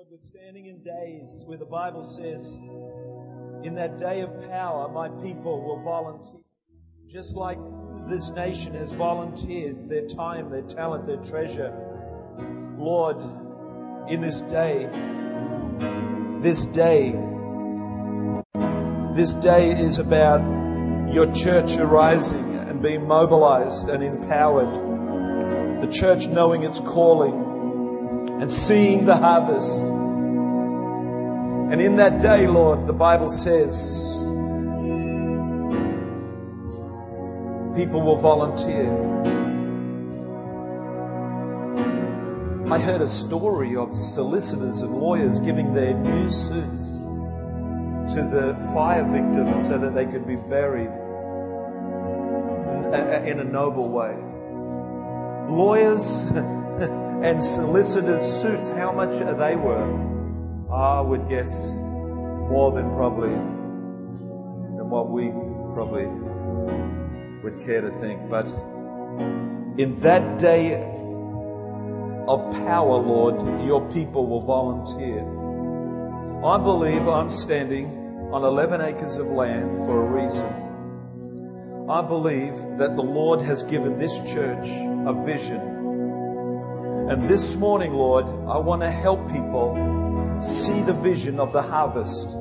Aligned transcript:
Lord, 0.00 0.12
we're 0.12 0.28
standing 0.40 0.64
in 0.64 0.82
days 0.82 1.42
where 1.44 1.58
the 1.58 1.66
Bible 1.66 2.02
says, 2.02 2.54
in 3.64 3.74
that 3.74 3.98
day 3.98 4.22
of 4.22 4.30
power, 4.48 4.88
my 4.88 5.10
people 5.22 5.62
will 5.62 5.82
volunteer. 5.82 6.40
Just 7.06 7.34
like 7.34 7.58
this 8.08 8.30
nation 8.30 8.72
has 8.72 8.94
volunteered 8.94 9.90
their 9.90 10.06
time, 10.06 10.48
their 10.48 10.62
talent, 10.62 11.06
their 11.06 11.18
treasure. 11.18 11.70
Lord, 12.78 13.18
in 14.08 14.22
this 14.22 14.40
day, 14.42 14.88
this 16.40 16.64
day, 16.64 17.10
this 19.12 19.34
day 19.34 19.78
is 19.78 19.98
about 19.98 20.40
your 21.12 21.30
church 21.34 21.76
arising 21.76 22.56
and 22.56 22.80
being 22.80 23.06
mobilized 23.06 23.90
and 23.90 24.02
empowered. 24.02 25.82
The 25.82 25.92
church 25.92 26.26
knowing 26.26 26.62
its 26.62 26.80
calling 26.80 27.49
and 28.40 28.50
seeing 28.50 29.04
the 29.04 29.16
harvest. 29.16 29.82
And 31.72 31.80
in 31.80 31.96
that 31.96 32.20
day, 32.20 32.46
Lord, 32.46 32.86
the 32.86 32.92
Bible 32.94 33.28
says, 33.28 34.06
people 37.76 38.00
will 38.00 38.16
volunteer. 38.16 38.90
I 42.72 42.78
heard 42.78 43.02
a 43.02 43.06
story 43.06 43.76
of 43.76 43.94
solicitors 43.94 44.80
and 44.80 44.94
lawyers 44.94 45.38
giving 45.40 45.74
their 45.74 45.92
new 45.92 46.30
suits 46.30 46.94
to 48.14 48.22
the 48.22 48.56
fire 48.72 49.04
victims 49.04 49.66
so 49.68 49.76
that 49.76 49.94
they 49.94 50.06
could 50.06 50.26
be 50.26 50.36
buried 50.36 50.90
in 53.28 53.38
a 53.38 53.44
noble 53.44 53.90
way. 53.90 54.16
Lawyers 55.54 56.24
and 57.22 57.42
solicitors' 57.42 58.40
suits, 58.40 58.70
how 58.70 58.92
much 58.92 59.20
are 59.20 59.34
they 59.34 59.54
worth? 59.54 60.00
I 60.72 61.00
would 61.00 61.28
guess 61.28 61.78
more 61.78 62.72
than 62.72 62.94
probably 62.94 63.30
than 63.30 64.88
what 64.88 65.10
we 65.10 65.28
probably 65.74 66.06
would 67.42 67.64
care 67.66 67.82
to 67.82 67.90
think. 68.00 68.30
But 68.30 68.46
in 69.78 70.00
that 70.00 70.38
day 70.38 70.82
of 72.26 72.52
power, 72.64 72.96
Lord, 72.96 73.66
your 73.66 73.86
people 73.90 74.26
will 74.26 74.40
volunteer. 74.40 75.20
I 76.44 76.56
believe 76.56 77.06
I'm 77.06 77.28
standing 77.28 77.86
on 78.32 78.44
11 78.44 78.80
acres 78.80 79.18
of 79.18 79.26
land 79.26 79.78
for 79.80 80.06
a 80.06 80.22
reason. 80.22 80.46
I 81.90 82.00
believe 82.00 82.54
that 82.78 82.96
the 82.96 83.02
Lord 83.02 83.42
has 83.42 83.62
given 83.64 83.98
this 83.98 84.18
church 84.20 84.66
a 85.06 85.12
vision 85.24 85.79
and 87.10 87.24
this 87.24 87.56
morning, 87.56 87.92
Lord, 87.92 88.24
I 88.24 88.58
want 88.58 88.82
to 88.82 88.90
help 88.90 89.32
people 89.32 90.38
see 90.40 90.80
the 90.82 90.92
vision 90.92 91.40
of 91.40 91.52
the 91.52 91.60
harvest. 91.60 92.36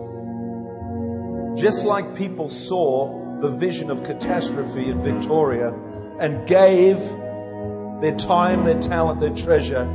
Just 1.59 1.85
like 1.85 2.15
people 2.15 2.49
saw 2.49 3.39
the 3.39 3.49
vision 3.49 3.89
of 3.89 4.03
catastrophe 4.03 4.91
in 4.91 5.01
Victoria 5.01 5.73
and 6.19 6.47
gave 6.47 6.99
their 7.99 8.15
time, 8.15 8.63
their 8.63 8.79
talent, 8.79 9.21
their 9.21 9.33
treasure. 9.33 9.85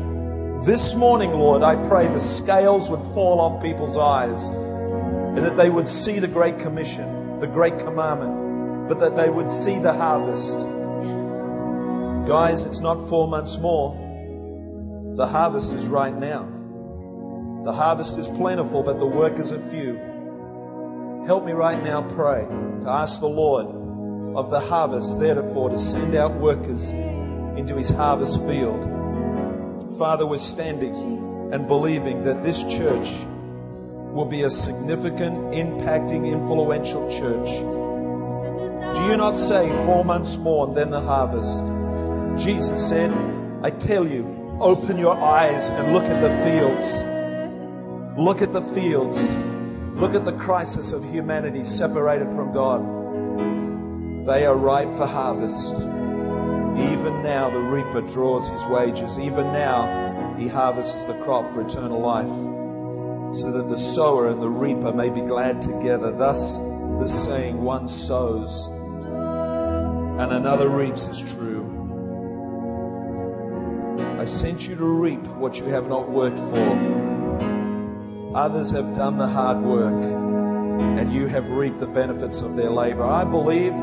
This 0.64 0.96
morning, 0.96 1.30
Lord, 1.30 1.62
I 1.62 1.76
pray 1.86 2.08
the 2.08 2.18
scales 2.18 2.90
would 2.90 3.14
fall 3.14 3.40
off 3.40 3.62
people's 3.62 3.96
eyes 3.96 4.48
and 4.48 5.38
that 5.38 5.56
they 5.56 5.70
would 5.70 5.86
see 5.86 6.18
the 6.18 6.26
Great 6.26 6.58
Commission, 6.58 7.38
the 7.38 7.46
Great 7.46 7.78
Commandment, 7.78 8.88
but 8.88 8.98
that 8.98 9.14
they 9.14 9.30
would 9.30 9.48
see 9.48 9.78
the 9.78 9.92
harvest. 9.92 10.58
Guys, 12.26 12.64
it's 12.64 12.80
not 12.80 13.08
four 13.08 13.28
months 13.28 13.56
more. 13.58 14.00
The 15.16 15.28
harvest 15.28 15.72
is 15.72 15.86
right 15.86 16.12
now. 16.12 16.48
The 17.64 17.72
harvest 17.72 18.18
is 18.18 18.26
plentiful, 18.26 18.82
but 18.82 18.98
the 18.98 19.06
workers 19.06 19.52
are 19.52 19.60
few. 19.70 19.94
Help 21.24 21.46
me 21.46 21.52
right 21.52 21.80
now 21.84 22.02
pray 22.02 22.44
to 22.82 22.88
ask 22.88 23.20
the 23.20 23.28
Lord 23.28 23.66
of 24.36 24.50
the 24.50 24.58
harvest, 24.58 25.20
therefore, 25.20 25.70
to 25.70 25.78
send 25.78 26.16
out 26.16 26.34
workers 26.34 26.88
into 26.88 27.76
his 27.76 27.90
harvest 27.90 28.40
field. 28.40 28.82
Father, 29.96 30.26
we're 30.26 30.38
standing 30.38 30.96
and 31.52 31.68
believing 31.68 32.24
that 32.24 32.42
this 32.42 32.64
church 32.64 33.08
will 34.12 34.24
be 34.24 34.42
a 34.42 34.50
significant, 34.50 35.36
impacting, 35.54 36.26
influential 36.26 37.08
church. 37.08 37.50
Do 38.96 39.10
you 39.10 39.16
not 39.16 39.36
say 39.36 39.68
four 39.86 40.04
months 40.04 40.36
more 40.36 40.66
and 40.66 40.76
then 40.76 40.90
the 40.90 41.00
harvest? 41.00 41.62
Jesus 42.44 42.88
said, 42.88 43.12
I 43.62 43.70
tell 43.70 44.06
you, 44.06 44.43
Open 44.60 44.98
your 44.98 45.14
eyes 45.14 45.68
and 45.68 45.92
look 45.92 46.04
at 46.04 46.20
the 46.20 46.30
fields. 46.44 47.02
Look 48.18 48.42
at 48.42 48.52
the 48.52 48.62
fields. 48.62 49.30
Look 49.98 50.14
at 50.14 50.24
the 50.24 50.32
crisis 50.32 50.92
of 50.92 51.04
humanity 51.04 51.64
separated 51.64 52.28
from 52.28 52.52
God. 52.52 54.26
They 54.26 54.46
are 54.46 54.56
ripe 54.56 54.92
for 54.96 55.06
harvest. 55.06 55.74
Even 55.74 57.22
now, 57.22 57.50
the 57.50 57.60
reaper 57.60 58.00
draws 58.12 58.48
his 58.48 58.64
wages. 58.66 59.18
Even 59.18 59.44
now, 59.52 60.36
he 60.38 60.48
harvests 60.48 61.04
the 61.04 61.14
crop 61.24 61.52
for 61.52 61.60
eternal 61.60 62.00
life, 62.00 63.36
so 63.36 63.50
that 63.50 63.68
the 63.68 63.78
sower 63.78 64.28
and 64.28 64.42
the 64.42 64.48
reaper 64.48 64.92
may 64.92 65.10
be 65.10 65.20
glad 65.20 65.62
together. 65.62 66.10
Thus, 66.12 66.56
the 66.56 67.06
saying, 67.06 67.62
one 67.62 67.88
sows 67.88 68.68
and 70.18 70.32
another 70.32 70.68
reaps 70.68 71.08
is 71.08 71.20
true. 71.34 71.93
I 74.24 74.26
sent 74.26 74.66
you 74.66 74.74
to 74.76 74.86
reap 74.86 75.20
what 75.36 75.58
you 75.58 75.66
have 75.66 75.86
not 75.86 76.08
worked 76.08 76.38
for. 76.38 78.32
Others 78.34 78.70
have 78.70 78.94
done 78.94 79.18
the 79.18 79.26
hard 79.26 79.60
work, 79.60 79.92
and 80.98 81.12
you 81.12 81.26
have 81.26 81.50
reaped 81.50 81.78
the 81.78 81.86
benefits 81.86 82.40
of 82.40 82.56
their 82.56 82.70
labor. 82.70 83.04
I 83.04 83.24
believe 83.24 83.74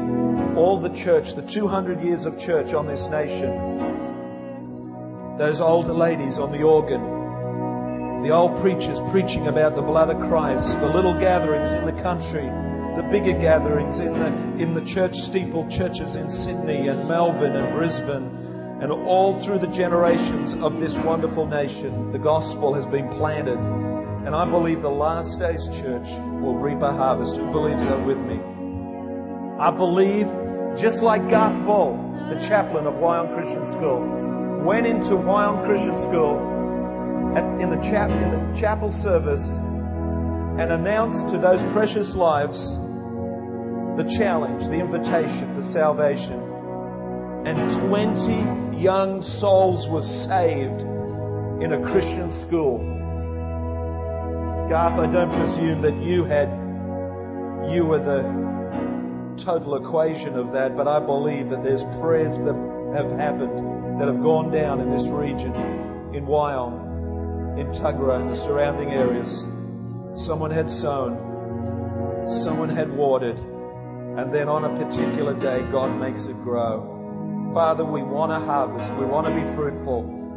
all 0.58 0.80
the 0.80 0.90
church, 0.90 1.36
the 1.36 1.44
200 1.44 2.02
years 2.02 2.26
of 2.26 2.40
church 2.40 2.74
on 2.74 2.88
this 2.88 3.08
nation, 3.08 3.52
those 5.38 5.62
older 5.62 5.94
ladies 5.94 6.40
on 6.40 6.52
the 6.52 6.64
organ, 6.64 8.24
the 8.24 8.32
old 8.32 8.60
preachers 8.60 9.00
preaching 9.12 9.46
about 9.46 9.76
the 9.76 9.84
blood 9.84 10.10
of 10.10 10.18
Christ, 10.28 10.80
the 10.80 10.90
little 10.90 11.14
gatherings 11.20 11.72
in 11.72 11.86
the 11.86 12.02
country, 12.02 12.50
the 12.96 13.08
bigger 13.12 13.40
gatherings 13.40 14.00
in 14.00 14.14
the, 14.14 14.26
in 14.58 14.74
the 14.74 14.84
church 14.84 15.18
steeple 15.18 15.70
churches 15.70 16.16
in 16.16 16.32
Sydney 16.32 16.88
and 16.88 17.08
Melbourne 17.08 17.56
and 17.56 17.72
Brisbane 17.76 18.41
and 18.82 18.92
all 18.92 19.40
through 19.40 19.60
the 19.60 19.68
generations 19.68 20.56
of 20.56 20.80
this 20.80 20.98
wonderful 20.98 21.46
nation, 21.46 22.10
the 22.10 22.18
gospel 22.18 22.74
has 22.74 22.84
been 22.88 23.08
planted. 23.10 23.60
And 24.26 24.36
I 24.36 24.44
believe 24.44 24.82
the 24.82 24.90
last 24.90 25.38
days 25.38 25.68
church 25.68 26.10
will 26.42 26.56
reap 26.56 26.82
a 26.82 26.92
harvest. 26.92 27.36
Who 27.36 27.52
believes 27.52 27.86
that 27.86 28.04
with 28.04 28.18
me? 28.18 28.40
I 29.60 29.70
believe, 29.70 30.26
just 30.76 31.04
like 31.04 31.30
Garth 31.30 31.64
Ball, 31.64 31.96
the 32.30 32.40
chaplain 32.40 32.88
of 32.88 32.96
Wyong 32.96 33.36
Christian 33.36 33.68
School, 33.68 34.02
went 34.64 34.88
into 34.88 35.12
Wyong 35.12 35.64
Christian 35.64 35.96
School 36.00 36.40
at, 37.38 37.44
in, 37.62 37.70
the 37.70 37.78
in 37.78 38.52
the 38.52 38.60
chapel 38.60 38.92
service 38.92 39.58
and 40.58 40.72
announced 40.72 41.30
to 41.30 41.38
those 41.38 41.62
precious 41.72 42.16
lives 42.16 42.76
the 43.96 44.12
challenge, 44.18 44.66
the 44.66 44.80
invitation 44.80 45.54
for 45.54 45.62
salvation 45.62 46.42
and 47.46 47.72
20 47.90 48.61
young 48.82 49.22
souls 49.22 49.88
were 49.88 50.02
saved 50.02 50.82
in 51.62 51.74
a 51.74 51.82
Christian 51.86 52.30
school. 52.32 52.80
Garth, 54.70 55.00
I 55.00 55.06
don't 55.06 55.32
presume 55.34 55.82
that 55.82 55.96
you 55.98 56.24
had, 56.24 56.50
you 57.72 57.86
were 57.86 58.00
the 58.00 58.24
total 59.38 59.76
equation 59.76 60.36
of 60.36 60.52
that, 60.54 60.76
but 60.76 60.88
I 60.88 61.00
believe 61.00 61.50
that 61.50 61.64
there's 61.64 61.84
prayers 62.00 62.36
that 62.38 62.56
have 62.96 63.12
happened 63.20 64.00
that 64.00 64.08
have 64.08 64.22
gone 64.22 64.50
down 64.52 64.80
in 64.80 64.90
this 64.90 65.06
region, 65.08 65.54
in 66.16 66.26
Wyong, 66.26 67.60
in 67.60 67.68
Tuggerah, 67.68 68.22
in 68.22 68.30
the 68.30 68.36
surrounding 68.36 68.90
areas. 68.90 69.46
Someone 70.16 70.50
had 70.50 70.68
sown, 70.68 72.28
someone 72.28 72.70
had 72.70 72.92
watered, 72.92 73.38
and 73.38 74.34
then 74.34 74.50
on 74.50 74.66
a 74.66 74.76
particular 74.84 75.36
day, 75.36 75.62
God 75.72 76.00
makes 76.00 76.26
it 76.26 76.42
grow. 76.42 77.01
Father, 77.54 77.84
we 77.84 78.02
want 78.02 78.32
to 78.32 78.40
harvest. 78.40 78.94
We 78.94 79.06
want 79.06 79.28
to 79.28 79.34
be 79.34 79.44
fruitful. 79.56 80.30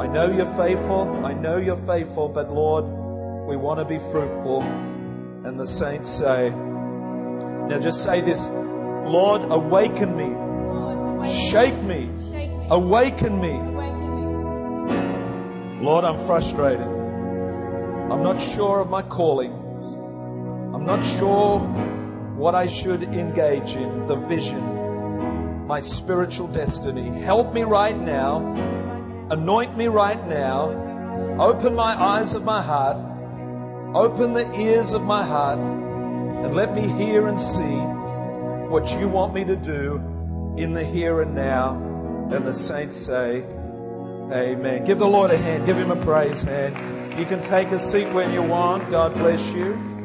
I 0.00 0.06
know 0.06 0.30
you're 0.30 0.54
faithful. 0.54 1.26
I 1.26 1.32
know 1.32 1.56
you're 1.56 1.76
faithful, 1.76 2.28
but 2.28 2.52
Lord, 2.52 2.84
we 3.48 3.56
want 3.56 3.80
to 3.80 3.84
be 3.84 3.98
fruitful. 3.98 4.62
And 4.62 5.58
the 5.58 5.66
saints 5.66 6.08
say, 6.08 6.50
now 6.50 7.80
just 7.80 8.04
say 8.04 8.20
this 8.20 8.38
Lord, 8.48 9.42
awaken 9.50 10.16
me, 10.16 11.28
shake 11.50 11.76
me, 11.82 12.08
awaken 12.70 13.40
me. 13.40 13.58
Lord, 15.82 16.04
I'm 16.04 16.18
frustrated. 16.26 16.86
I'm 16.86 18.22
not 18.22 18.40
sure 18.40 18.80
of 18.80 18.88
my 18.88 19.02
calling. 19.02 19.52
I'm 20.72 20.84
not 20.86 21.04
sure 21.04 21.58
what 22.36 22.54
I 22.54 22.68
should 22.68 23.02
engage 23.02 23.72
in, 23.72 24.06
the 24.06 24.14
vision 24.14 24.77
my 25.68 25.80
spiritual 25.80 26.48
destiny. 26.48 27.20
Help 27.20 27.52
me 27.52 27.62
right 27.62 27.96
now. 27.96 28.38
Anoint 29.30 29.76
me 29.76 29.86
right 29.86 30.26
now. 30.26 30.70
Open 31.38 31.74
my 31.74 31.94
eyes 31.94 32.32
of 32.32 32.42
my 32.42 32.62
heart. 32.62 32.96
Open 33.94 34.32
the 34.32 34.50
ears 34.58 34.94
of 34.94 35.02
my 35.02 35.22
heart 35.24 35.58
and 35.58 36.54
let 36.54 36.74
me 36.74 36.88
hear 36.88 37.28
and 37.28 37.38
see 37.38 37.76
what 38.70 38.98
you 38.98 39.08
want 39.08 39.34
me 39.34 39.44
to 39.44 39.56
do 39.56 39.96
in 40.56 40.72
the 40.72 40.84
here 40.84 41.20
and 41.20 41.34
now. 41.34 41.74
And 42.32 42.46
the 42.46 42.54
saints 42.54 42.96
say, 42.96 43.42
Amen. 44.32 44.86
Give 44.86 44.98
the 44.98 45.06
Lord 45.06 45.30
a 45.30 45.36
hand. 45.36 45.66
Give 45.66 45.76
him 45.76 45.90
a 45.90 45.96
praise 45.96 46.42
hand. 46.42 47.18
You 47.18 47.26
can 47.26 47.42
take 47.42 47.68
a 47.72 47.78
seat 47.78 48.10
when 48.12 48.32
you 48.32 48.42
want. 48.42 48.90
God 48.90 49.12
bless 49.14 49.52
you. 49.52 49.97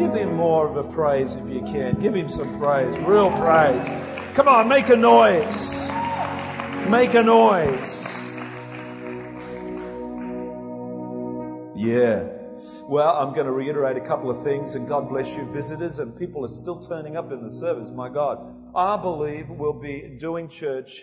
Give 0.00 0.14
him 0.14 0.34
more 0.34 0.66
of 0.66 0.78
a 0.78 0.82
praise 0.82 1.36
if 1.36 1.50
you 1.50 1.60
can. 1.60 2.00
Give 2.00 2.16
him 2.16 2.26
some 2.26 2.58
praise. 2.58 2.98
Real 3.00 3.30
praise. 3.32 3.86
Come 4.32 4.48
on, 4.48 4.66
make 4.66 4.88
a 4.88 4.96
noise. 4.96 5.78
Make 6.88 7.12
a 7.12 7.22
noise. 7.22 8.38
Yeah. 11.76 12.30
Well, 12.84 13.14
I'm 13.14 13.34
going 13.34 13.44
to 13.44 13.52
reiterate 13.52 13.98
a 13.98 14.00
couple 14.00 14.30
of 14.30 14.42
things, 14.42 14.74
and 14.74 14.88
God 14.88 15.06
bless 15.06 15.36
you, 15.36 15.44
visitors, 15.44 15.98
and 15.98 16.18
people 16.18 16.46
are 16.46 16.48
still 16.48 16.80
turning 16.80 17.18
up 17.18 17.30
in 17.30 17.42
the 17.42 17.50
service. 17.50 17.90
My 17.90 18.08
God. 18.08 18.38
I 18.74 18.96
believe 18.96 19.50
we'll 19.50 19.74
be 19.74 20.16
doing 20.18 20.48
church 20.48 21.02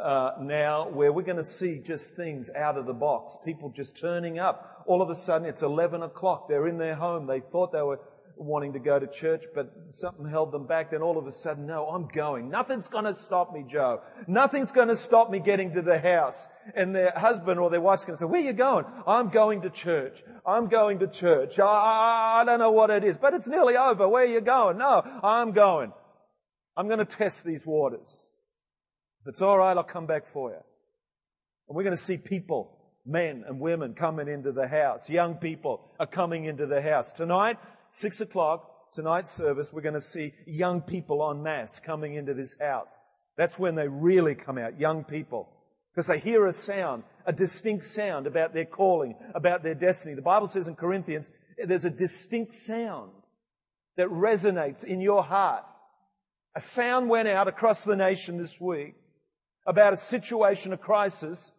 uh, 0.00 0.34
now 0.40 0.88
where 0.90 1.12
we're 1.12 1.22
going 1.22 1.36
to 1.36 1.42
see 1.42 1.80
just 1.80 2.14
things 2.14 2.48
out 2.54 2.78
of 2.78 2.86
the 2.86 2.94
box. 2.94 3.36
People 3.44 3.70
just 3.70 4.00
turning 4.00 4.38
up. 4.38 4.84
All 4.86 5.02
of 5.02 5.10
a 5.10 5.16
sudden, 5.16 5.48
it's 5.48 5.62
11 5.62 6.04
o'clock. 6.04 6.48
They're 6.48 6.68
in 6.68 6.78
their 6.78 6.94
home. 6.94 7.26
They 7.26 7.40
thought 7.40 7.72
they 7.72 7.82
were 7.82 7.98
wanting 8.36 8.74
to 8.74 8.78
go 8.78 8.98
to 8.98 9.06
church, 9.06 9.44
but 9.54 9.72
something 9.88 10.26
held 10.26 10.52
them 10.52 10.66
back. 10.66 10.90
Then 10.90 11.02
all 11.02 11.18
of 11.18 11.26
a 11.26 11.32
sudden, 11.32 11.66
no, 11.66 11.86
I'm 11.86 12.06
going. 12.06 12.50
Nothing's 12.50 12.88
going 12.88 13.04
to 13.04 13.14
stop 13.14 13.52
me, 13.52 13.64
Joe. 13.66 14.02
Nothing's 14.26 14.72
going 14.72 14.88
to 14.88 14.96
stop 14.96 15.30
me 15.30 15.40
getting 15.40 15.74
to 15.74 15.82
the 15.82 15.98
house. 15.98 16.48
And 16.74 16.94
their 16.94 17.12
husband 17.16 17.58
or 17.60 17.70
their 17.70 17.80
wife's 17.80 18.04
going 18.04 18.14
to 18.14 18.18
say, 18.18 18.26
where 18.26 18.40
are 18.40 18.44
you 18.44 18.52
going? 18.52 18.84
I'm 19.06 19.30
going 19.30 19.62
to 19.62 19.70
church. 19.70 20.22
I'm 20.46 20.68
going 20.68 20.98
to 21.00 21.08
church. 21.08 21.58
I, 21.58 22.40
I 22.40 22.44
don't 22.44 22.58
know 22.58 22.72
what 22.72 22.90
it 22.90 23.04
is, 23.04 23.16
but 23.16 23.34
it's 23.34 23.48
nearly 23.48 23.76
over. 23.76 24.08
Where 24.08 24.24
are 24.24 24.26
you 24.26 24.40
going? 24.40 24.78
No, 24.78 25.02
I'm 25.22 25.52
going. 25.52 25.92
I'm 26.76 26.86
going 26.88 26.98
to 26.98 27.04
test 27.04 27.44
these 27.44 27.66
waters. 27.66 28.28
If 29.22 29.28
it's 29.28 29.42
all 29.42 29.58
right, 29.58 29.76
I'll 29.76 29.82
come 29.82 30.06
back 30.06 30.26
for 30.26 30.50
you. 30.50 30.60
And 31.68 31.76
we're 31.76 31.84
going 31.84 31.96
to 31.96 32.02
see 32.02 32.18
people, 32.18 32.78
men 33.04 33.44
and 33.46 33.60
women 33.60 33.94
coming 33.94 34.28
into 34.28 34.52
the 34.52 34.68
house. 34.68 35.08
Young 35.08 35.36
people 35.36 35.80
are 35.98 36.06
coming 36.06 36.44
into 36.44 36.66
the 36.66 36.82
house. 36.82 37.12
Tonight, 37.12 37.58
six 37.96 38.20
o'clock, 38.20 38.92
tonight's 38.92 39.30
service, 39.30 39.72
we're 39.72 39.80
going 39.80 39.94
to 39.94 40.00
see 40.00 40.34
young 40.46 40.82
people 40.82 41.28
en 41.30 41.42
masse 41.42 41.80
coming 41.80 42.14
into 42.14 42.34
this 42.34 42.56
house. 42.60 42.98
That's 43.36 43.58
when 43.58 43.74
they 43.74 43.88
really 43.88 44.34
come 44.34 44.58
out, 44.58 44.78
young 44.78 45.02
people. 45.02 45.48
Because 45.92 46.06
they 46.06 46.18
hear 46.18 46.46
a 46.46 46.52
sound, 46.52 47.04
a 47.24 47.32
distinct 47.32 47.84
sound 47.84 48.26
about 48.26 48.52
their 48.52 48.66
calling, 48.66 49.16
about 49.34 49.62
their 49.62 49.74
destiny. 49.74 50.14
The 50.14 50.20
Bible 50.20 50.46
says 50.46 50.68
in 50.68 50.74
Corinthians, 50.74 51.30
there's 51.56 51.86
a 51.86 51.90
distinct 51.90 52.52
sound 52.52 53.12
that 53.96 54.08
resonates 54.08 54.84
in 54.84 55.00
your 55.00 55.22
heart. 55.22 55.64
A 56.54 56.60
sound 56.60 57.08
went 57.08 57.28
out 57.28 57.48
across 57.48 57.84
the 57.84 57.96
nation 57.96 58.36
this 58.36 58.60
week 58.60 58.94
about 59.64 59.94
a 59.94 59.96
situation, 59.96 60.74
a 60.74 60.76
crisis, 60.76 61.50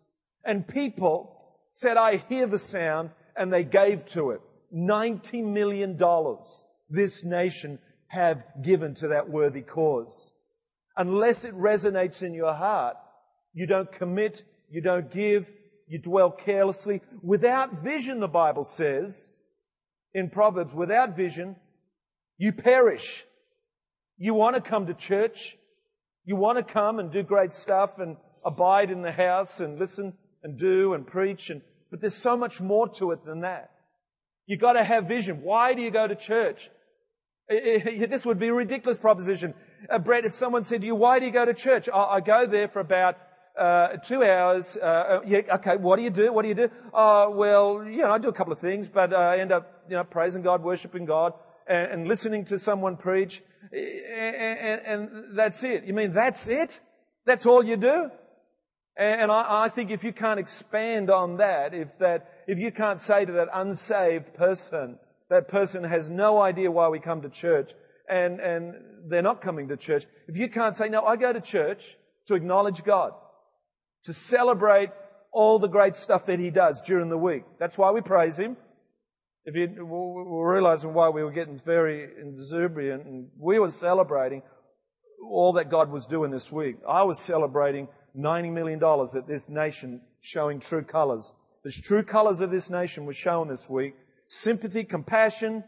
and 0.46 0.68
people 0.68 1.36
said, 1.74 1.98
I 1.98 2.18
hear 2.18 2.46
the 2.46 2.60
sound, 2.60 3.10
and 3.36 3.52
they 3.52 3.64
gave 3.64 4.06
to 4.08 4.32
it. 4.32 4.42
$90 4.76 5.44
million 5.44 5.98
this 6.90 7.24
nation 7.24 7.80
have 8.08 8.44
given 8.62 8.94
to 8.96 9.10
that 9.10 9.30
worthy 9.30 9.62
cause. 9.62 10.34
Unless 10.96 11.46
it 11.46 11.56
resonates 11.56 12.24
in 12.24 12.34
your 12.34 12.54
heart, 12.54 12.98
you 13.54 13.68
don't 13.68 13.92
commit, 13.92 14.44
you 14.70 14.82
don't 14.82 15.12
give, 15.12 15.52
you 15.88 16.00
dwell 16.00 16.32
carelessly. 16.32 17.02
Without 17.22 17.84
vision, 17.84 18.20
the 18.20 18.28
Bible 18.28 18.64
says 18.64 19.30
in 20.14 20.30
Proverbs, 20.30 20.74
without 20.74 21.16
vision, 21.16 21.56
you 22.38 22.52
perish. 22.52 23.24
You 24.18 24.34
want 24.34 24.56
to 24.56 24.62
come 24.62 24.88
to 24.88 24.94
church. 24.94 25.58
You 26.26 26.36
want 26.36 26.58
to 26.58 26.64
come 26.64 27.00
and 27.00 27.12
do 27.12 27.24
great 27.24 27.54
stuff 27.54 28.00
and 28.00 28.18
abide 28.44 28.92
in 28.92 29.02
the 29.02 29.12
house 29.12 29.60
and 29.60 29.80
listen 29.80 30.14
and 30.44 30.58
do 30.58 30.94
and 30.94 31.06
preach 31.06 31.50
and, 31.50 31.62
but 31.90 32.02
there's 32.02 32.16
so 32.16 32.36
much 32.36 32.60
more 32.62 32.88
to 32.90 33.12
it 33.12 33.26
than 33.26 33.42
that. 33.42 33.72
You've 34.48 34.62
got 34.62 34.74
to 34.74 34.84
have 34.84 35.08
vision. 35.08 35.42
Why 35.44 35.74
do 35.74 35.82
you 35.82 35.92
go 35.92 36.08
to 36.08 36.16
church? 36.16 36.72
This 37.50 38.26
would 38.26 38.40
be 38.40 38.48
a 38.48 38.54
ridiculous 38.54 38.98
proposition. 38.98 39.54
Uh, 39.90 40.00
Brett, 40.00 40.26
if 40.26 40.34
someone 40.34 40.64
said 40.64 40.82
to 40.82 40.88
you, 40.88 40.96
why 40.96 41.20
do 41.20 41.26
you 41.26 41.32
go 41.32 41.46
to 41.46 41.54
church? 41.54 41.88
I, 41.94 42.04
I 42.04 42.20
go 42.22 42.46
there 42.46 42.68
for 42.68 42.80
about 42.80 43.18
uh, 43.58 43.98
two 43.98 44.24
hours. 44.24 44.78
Uh, 44.82 44.86
uh 44.86 45.22
yeah, 45.26 45.42
okay, 45.56 45.78
what 45.78 45.98
do 45.98 46.04
you 46.04 46.10
do? 46.10 46.34
What 46.34 46.42
do 46.42 46.50
you 46.50 46.56
do? 46.56 46.70
Uh, 46.94 47.28
well, 47.30 47.84
you 47.86 48.00
know, 48.00 48.12
I 48.12 48.18
do 48.18 48.28
a 48.28 48.34
couple 48.34 48.54
of 48.54 48.60
things, 48.60 48.88
but 48.88 49.14
uh, 49.14 49.18
I 49.18 49.38
end 49.38 49.52
up, 49.52 49.84
you 49.90 49.96
know, 49.96 50.04
praising 50.04 50.42
God, 50.42 50.64
worshiping 50.64 51.06
God, 51.06 51.34
and, 51.68 51.92
and 51.92 52.08
listening 52.08 52.46
to 52.46 52.60
someone 52.60 52.98
preach, 52.98 53.42
and, 53.72 54.36
and, 54.36 54.82
and, 54.86 55.38
that's 55.38 55.64
it. 55.64 55.86
You 55.86 55.94
mean 55.94 56.12
that's 56.14 56.48
it? 56.48 56.80
That's 57.26 57.46
all 57.46 57.64
you 57.64 57.78
do? 57.78 58.12
And, 58.96 59.32
I, 59.32 59.66
I 59.66 59.70
think 59.70 59.92
if 59.92 60.04
you 60.04 60.12
can't 60.12 60.40
expand 60.40 61.10
on 61.10 61.38
that, 61.38 61.74
if 61.74 61.98
that 62.00 62.37
if 62.48 62.58
you 62.58 62.72
can't 62.72 63.00
say 63.00 63.26
to 63.26 63.32
that 63.34 63.50
unsaved 63.54 64.34
person, 64.34 64.98
that 65.30 65.50
person 65.50 65.84
has 65.84 66.10
no 66.10 66.42
idea 66.42 66.72
why 66.72 66.88
we 66.88 67.00
come 67.00 67.22
to 67.22 67.30
church 67.30 67.74
and, 68.10 68.40
and 68.40 68.74
they're 69.10 69.22
not 69.22 69.42
coming 69.42 69.68
to 69.68 69.78
church. 69.78 70.06
If 70.28 70.38
you 70.38 70.48
can't 70.48 70.76
say, 70.76 70.88
no, 70.88 71.04
I 71.04 71.18
go 71.18 71.34
to 71.34 71.42
church 71.42 71.98
to 72.28 72.36
acknowledge 72.36 72.84
God, 72.84 73.12
to 74.06 74.14
celebrate 74.14 74.90
all 75.34 75.60
the 75.60 75.68
great 75.68 75.96
stuff 75.96 76.26
that 76.28 76.40
He 76.40 76.50
does 76.50 76.82
during 76.82 77.10
the 77.10 77.18
week. 77.18 77.44
That's 77.60 77.78
why 77.78 77.92
we 77.92 78.02
praise 78.02 78.40
Him. 78.40 78.56
If 79.44 79.56
you 79.56 79.86
we're 79.86 80.54
realizing 80.54 80.94
why 80.94 81.10
we 81.10 81.24
were 81.24 81.32
getting 81.32 81.58
very 81.58 82.04
exuberant 82.04 83.06
and 83.06 83.28
we 83.38 83.60
were 83.60 83.70
celebrating 83.70 84.42
all 85.30 85.54
that 85.54 85.70
God 85.70 85.90
was 85.90 86.06
doing 86.06 86.32
this 86.32 86.52
week. 86.52 86.78
I 86.88 87.04
was 87.04 87.20
celebrating 87.20 87.88
$90 88.18 88.52
million 88.52 88.80
that 88.80 89.26
this 89.28 89.50
nation 89.50 90.02
showing 90.22 90.60
true 90.60 90.84
colors 90.84 91.34
the 91.64 91.72
true 91.72 92.04
colors 92.04 92.42
of 92.42 92.52
this 92.52 92.70
nation 92.70 93.06
were 93.06 93.14
shown 93.14 93.48
this 93.48 93.70
week. 93.70 93.96
Sympathy, 94.28 94.84
compassion, 94.84 95.64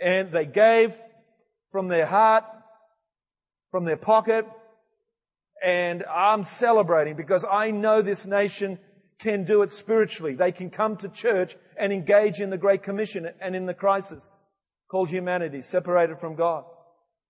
and 0.00 0.30
they 0.30 0.46
gave 0.46 0.94
from 1.70 1.88
their 1.88 2.06
heart, 2.06 2.44
from 3.70 3.84
their 3.84 3.96
pocket, 3.96 4.46
and 5.62 6.04
I'm 6.04 6.44
celebrating 6.44 7.16
because 7.16 7.44
I 7.50 7.70
know 7.70 8.00
this 8.00 8.26
nation 8.26 8.78
can 9.18 9.44
do 9.44 9.62
it 9.62 9.72
spiritually. 9.72 10.34
They 10.34 10.52
can 10.52 10.70
come 10.70 10.96
to 10.98 11.08
church 11.08 11.56
and 11.76 11.92
engage 11.92 12.40
in 12.40 12.50
the 12.50 12.58
Great 12.58 12.82
Commission 12.82 13.28
and 13.40 13.56
in 13.56 13.66
the 13.66 13.74
crisis 13.74 14.30
called 14.88 15.08
humanity, 15.08 15.60
separated 15.60 16.18
from 16.18 16.36
God. 16.36 16.64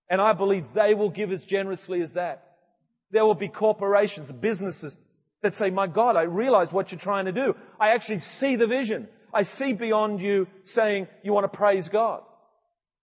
And 0.09 0.21
I 0.21 0.33
believe 0.33 0.73
they 0.73 0.93
will 0.93 1.09
give 1.09 1.31
as 1.31 1.43
generously 1.43 2.01
as 2.01 2.13
that. 2.13 2.57
There 3.11 3.25
will 3.25 3.35
be 3.35 3.47
corporations, 3.47 4.31
businesses 4.31 4.99
that 5.41 5.55
say, 5.55 5.69
my 5.69 5.87
God, 5.87 6.15
I 6.15 6.23
realize 6.23 6.73
what 6.73 6.91
you're 6.91 6.99
trying 6.99 7.25
to 7.25 7.31
do. 7.31 7.55
I 7.79 7.89
actually 7.89 8.19
see 8.19 8.55
the 8.55 8.67
vision. 8.67 9.07
I 9.33 9.43
see 9.43 9.73
beyond 9.73 10.21
you 10.21 10.47
saying 10.63 11.07
you 11.23 11.33
want 11.33 11.51
to 11.51 11.57
praise 11.57 11.87
God, 11.87 12.23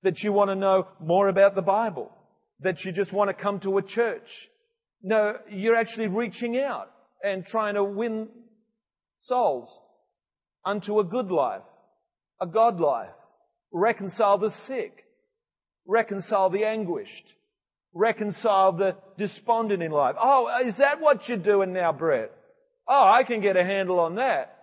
that 0.02 0.22
you 0.22 0.32
want 0.32 0.50
to 0.50 0.56
know 0.56 0.88
more 1.00 1.28
about 1.28 1.54
the 1.54 1.62
Bible, 1.62 2.10
that 2.60 2.84
you 2.84 2.92
just 2.92 3.12
want 3.12 3.30
to 3.30 3.34
come 3.34 3.60
to 3.60 3.78
a 3.78 3.82
church. 3.82 4.48
No, 5.02 5.38
you're 5.48 5.76
actually 5.76 6.08
reaching 6.08 6.58
out 6.58 6.90
and 7.22 7.46
trying 7.46 7.74
to 7.74 7.84
win 7.84 8.28
souls 9.18 9.80
unto 10.64 10.98
a 10.98 11.04
good 11.04 11.30
life, 11.30 11.62
a 12.40 12.46
God 12.46 12.80
life, 12.80 13.14
reconcile 13.72 14.36
the 14.36 14.50
sick, 14.50 15.04
reconcile 15.86 16.50
the 16.50 16.64
anguished, 16.64 17.35
reconcile 17.96 18.72
the 18.72 18.96
despondent 19.16 19.82
in 19.82 19.90
life. 19.90 20.16
Oh, 20.18 20.62
is 20.64 20.76
that 20.76 21.00
what 21.00 21.28
you're 21.28 21.38
doing 21.38 21.72
now, 21.72 21.92
Brett? 21.92 22.30
Oh, 22.86 23.08
I 23.08 23.24
can 23.24 23.40
get 23.40 23.56
a 23.56 23.64
handle 23.64 23.98
on 23.98 24.16
that. 24.16 24.56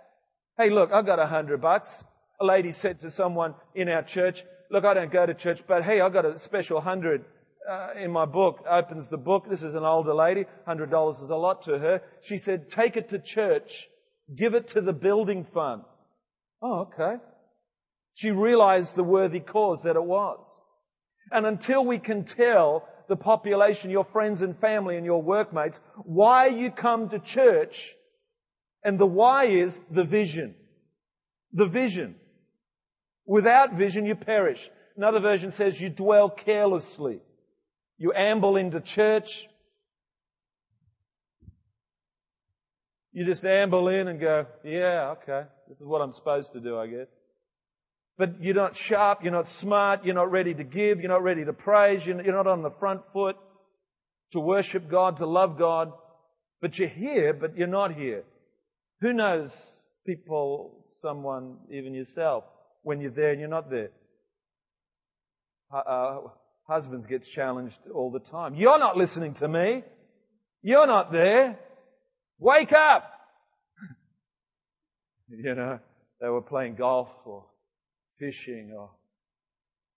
Hey, 0.58 0.70
look, 0.70 0.94
I've 0.94 1.06
got 1.06 1.20
a 1.20 1.26
hundred 1.26 1.60
bucks. 1.60 2.06
A 2.40 2.46
lady 2.46 2.72
said 2.72 3.00
to 3.00 3.10
someone 3.10 3.56
in 3.74 3.90
our 3.90 4.04
church, 4.04 4.44
look, 4.70 4.86
I 4.86 4.94
don't 4.94 5.12
go 5.12 5.26
to 5.26 5.34
church, 5.34 5.64
but 5.68 5.84
hey, 5.84 6.00
I've 6.00 6.14
got 6.14 6.26
a 6.26 6.38
special 6.38 6.82
hundred 6.82 7.26
uh, 7.70 7.90
in 7.98 8.12
my 8.12 8.26
book. 8.26 8.64
Opens 8.70 9.08
the 9.08 9.18
book. 9.18 9.50
This 9.50 9.64
is 9.64 9.74
an 9.74 9.84
older 9.84 10.14
lady. 10.14 10.46
Hundred 10.66 10.92
dollars 10.92 11.20
is 11.20 11.32
a 11.32 11.36
lot 11.36 11.64
to 11.64 11.80
her. 11.80 12.02
She 12.22 12.38
said, 12.38 12.70
take 12.70 12.96
it 12.96 13.10
to 13.10 13.20
church. 13.20 13.88
Give 14.36 14.54
it 14.54 14.68
to 14.70 14.82
the 14.82 14.94
building 14.94 15.44
fund. 15.44 15.84
Oh, 16.62 16.82
okay. 16.82 17.16
She 18.14 18.32
realized 18.32 18.96
the 18.96 19.04
worthy 19.04 19.40
cause 19.40 19.84
that 19.84 19.96
it 19.96 20.04
was. 20.04 20.60
And 21.32 21.46
until 21.46 21.84
we 21.84 21.98
can 21.98 22.24
tell 22.24 22.88
the 23.08 23.16
population, 23.16 23.90
your 23.90 24.04
friends 24.04 24.42
and 24.42 24.58
family 24.58 24.98
and 24.98 25.06
your 25.06 25.22
workmates, 25.22 25.80
why 26.04 26.48
you 26.48 26.72
come 26.72 27.10
to 27.10 27.20
church. 27.20 27.94
And 28.84 29.00
the 29.00 29.06
why 29.06 29.46
is 29.46 29.82
the 29.90 30.04
vision. 30.04 30.56
The 31.52 31.66
vision. 31.66 32.16
Without 33.26 33.74
vision, 33.74 34.06
you 34.06 34.16
perish. 34.16 34.70
Another 34.98 35.20
version 35.20 35.52
says 35.52 35.80
you 35.80 35.90
dwell 35.90 36.30
carelessly. 36.30 37.20
You 37.98 38.12
amble 38.14 38.58
into 38.58 38.82
church. 38.82 39.48
You 43.14 43.24
just 43.24 43.46
amble 43.46 43.88
in 43.90 44.08
and 44.08 44.20
go, 44.20 44.48
yeah, 44.64 45.14
okay, 45.22 45.44
this 45.70 45.80
is 45.80 45.86
what 45.86 46.02
I'm 46.02 46.12
supposed 46.12 46.52
to 46.54 46.60
do, 46.60 46.78
I 46.78 46.88
guess. 46.88 47.08
But 48.18 48.42
you're 48.42 48.56
not 48.56 48.76
sharp, 48.76 49.24
you're 49.24 49.32
not 49.32 49.48
smart, 49.48 50.06
you're 50.06 50.14
not 50.14 50.32
ready 50.32 50.54
to 50.54 50.64
give, 50.64 51.02
you're 51.02 51.10
not 51.10 51.24
ready 51.24 51.46
to 51.46 51.54
praise, 51.54 52.06
you're 52.06 52.22
not 52.22 52.48
on 52.48 52.62
the 52.62 52.70
front 52.70 53.02
foot 53.12 53.38
to 54.32 54.40
worship 54.40 54.88
God, 54.88 55.18
to 55.18 55.26
love 55.26 55.58
God. 55.58 55.92
But 56.62 56.78
you're 56.78 56.88
here, 56.88 57.34
but 57.34 57.58
you're 57.58 57.68
not 57.68 57.96
here. 57.96 58.24
Who 59.02 59.14
knows 59.14 59.84
people, 60.06 60.82
someone, 60.86 61.58
even 61.72 61.94
yourself, 61.94 62.44
when 62.84 63.02
you're 63.02 63.12
there 63.12 63.32
and 63.32 63.40
you're 63.40 63.50
not 63.50 63.70
there? 63.70 63.90
Uh, 65.72 66.20
husbands 66.68 67.06
get 67.06 67.24
challenged 67.24 67.80
all 67.94 68.12
the 68.12 68.20
time. 68.20 68.56
You're 68.56 68.80
not 68.80 68.96
listening 68.96 69.34
to 69.36 69.48
me. 69.48 69.84
You're 70.62 70.88
not 70.88 71.12
there. 71.12 71.60
Wake 72.40 72.74
up! 72.74 73.12
you 75.30 75.56
know, 75.56 75.80
they 76.22 76.30
were 76.30 76.42
playing 76.42 76.76
golf 76.76 77.10
or 77.26 77.46
fishing 78.18 78.74
or 78.78 78.92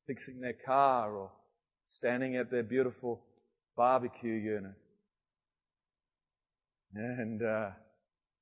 fixing 0.06 0.40
their 0.40 0.54
car 0.54 1.14
or 1.14 1.30
standing 1.86 2.36
at 2.36 2.50
their 2.50 2.62
beautiful 2.62 3.22
barbecue 3.76 4.32
unit. 4.32 4.74
And, 6.94 7.42
uh, 7.42 7.70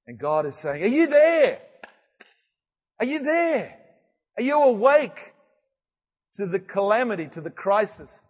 and 0.07 0.19
God 0.19 0.47
is 0.47 0.55
saying, 0.55 0.83
are 0.83 0.87
you 0.87 1.07
there? 1.07 1.61
Are 3.01 3.07
you 3.07 3.19
there? 3.21 3.77
Are 4.39 4.43
you 4.43 4.63
awake 4.63 5.35
to 6.35 6.47
the 6.47 6.61
calamity, 6.61 7.27
to 7.29 7.41
the 7.41 7.51
crisis 7.51 8.27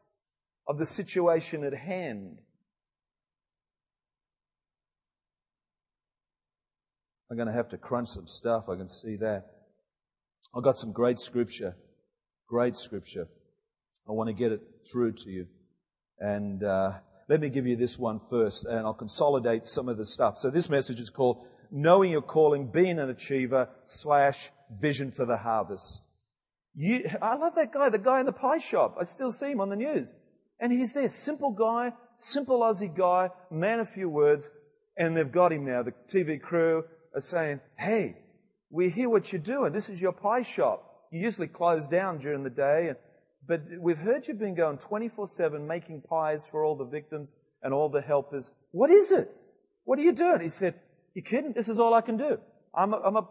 of 0.67 0.79
the 0.79 0.87
situation 0.87 1.65
at 1.65 1.75
hand? 1.75 2.39
I'm 7.31 7.37
going 7.37 7.49
to 7.49 7.55
have 7.55 7.69
to 7.71 7.79
crunch 7.79 8.09
some 8.11 8.27
stuff. 8.27 8.69
I 8.69 8.77
can 8.77 8.89
see 8.89 9.17
that. 9.17 9.54
I've 10.57 10.63
got 10.63 10.79
some 10.79 10.93
great 10.93 11.19
scripture. 11.19 11.77
Great 12.49 12.77
scripture. 12.77 13.27
I 14.09 14.13
want 14.13 14.29
to 14.29 14.33
get 14.33 14.53
it 14.53 14.61
through 14.91 15.13
to 15.13 15.31
you. 15.31 15.47
And 16.21 16.63
uh, 16.63 16.93
let 17.29 17.41
me 17.41 17.49
give 17.49 17.67
you 17.67 17.75
this 17.75 17.99
one 17.99 18.21
first, 18.21 18.65
and 18.65 18.81
I'll 18.81 18.95
consolidate 18.95 19.65
some 19.65 19.89
of 19.89 19.97
the 19.97 20.05
stuff. 20.05 20.39
So 20.39 20.51
this 20.51 20.71
message 20.71 21.01
is 21.01 21.11
called 21.11 21.45
Knowing 21.73 22.13
Your 22.13 22.23
Calling, 22.23 22.69
Being 22.69 23.01
an 23.01 23.11
Achiever, 23.11 23.69
slash 23.85 24.51
Vision 24.79 25.11
for 25.11 25.25
the 25.25 25.39
Harvest. 25.39 26.03
You, 26.75 27.09
I 27.21 27.35
love 27.35 27.57
that 27.57 27.73
guy, 27.73 27.89
the 27.89 27.99
guy 27.99 28.21
in 28.21 28.27
the 28.27 28.33
pie 28.33 28.59
shop. 28.59 28.97
I 29.01 29.05
still 29.05 29.33
see 29.33 29.51
him 29.51 29.61
on 29.61 29.71
the 29.71 29.77
news. 29.77 30.15
And 30.61 30.73
he's 30.73 30.93
there, 30.93 31.09
simple 31.09 31.51
guy, 31.51 31.93
simple 32.17 32.61
Aussie 32.61 32.95
guy, 32.95 33.31
man 33.51 33.81
of 33.81 33.89
few 33.89 34.09
words, 34.09 34.51
and 34.97 35.17
they've 35.17 35.31
got 35.31 35.53
him 35.53 35.65
now. 35.65 35.83
The 35.83 35.95
TV 36.09 36.41
crew 36.41 36.85
are 37.13 37.21
saying, 37.21 37.61
hey, 37.77 38.24
we 38.75 38.91
hear 38.91 39.09
what 39.09 39.33
you're 39.33 39.41
doing. 39.41 39.73
This 39.73 39.89
is 39.89 40.01
your 40.01 40.11
pie 40.11 40.43
shop. 40.43 41.07
You 41.13 41.21
usually 41.21 41.47
close 41.47 41.87
down 41.87 42.19
during 42.19 42.43
the 42.43 42.51
day, 42.51 42.93
but 43.47 43.63
we've 43.79 43.99
heard 43.99 44.27
you've 44.27 44.41
been 44.41 44.57
going 44.57 44.79
24-7 44.79 45.65
making 45.65 46.01
pies 46.01 46.49
for 46.49 46.65
all 46.65 46.75
the 46.75 46.85
victims 46.85 47.33
and 47.63 47.73
all 47.73 47.89
the 47.89 48.01
helpers. 48.01 48.51
What 48.73 48.91
is 48.91 49.13
it? 49.13 49.31
What 49.85 50.01
are 50.01 50.03
you 50.03 50.11
doing? 50.11 50.41
He 50.41 50.49
said, 50.49 50.75
you 51.15 51.23
kidding? 51.23 51.53
This 51.53 51.69
is 51.69 51.79
all 51.79 51.95
I 51.95 52.01
can 52.01 52.17
do. 52.17 52.41
I'm 52.75 52.93
a, 52.93 52.97
I'm 52.97 53.17
a 53.17 53.29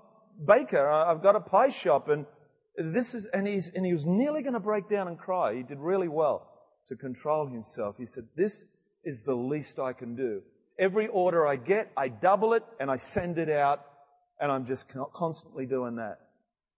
baker. 0.47 0.89
I've 0.89 1.21
got 1.21 1.35
a 1.35 1.41
pie 1.41 1.71
shop 1.71 2.07
and 2.07 2.25
this 2.77 3.13
is, 3.13 3.25
and 3.25 3.45
he's, 3.45 3.69
and 3.69 3.85
he 3.85 3.91
was 3.91 4.05
nearly 4.05 4.43
going 4.43 4.53
to 4.53 4.61
break 4.61 4.87
down 4.89 5.09
and 5.09 5.19
cry. 5.19 5.55
He 5.55 5.63
did 5.63 5.77
really 5.77 6.07
well 6.07 6.47
to 6.87 6.95
control 6.95 7.47
himself. 7.47 7.97
He 7.97 8.05
said, 8.05 8.29
this 8.37 8.63
is 9.03 9.23
the 9.23 9.35
least 9.35 9.77
I 9.77 9.91
can 9.91 10.15
do. 10.15 10.41
Every 10.79 11.07
order 11.07 11.45
I 11.45 11.57
get, 11.57 11.91
I 11.97 12.07
double 12.07 12.53
it 12.53 12.63
and 12.79 12.89
I 12.89 12.95
send 12.95 13.37
it 13.37 13.49
out 13.49 13.85
and 14.39 14.51
I'm 14.51 14.65
just 14.65 14.85
constantly 15.13 15.65
doing 15.65 15.95
that. 15.95 16.19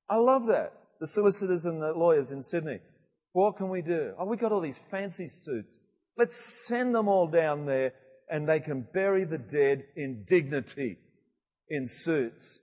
I 0.10 0.18
love 0.18 0.48
that. 0.48 0.74
The 1.00 1.08
solicitors 1.08 1.66
and 1.66 1.82
the 1.82 1.94
lawyers 1.94 2.32
in 2.32 2.42
Sydney. 2.42 2.80
What 3.34 3.58
can 3.58 3.70
we 3.70 3.82
do? 3.82 4.14
Oh, 4.18 4.26
we 4.26 4.38
got 4.38 4.52
all 4.52 4.62
these 4.62 4.78
fancy 4.78 5.28
suits. 5.28 5.78
Let's 6.18 6.66
send 6.68 6.96
them 6.96 7.08
all 7.08 7.28
down 7.28 7.66
there 7.66 7.94
and 8.30 8.48
they 8.48 8.60
can 8.60 8.88
bury 8.94 9.26
the 9.26 9.38
dead 9.38 9.84
in 9.96 10.24
dignity 10.26 10.98
in 11.70 11.88
suits. 11.88 12.60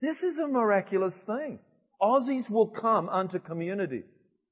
This 0.00 0.22
is 0.22 0.38
a 0.38 0.46
miraculous 0.46 1.24
thing. 1.24 1.58
Aussies 2.00 2.50
will 2.50 2.68
come 2.68 3.08
unto 3.08 3.38
community, 3.38 4.02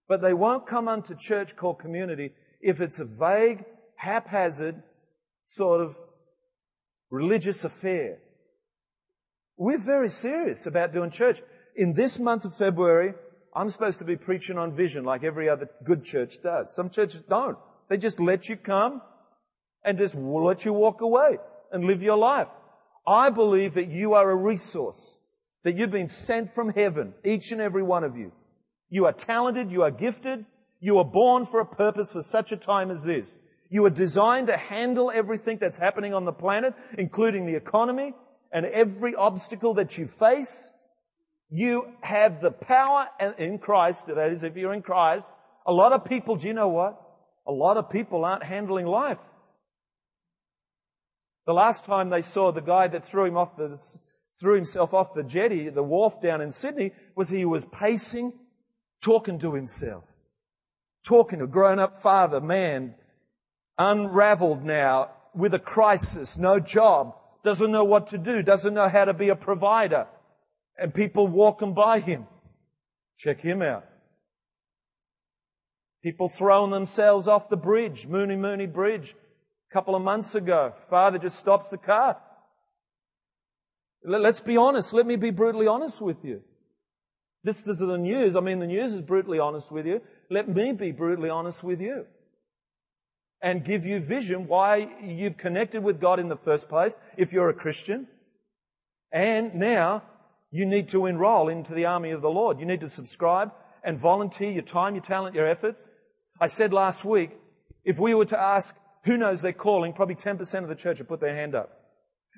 but 0.08 0.22
they 0.22 0.34
won't 0.34 0.66
come 0.66 0.88
unto 0.88 1.14
church 1.14 1.56
called 1.56 1.78
community 1.78 2.32
if 2.60 2.80
it's 2.80 2.98
a 2.98 3.04
vague, 3.04 3.64
haphazard 3.96 4.82
sort 5.44 5.80
of 5.80 5.96
religious 7.10 7.64
affair. 7.64 8.18
We're 9.62 9.78
very 9.78 10.08
serious 10.08 10.66
about 10.66 10.92
doing 10.92 11.10
church. 11.10 11.40
In 11.76 11.92
this 11.92 12.18
month 12.18 12.44
of 12.44 12.52
February, 12.56 13.14
I'm 13.54 13.68
supposed 13.68 14.00
to 14.00 14.04
be 14.04 14.16
preaching 14.16 14.58
on 14.58 14.72
vision 14.72 15.04
like 15.04 15.22
every 15.22 15.48
other 15.48 15.70
good 15.84 16.02
church 16.02 16.42
does. 16.42 16.74
Some 16.74 16.90
churches 16.90 17.20
don't. 17.20 17.56
They 17.88 17.96
just 17.96 18.18
let 18.18 18.48
you 18.48 18.56
come 18.56 19.02
and 19.84 19.98
just 19.98 20.16
let 20.16 20.64
you 20.64 20.72
walk 20.72 21.00
away 21.00 21.38
and 21.70 21.84
live 21.84 22.02
your 22.02 22.16
life. 22.16 22.48
I 23.06 23.30
believe 23.30 23.74
that 23.74 23.86
you 23.86 24.14
are 24.14 24.28
a 24.28 24.34
resource, 24.34 25.18
that 25.62 25.76
you've 25.76 25.92
been 25.92 26.08
sent 26.08 26.50
from 26.50 26.70
heaven, 26.70 27.14
each 27.24 27.52
and 27.52 27.60
every 27.60 27.84
one 27.84 28.02
of 28.02 28.16
you. 28.16 28.32
You 28.90 29.06
are 29.06 29.12
talented, 29.12 29.70
you 29.70 29.84
are 29.84 29.92
gifted, 29.92 30.44
you 30.80 30.98
are 30.98 31.04
born 31.04 31.46
for 31.46 31.60
a 31.60 31.66
purpose 31.66 32.12
for 32.12 32.22
such 32.22 32.50
a 32.50 32.56
time 32.56 32.90
as 32.90 33.04
this. 33.04 33.38
You 33.70 33.84
are 33.84 33.90
designed 33.90 34.48
to 34.48 34.56
handle 34.56 35.12
everything 35.12 35.58
that's 35.58 35.78
happening 35.78 36.14
on 36.14 36.24
the 36.24 36.32
planet, 36.32 36.74
including 36.98 37.46
the 37.46 37.54
economy 37.54 38.14
and 38.52 38.66
every 38.66 39.14
obstacle 39.14 39.74
that 39.74 39.96
you 39.98 40.06
face. 40.06 40.70
You 41.48 41.92
have 42.02 42.40
the 42.40 42.50
power 42.50 43.08
in 43.38 43.58
Christ, 43.58 44.06
that 44.06 44.32
is, 44.32 44.42
if 44.42 44.56
you're 44.56 44.72
in 44.72 44.82
Christ. 44.82 45.30
A 45.66 45.72
lot 45.72 45.92
of 45.92 46.04
people, 46.04 46.36
do 46.36 46.46
you 46.46 46.54
know 46.54 46.68
what? 46.68 47.00
A 47.46 47.52
lot 47.52 47.76
of 47.76 47.90
people 47.90 48.24
aren't 48.24 48.44
handling 48.44 48.86
life. 48.86 49.18
The 51.46 51.52
last 51.52 51.84
time 51.84 52.10
they 52.10 52.22
saw 52.22 52.52
the 52.52 52.62
guy 52.62 52.88
that 52.88 53.04
threw 53.04 53.26
him 53.26 53.36
off 53.36 53.56
the, 53.56 53.78
threw 54.40 54.54
himself 54.54 54.94
off 54.94 55.12
the 55.12 55.24
jetty, 55.24 55.68
the 55.68 55.82
wharf 55.82 56.22
down 56.22 56.40
in 56.40 56.52
Sydney, 56.52 56.92
was 57.16 57.28
he 57.28 57.44
was 57.44 57.66
pacing, 57.66 58.32
talking 59.02 59.38
to 59.40 59.54
himself. 59.54 60.04
Talking 61.04 61.40
to 61.40 61.46
a 61.46 61.48
grown 61.48 61.80
up 61.80 62.00
father, 62.00 62.40
man, 62.40 62.94
unraveled 63.76 64.64
now 64.64 65.10
with 65.34 65.52
a 65.52 65.58
crisis, 65.58 66.38
no 66.38 66.60
job, 66.60 67.14
doesn't 67.44 67.70
know 67.70 67.84
what 67.84 68.08
to 68.08 68.18
do, 68.18 68.42
doesn't 68.42 68.74
know 68.74 68.88
how 68.88 69.04
to 69.04 69.14
be 69.14 69.28
a 69.28 69.36
provider. 69.36 70.06
And 70.78 70.94
people 70.94 71.26
walking 71.26 71.74
by 71.74 72.00
him. 72.00 72.26
Check 73.18 73.40
him 73.40 73.62
out. 73.62 73.84
People 76.02 76.28
throwing 76.28 76.70
themselves 76.70 77.28
off 77.28 77.48
the 77.48 77.56
bridge, 77.56 78.06
Mooney 78.06 78.36
Mooney 78.36 78.66
Bridge, 78.66 79.14
a 79.70 79.72
couple 79.72 79.94
of 79.94 80.02
months 80.02 80.34
ago. 80.34 80.74
Father 80.90 81.18
just 81.18 81.38
stops 81.38 81.68
the 81.68 81.78
car. 81.78 82.20
Let's 84.04 84.40
be 84.40 84.56
honest. 84.56 84.92
Let 84.92 85.06
me 85.06 85.16
be 85.16 85.30
brutally 85.30 85.68
honest 85.68 86.00
with 86.00 86.24
you. 86.24 86.42
This, 87.44 87.62
this 87.62 87.80
is 87.80 87.86
the 87.86 87.98
news. 87.98 88.34
I 88.34 88.40
mean, 88.40 88.58
the 88.58 88.66
news 88.66 88.94
is 88.94 89.02
brutally 89.02 89.38
honest 89.38 89.70
with 89.70 89.86
you. 89.86 90.00
Let 90.30 90.48
me 90.48 90.72
be 90.72 90.90
brutally 90.90 91.30
honest 91.30 91.62
with 91.62 91.80
you 91.80 92.06
and 93.42 93.64
give 93.64 93.84
you 93.84 93.98
vision 93.98 94.46
why 94.46 94.88
you've 95.02 95.36
connected 95.36 95.82
with 95.82 96.00
God 96.00 96.20
in 96.20 96.28
the 96.28 96.36
first 96.36 96.68
place 96.68 96.96
if 97.16 97.32
you're 97.32 97.48
a 97.48 97.54
Christian. 97.54 98.06
And 99.10 99.54
now 99.54 100.04
you 100.52 100.64
need 100.64 100.88
to 100.90 101.06
enroll 101.06 101.48
into 101.48 101.74
the 101.74 101.84
army 101.84 102.12
of 102.12 102.22
the 102.22 102.30
Lord. 102.30 102.60
You 102.60 102.66
need 102.66 102.80
to 102.80 102.88
subscribe 102.88 103.52
and 103.82 103.98
volunteer 103.98 104.52
your 104.52 104.62
time, 104.62 104.94
your 104.94 105.02
talent, 105.02 105.34
your 105.34 105.46
efforts. 105.46 105.90
I 106.40 106.46
said 106.46 106.72
last 106.72 107.04
week, 107.04 107.32
if 107.84 107.98
we 107.98 108.14
were 108.14 108.24
to 108.26 108.40
ask 108.40 108.76
who 109.04 109.18
knows 109.18 109.42
their 109.42 109.52
calling, 109.52 109.92
probably 109.92 110.14
10% 110.14 110.62
of 110.62 110.68
the 110.68 110.76
church 110.76 110.98
would 110.98 111.08
put 111.08 111.20
their 111.20 111.34
hand 111.34 111.56
up. 111.56 111.70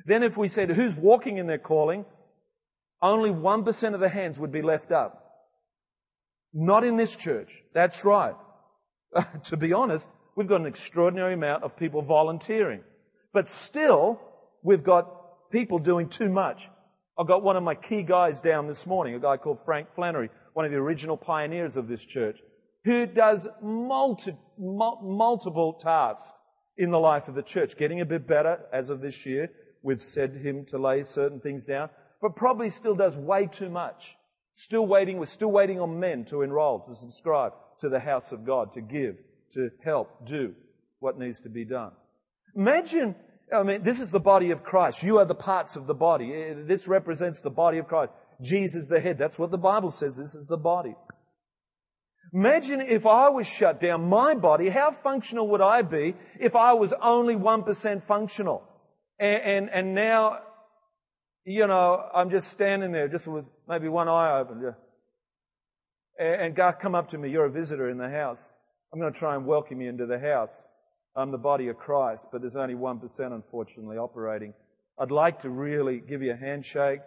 Then 0.07 0.23
if 0.23 0.39
we 0.39 0.49
said 0.49 0.71
who's 0.71 0.97
walking 0.97 1.37
in 1.37 1.47
their 1.47 1.59
calling, 1.59 2.07
only 3.03 3.31
1% 3.31 3.95
of 3.95 4.01
the 4.01 4.09
hands 4.09 4.39
would 4.39 4.51
be 4.51 4.63
left 4.63 4.91
up. 4.91 5.21
Not 6.55 6.85
in 6.85 6.97
this 6.97 7.17
church. 7.17 7.63
That's 7.75 8.05
right. 8.05 8.35
to 9.45 9.57
be 9.57 9.73
honest, 9.73 10.09
we've 10.37 10.49
got 10.49 10.61
an 10.61 10.67
extraordinary 10.67 11.35
amount 11.35 11.63
of 11.63 11.77
people 11.77 12.03
volunteering. 12.03 12.83
But 13.33 13.49
still, 13.49 14.21
we've 14.63 14.85
got 14.85 15.51
people 15.51 15.79
doing 15.79 16.09
too 16.09 16.31
much. 16.31 16.69
I've 17.19 17.27
got 17.27 17.43
one 17.43 17.57
of 17.57 17.63
my 17.63 17.75
key 17.75 18.03
guys 18.03 18.41
down 18.41 18.67
this 18.67 18.87
morning, 18.87 19.15
a 19.15 19.21
guy 19.21 19.37
called 19.37 19.65
Frank 19.65 19.89
Flannery, 19.95 20.31
one 20.53 20.65
of 20.65 20.73
the 20.73 20.79
original 20.79 21.17
pioneers 21.17 21.77
of 21.77 21.87
this 21.87 22.05
church, 22.05 22.41
who 22.85 23.07
does 23.07 23.47
multi, 23.63 24.37
multiple 24.59 25.75
tasks 25.75 26.39
in 26.77 26.91
the 26.91 26.99
life 26.99 27.29
of 27.29 27.35
the 27.35 27.43
church, 27.43 27.77
getting 27.77 28.01
a 28.01 28.05
bit 28.05 28.27
better 28.27 28.61
as 28.73 28.91
of 28.91 29.01
this 29.01 29.25
year. 29.27 29.51
We've 29.83 30.03
said 30.03 30.35
him 30.35 30.65
to 30.67 30.79
lay 30.79 31.05
certain 31.05 31.41
things 31.41 31.67
down, 31.67 31.91
but 32.21 32.35
probably 32.35 32.71
still 32.71 32.97
does 32.97 33.17
way 33.17 33.47
too 33.47 33.71
much. 33.71 34.17
Still 34.55 34.87
waiting, 34.87 35.19
we're 35.19 35.27
still 35.27 35.53
waiting 35.53 35.81
on 35.81 36.01
men 36.01 36.25
to 36.27 36.43
enroll, 36.43 36.81
to 36.87 36.95
subscribe 36.95 37.53
to 37.79 37.89
the 37.89 38.01
house 38.01 38.33
of 38.33 38.45
God, 38.45 38.73
to 38.73 38.81
give 38.81 39.17
to 39.55 39.71
help 39.85 40.27
do 40.27 40.55
what 41.01 41.19
needs 41.19 41.41
to 41.43 41.49
be 41.49 41.65
done. 41.65 41.93
Imagine 42.57 43.15
I 43.53 43.63
mean, 43.63 43.83
this 43.83 44.01
is 44.01 44.11
the 44.11 44.21
body 44.21 44.51
of 44.51 44.63
Christ. 44.63 45.03
You 45.03 45.19
are 45.19 45.25
the 45.25 45.35
parts 45.35 45.77
of 45.77 45.87
the 45.87 45.95
body. 45.95 46.33
Eh, 46.33 46.55
this 46.65 46.89
represents 46.89 47.41
the 47.41 47.51
body 47.51 47.79
of 47.79 47.87
Christ. 47.87 48.13
Jesus 48.41 48.87
the 48.87 49.01
head. 49.01 49.19
That's 49.19 49.39
what 49.39 49.51
the 49.51 49.59
Bible 49.59 49.91
says. 49.91 50.17
This 50.17 50.35
is 50.35 50.47
the 50.47 50.57
body. 50.57 50.95
Imagine 52.33 52.81
if 52.81 53.07
I 53.07 53.29
was 53.29 53.47
shut 53.47 53.81
down, 53.81 54.09
my 54.09 54.35
body, 54.35 54.69
how 54.69 54.91
functional 54.91 55.47
would 55.49 55.61
I 55.61 55.83
be 55.83 56.15
if 56.41 56.57
I 56.57 56.73
was 56.73 56.93
only 57.01 57.37
1% 57.37 58.03
functional? 58.03 58.65
And, 59.21 59.43
and, 59.43 59.71
and 59.71 59.95
now, 59.95 60.41
you 61.45 61.67
know, 61.67 62.09
I'm 62.13 62.31
just 62.31 62.49
standing 62.49 62.91
there 62.91 63.07
just 63.07 63.29
with 63.29 63.45
maybe 63.69 63.89
one 63.89 64.09
eye 64.09 64.41
open. 64.41 64.75
And, 66.19 66.35
and 66.41 66.57
God 66.57 66.81
come 66.81 66.97
up 66.97 67.09
to 67.09 67.19
me, 67.19 67.31
you're 67.31 67.45
a 67.45 67.51
visitor 67.51 67.89
in 67.89 67.99
the 67.99 68.11
house. 68.11 68.53
I'm 68.95 69.01
going 69.01 69.13
to 69.13 69.19
try 69.19 69.35
and 69.35 69.45
welcome 69.45 69.81
you 69.81 69.89
into 69.89 70.07
the 70.07 70.21
house. 70.21 70.67
I'm 71.17 71.33
the 71.33 71.37
body 71.37 71.67
of 71.67 71.77
Christ, 71.77 72.29
but 72.31 72.43
there's 72.43 72.55
only 72.55 72.77
1% 72.77 73.33
unfortunately 73.33 73.99
operating. 73.99 74.55
I'd 75.01 75.11
like 75.11 75.41
to 75.41 75.51
really 75.51 75.99
give 75.99 76.23
you 76.23 76.31
a 76.31 76.37
handshake. 76.37 77.01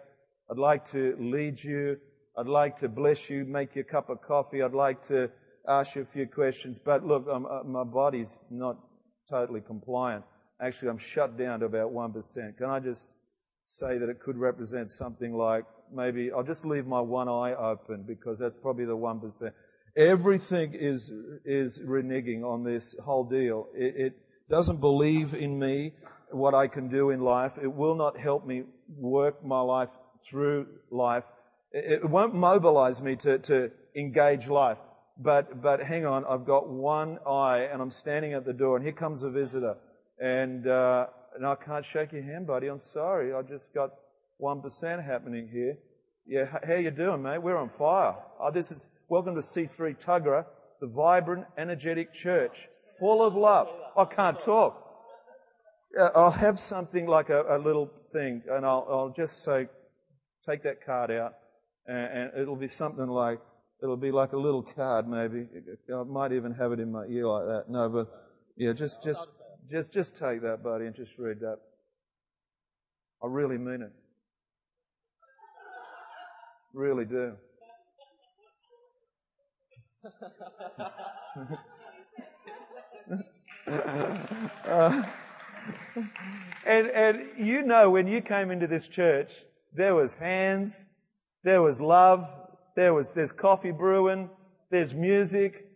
I'd 0.50 0.58
like 0.58 0.84
to 0.90 1.16
lead 1.18 1.64
you. 1.64 1.96
I'd 2.36 2.46
like 2.46 2.76
to 2.80 2.90
bless 2.90 3.30
you, 3.30 3.46
make 3.46 3.74
you 3.74 3.80
a 3.80 3.84
cup 3.84 4.10
of 4.10 4.20
coffee. 4.20 4.60
I'd 4.60 4.74
like 4.74 5.00
to 5.04 5.30
ask 5.66 5.96
you 5.96 6.02
a 6.02 6.04
few 6.04 6.26
questions. 6.26 6.78
But 6.78 7.06
look, 7.06 7.26
uh, 7.26 7.38
my 7.64 7.84
body's 7.84 8.42
not 8.50 8.76
totally 9.26 9.62
compliant. 9.62 10.24
Actually, 10.60 10.90
I'm 10.90 10.98
shut 10.98 11.38
down 11.38 11.60
to 11.60 11.64
about 11.64 11.90
1%. 11.90 12.58
Can 12.58 12.66
I 12.68 12.80
just 12.80 13.14
say 13.64 13.96
that 13.96 14.10
it 14.10 14.20
could 14.20 14.36
represent 14.36 14.90
something 14.90 15.32
like 15.32 15.64
maybe 15.90 16.32
I'll 16.32 16.42
just 16.42 16.66
leave 16.66 16.86
my 16.86 17.00
one 17.00 17.30
eye 17.30 17.54
open 17.54 18.02
because 18.06 18.38
that's 18.38 18.56
probably 18.56 18.84
the 18.84 18.96
1%. 18.96 19.52
Everything 19.96 20.74
is, 20.74 21.12
is 21.44 21.80
reneging 21.80 22.44
on 22.44 22.64
this 22.64 22.96
whole 23.02 23.24
deal. 23.24 23.68
It, 23.74 23.94
it 23.96 24.12
doesn't 24.48 24.80
believe 24.80 25.34
in 25.34 25.58
me, 25.58 25.92
what 26.30 26.54
I 26.54 26.66
can 26.66 26.88
do 26.88 27.10
in 27.10 27.20
life. 27.20 27.58
It 27.60 27.72
will 27.72 27.94
not 27.94 28.18
help 28.18 28.46
me 28.46 28.64
work 28.96 29.44
my 29.44 29.60
life 29.60 29.90
through 30.22 30.66
life. 30.90 31.24
It 31.72 32.08
won't 32.08 32.34
mobilize 32.34 33.02
me 33.02 33.16
to, 33.16 33.38
to 33.38 33.70
engage 33.94 34.48
life. 34.48 34.78
But, 35.18 35.60
but 35.60 35.82
hang 35.82 36.06
on, 36.06 36.24
I've 36.26 36.44
got 36.44 36.68
one 36.68 37.18
eye 37.26 37.68
and 37.72 37.82
I'm 37.82 37.90
standing 37.90 38.34
at 38.34 38.44
the 38.44 38.52
door 38.52 38.76
and 38.76 38.84
here 38.84 38.92
comes 38.92 39.24
a 39.24 39.30
visitor. 39.30 39.76
And, 40.20 40.66
uh, 40.66 41.06
and 41.34 41.46
I 41.46 41.54
can't 41.56 41.84
shake 41.84 42.12
your 42.12 42.22
hand, 42.22 42.46
buddy. 42.46 42.68
I'm 42.68 42.78
sorry. 42.78 43.34
I 43.34 43.42
just 43.42 43.74
got 43.74 43.90
1% 44.40 45.04
happening 45.04 45.48
here. 45.48 45.76
Yeah, 46.30 46.58
how 46.62 46.74
you 46.74 46.90
doing, 46.90 47.22
mate? 47.22 47.38
We're 47.38 47.56
on 47.56 47.70
fire. 47.70 48.14
Oh, 48.38 48.50
this 48.50 48.70
is, 48.70 48.86
welcome 49.08 49.34
to 49.34 49.40
C3 49.40 49.98
Tuggerah, 49.98 50.44
the 50.78 50.86
vibrant, 50.86 51.46
energetic 51.56 52.12
church, 52.12 52.68
full 52.98 53.22
of 53.22 53.34
love. 53.34 53.70
I 53.96 54.04
can't 54.04 54.38
talk. 54.38 54.84
I'll 55.98 56.30
have 56.30 56.58
something 56.58 57.06
like 57.06 57.30
a, 57.30 57.44
a 57.48 57.56
little 57.56 57.90
thing 58.12 58.42
and 58.50 58.66
I'll, 58.66 58.86
I'll 58.90 59.14
just 59.16 59.42
say, 59.42 59.68
take 60.46 60.62
that 60.64 60.84
card 60.84 61.10
out 61.10 61.32
and, 61.86 61.96
and 61.96 62.30
it'll 62.42 62.56
be 62.56 62.68
something 62.68 63.06
like, 63.06 63.40
it'll 63.82 63.96
be 63.96 64.10
like 64.10 64.34
a 64.34 64.38
little 64.38 64.62
card 64.62 65.08
maybe. 65.08 65.46
I 65.90 66.02
might 66.02 66.32
even 66.32 66.52
have 66.52 66.72
it 66.72 66.78
in 66.78 66.92
my 66.92 67.06
ear 67.06 67.26
like 67.26 67.46
that. 67.46 67.64
No, 67.70 67.88
but 67.88 68.06
yeah, 68.54 68.74
just, 68.74 69.02
just, 69.02 69.28
just, 69.70 69.94
just 69.94 70.14
take 70.18 70.42
that, 70.42 70.62
buddy, 70.62 70.84
and 70.84 70.94
just 70.94 71.18
read 71.18 71.40
that. 71.40 71.56
I 73.22 73.28
really 73.28 73.56
mean 73.56 73.80
it. 73.80 73.92
Really 76.74 77.04
do. 77.04 77.34
uh, 84.66 85.02
and, 86.64 86.86
and 86.88 87.28
you 87.38 87.62
know 87.62 87.90
when 87.90 88.06
you 88.06 88.20
came 88.20 88.50
into 88.50 88.66
this 88.66 88.88
church, 88.88 89.44
there 89.74 89.94
was 89.94 90.14
hands, 90.14 90.88
there 91.44 91.62
was 91.62 91.80
love. 91.80 92.28
There 92.76 92.94
was, 92.94 93.12
there's 93.12 93.32
coffee 93.32 93.70
brewing. 93.70 94.30
There's 94.70 94.94
music. 94.94 95.66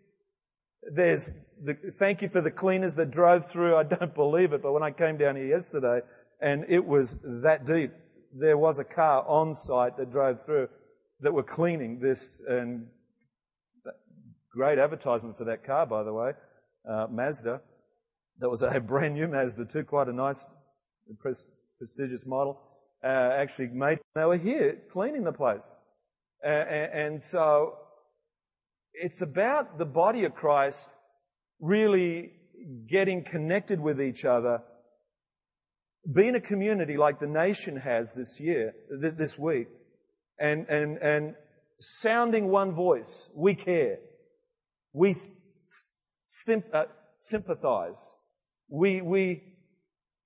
There's 0.82 1.32
the, 1.62 1.74
thank 1.74 2.22
you 2.22 2.28
for 2.28 2.40
the 2.40 2.50
cleaners 2.50 2.94
that 2.96 3.10
drove 3.10 3.50
through. 3.50 3.76
I 3.76 3.82
don't 3.82 4.14
believe 4.14 4.52
it, 4.52 4.62
but 4.62 4.72
when 4.72 4.82
I 4.82 4.90
came 4.90 5.16
down 5.16 5.36
here 5.36 5.46
yesterday 5.46 6.00
and 6.40 6.64
it 6.68 6.84
was 6.84 7.18
that 7.24 7.64
deep, 7.64 7.92
there 8.34 8.58
was 8.58 8.78
a 8.78 8.84
car 8.84 9.24
on 9.26 9.54
site 9.54 9.96
that 9.96 10.10
drove 10.10 10.44
through 10.44 10.68
that 11.22 11.32
were 11.32 11.42
cleaning 11.42 11.98
this 11.98 12.42
and 12.46 12.86
great 14.50 14.78
advertisement 14.78 15.36
for 15.36 15.44
that 15.44 15.64
car, 15.64 15.86
by 15.86 16.02
the 16.02 16.12
way, 16.12 16.32
uh, 16.88 17.06
Mazda. 17.10 17.62
That 18.38 18.50
was 18.50 18.62
a 18.62 18.80
brand 18.92 19.14
new 19.14 19.28
Mazda 19.28 19.64
too, 19.64 19.84
quite 19.84 20.08
a 20.08 20.12
nice, 20.12 20.46
prestigious 21.78 22.26
model 22.26 22.60
uh, 23.04 23.06
actually 23.06 23.68
made, 23.68 23.98
they 24.14 24.24
were 24.24 24.36
here 24.36 24.78
cleaning 24.90 25.24
the 25.24 25.32
place. 25.32 25.74
Uh, 26.44 26.48
and 26.48 27.20
so 27.20 27.78
it's 28.94 29.22
about 29.22 29.78
the 29.78 29.86
body 29.86 30.24
of 30.24 30.34
Christ 30.34 30.88
really 31.60 32.32
getting 32.88 33.24
connected 33.24 33.80
with 33.80 34.00
each 34.00 34.24
other, 34.24 34.62
being 36.12 36.34
a 36.34 36.40
community 36.40 36.96
like 36.96 37.18
the 37.18 37.26
nation 37.26 37.76
has 37.76 38.12
this 38.12 38.40
year, 38.40 38.74
this 38.90 39.38
week, 39.38 39.68
and, 40.42 40.66
and, 40.68 40.98
and 40.98 41.34
sounding 41.78 42.48
one 42.48 42.72
voice. 42.72 43.30
We 43.32 43.54
care. 43.54 43.98
We 44.92 45.14
uh, 46.74 46.84
sympathize. 47.20 48.16
We, 48.68 49.00
we, 49.02 49.44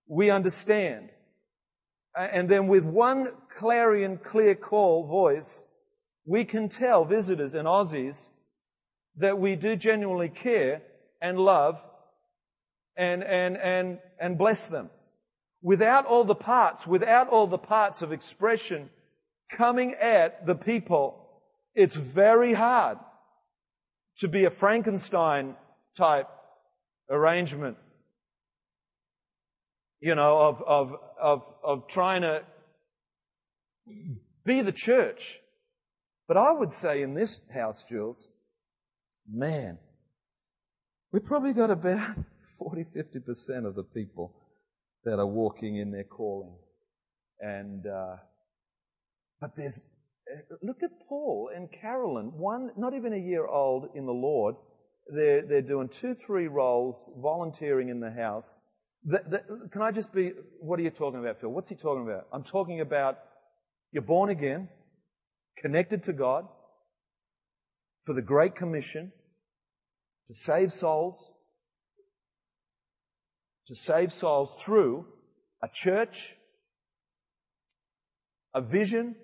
we 0.08 0.30
understand. 0.30 1.10
And 2.16 2.48
then 2.48 2.66
with 2.66 2.86
one 2.86 3.28
clarion 3.50 4.16
clear 4.16 4.54
call 4.54 5.06
voice, 5.06 5.64
we 6.24 6.46
can 6.46 6.70
tell 6.70 7.04
visitors 7.04 7.54
and 7.54 7.68
Aussies 7.68 8.30
that 9.16 9.38
we 9.38 9.54
do 9.54 9.76
genuinely 9.76 10.30
care 10.30 10.80
and 11.20 11.38
love 11.38 11.78
and, 12.96 13.22
and, 13.22 13.58
and, 13.58 13.98
and 14.18 14.38
bless 14.38 14.66
them. 14.66 14.88
Without 15.60 16.06
all 16.06 16.24
the 16.24 16.34
parts, 16.34 16.86
without 16.86 17.28
all 17.28 17.46
the 17.46 17.58
parts 17.58 18.00
of 18.00 18.12
expression 18.12 18.88
coming 19.48 19.94
at 20.00 20.46
the 20.46 20.54
people, 20.54 21.42
it's 21.74 21.96
very 21.96 22.54
hard 22.54 22.98
to 24.18 24.28
be 24.28 24.44
a 24.44 24.50
Frankenstein 24.50 25.54
type 25.96 26.28
arrangement 27.10 27.76
you 30.00 30.14
know, 30.14 30.38
of, 30.38 30.62
of, 30.62 30.94
of, 31.20 31.54
of 31.64 31.88
trying 31.88 32.22
to 32.22 32.42
be 34.44 34.60
the 34.60 34.72
church. 34.72 35.40
But 36.28 36.36
I 36.36 36.52
would 36.52 36.72
say 36.72 37.02
in 37.02 37.14
this 37.14 37.40
house, 37.52 37.84
Jules, 37.84 38.28
man, 39.28 39.78
we 41.12 41.20
probably 41.20 41.52
got 41.52 41.70
about 41.70 42.16
40, 42.58 42.84
50% 42.84 43.66
of 43.66 43.74
the 43.74 43.82
people 43.82 44.34
that 45.04 45.18
are 45.18 45.26
walking 45.26 45.76
in 45.76 45.92
their 45.92 46.04
calling. 46.04 46.54
And, 47.40 47.86
uh, 47.86 48.16
but 49.40 49.56
there's, 49.56 49.78
uh, 49.78 50.56
look 50.62 50.82
at 50.82 50.90
Paul 51.08 51.50
and 51.54 51.70
Carolyn, 51.70 52.32
one, 52.36 52.70
not 52.76 52.94
even 52.94 53.12
a 53.12 53.18
year 53.18 53.46
old 53.46 53.88
in 53.94 54.06
the 54.06 54.12
Lord. 54.12 54.56
They're, 55.14 55.42
they're 55.46 55.62
doing 55.62 55.88
two, 55.88 56.14
three 56.14 56.48
roles, 56.48 57.10
volunteering 57.16 57.88
in 57.88 58.00
the 58.00 58.10
house. 58.10 58.56
The, 59.04 59.22
the, 59.28 59.68
can 59.70 59.82
I 59.82 59.92
just 59.92 60.12
be, 60.12 60.32
what 60.60 60.80
are 60.80 60.82
you 60.82 60.90
talking 60.90 61.20
about, 61.20 61.40
Phil? 61.40 61.50
What's 61.50 61.68
he 61.68 61.76
talking 61.76 62.04
about? 62.04 62.26
I'm 62.32 62.42
talking 62.42 62.80
about 62.80 63.18
you're 63.92 64.02
born 64.02 64.30
again, 64.30 64.68
connected 65.58 66.02
to 66.04 66.12
God, 66.12 66.46
for 68.04 68.14
the 68.14 68.22
Great 68.22 68.54
Commission, 68.54 69.12
to 70.26 70.34
save 70.34 70.72
souls, 70.72 71.32
to 73.68 73.74
save 73.74 74.12
souls 74.12 74.62
through 74.62 75.06
a 75.62 75.68
church, 75.72 76.34
a 78.54 78.60
vision. 78.60 79.16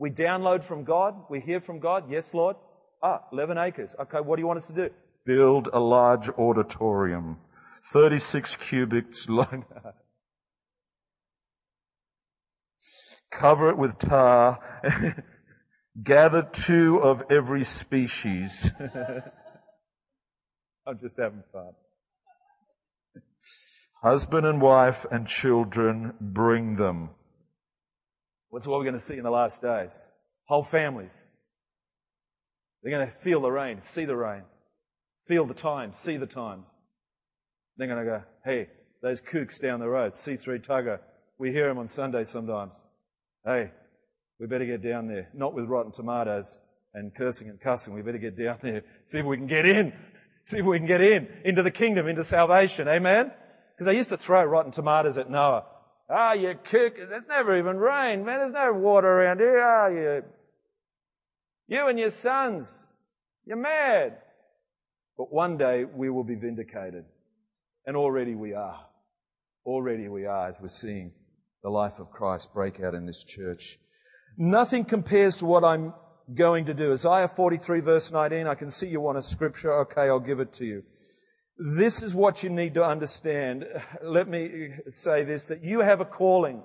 We 0.00 0.10
download 0.10 0.64
from 0.64 0.84
God, 0.84 1.14
we 1.28 1.40
hear 1.40 1.60
from 1.60 1.78
God, 1.78 2.10
yes, 2.10 2.32
Lord. 2.32 2.56
Ah, 3.02 3.24
11 3.32 3.58
acres. 3.58 3.94
Okay, 4.00 4.18
what 4.18 4.36
do 4.36 4.40
you 4.40 4.46
want 4.46 4.56
us 4.56 4.66
to 4.68 4.72
do? 4.72 4.88
Build 5.26 5.68
a 5.74 5.78
large 5.78 6.30
auditorium. 6.30 7.36
36 7.92 8.56
cubits 8.56 9.28
long. 9.28 9.66
Cover 13.30 13.68
it 13.68 13.76
with 13.76 13.98
tar. 13.98 14.58
Gather 16.02 16.48
two 16.50 17.02
of 17.02 17.22
every 17.28 17.64
species. 17.64 18.70
I'm 20.86 20.98
just 20.98 21.18
having 21.18 21.42
fun. 21.52 21.72
Husband 24.02 24.46
and 24.46 24.62
wife 24.62 25.04
and 25.10 25.26
children, 25.26 26.14
bring 26.18 26.76
them. 26.76 27.10
What's 28.50 28.66
what 28.66 28.78
we're 28.78 28.84
going 28.84 28.94
to 28.94 29.00
see 29.00 29.16
in 29.16 29.24
the 29.24 29.30
last 29.30 29.62
days? 29.62 30.10
Whole 30.46 30.64
families. 30.64 31.24
They're 32.82 32.90
going 32.90 33.06
to 33.06 33.12
feel 33.12 33.40
the 33.40 33.50
rain, 33.50 33.80
see 33.82 34.04
the 34.04 34.16
rain, 34.16 34.42
feel 35.26 35.46
the 35.46 35.54
times, 35.54 35.96
see 35.96 36.16
the 36.16 36.26
times. 36.26 36.72
They're 37.76 37.86
going 37.86 38.04
to 38.04 38.10
go, 38.10 38.22
hey, 38.44 38.68
those 39.02 39.20
kooks 39.20 39.60
down 39.60 39.80
the 39.80 39.88
road, 39.88 40.12
C3 40.12 40.64
Tuggerah. 40.64 40.98
We 41.38 41.52
hear 41.52 41.68
them 41.68 41.78
on 41.78 41.88
Sunday 41.88 42.24
sometimes. 42.24 42.82
Hey, 43.44 43.70
we 44.38 44.46
better 44.46 44.66
get 44.66 44.82
down 44.82 45.06
there. 45.06 45.28
Not 45.32 45.54
with 45.54 45.66
rotten 45.66 45.92
tomatoes 45.92 46.58
and 46.92 47.14
cursing 47.14 47.48
and 47.48 47.60
cussing. 47.60 47.94
We 47.94 48.02
better 48.02 48.18
get 48.18 48.36
down 48.36 48.58
there. 48.62 48.82
See 49.04 49.18
if 49.18 49.26
we 49.26 49.36
can 49.36 49.46
get 49.46 49.64
in. 49.64 49.92
See 50.42 50.58
if 50.58 50.64
we 50.64 50.78
can 50.78 50.86
get 50.86 51.00
in. 51.00 51.28
Into 51.44 51.62
the 51.62 51.70
kingdom, 51.70 52.08
into 52.08 52.24
salvation. 52.24 52.88
Amen? 52.88 53.30
Because 53.72 53.86
they 53.86 53.96
used 53.96 54.08
to 54.08 54.18
throw 54.18 54.42
rotten 54.44 54.72
tomatoes 54.72 55.16
at 55.16 55.30
Noah. 55.30 55.64
Ah, 56.12 56.30
oh, 56.30 56.32
you 56.32 56.54
kook. 56.54 56.96
There's 56.96 57.28
never 57.28 57.56
even 57.56 57.78
rain, 57.78 58.24
man. 58.24 58.40
There's 58.40 58.52
no 58.52 58.72
water 58.72 59.06
around 59.06 59.38
here, 59.38 59.60
are 59.60 59.92
you? 59.92 60.24
You 61.68 61.86
and 61.86 61.98
your 61.98 62.10
sons. 62.10 62.86
You're 63.44 63.56
mad. 63.56 64.18
But 65.16 65.32
one 65.32 65.56
day 65.56 65.84
we 65.84 66.10
will 66.10 66.24
be 66.24 66.34
vindicated. 66.34 67.04
And 67.86 67.96
already 67.96 68.34
we 68.34 68.54
are. 68.54 68.86
Already 69.64 70.08
we 70.08 70.26
are 70.26 70.48
as 70.48 70.60
we're 70.60 70.68
seeing 70.68 71.12
the 71.62 71.70
life 71.70 72.00
of 72.00 72.10
Christ 72.10 72.52
break 72.52 72.80
out 72.80 72.94
in 72.94 73.06
this 73.06 73.22
church. 73.22 73.78
Nothing 74.36 74.84
compares 74.84 75.36
to 75.36 75.46
what 75.46 75.64
I'm 75.64 75.94
going 76.34 76.64
to 76.66 76.74
do. 76.74 76.92
Isaiah 76.92 77.28
43 77.28 77.80
verse 77.80 78.10
19, 78.10 78.46
I 78.46 78.54
can 78.54 78.70
see 78.70 78.88
you 78.88 79.00
want 79.00 79.18
a 79.18 79.22
scripture. 79.22 79.72
Okay, 79.82 80.02
I'll 80.02 80.18
give 80.18 80.40
it 80.40 80.52
to 80.54 80.64
you. 80.64 80.82
This 81.62 82.02
is 82.02 82.14
what 82.14 82.42
you 82.42 82.48
need 82.48 82.72
to 82.72 82.82
understand. 82.82 83.66
Let 84.02 84.28
me 84.28 84.70
say 84.92 85.24
this, 85.24 85.44
that 85.46 85.62
you 85.62 85.80
have 85.80 86.00
a 86.00 86.06
calling. 86.06 86.62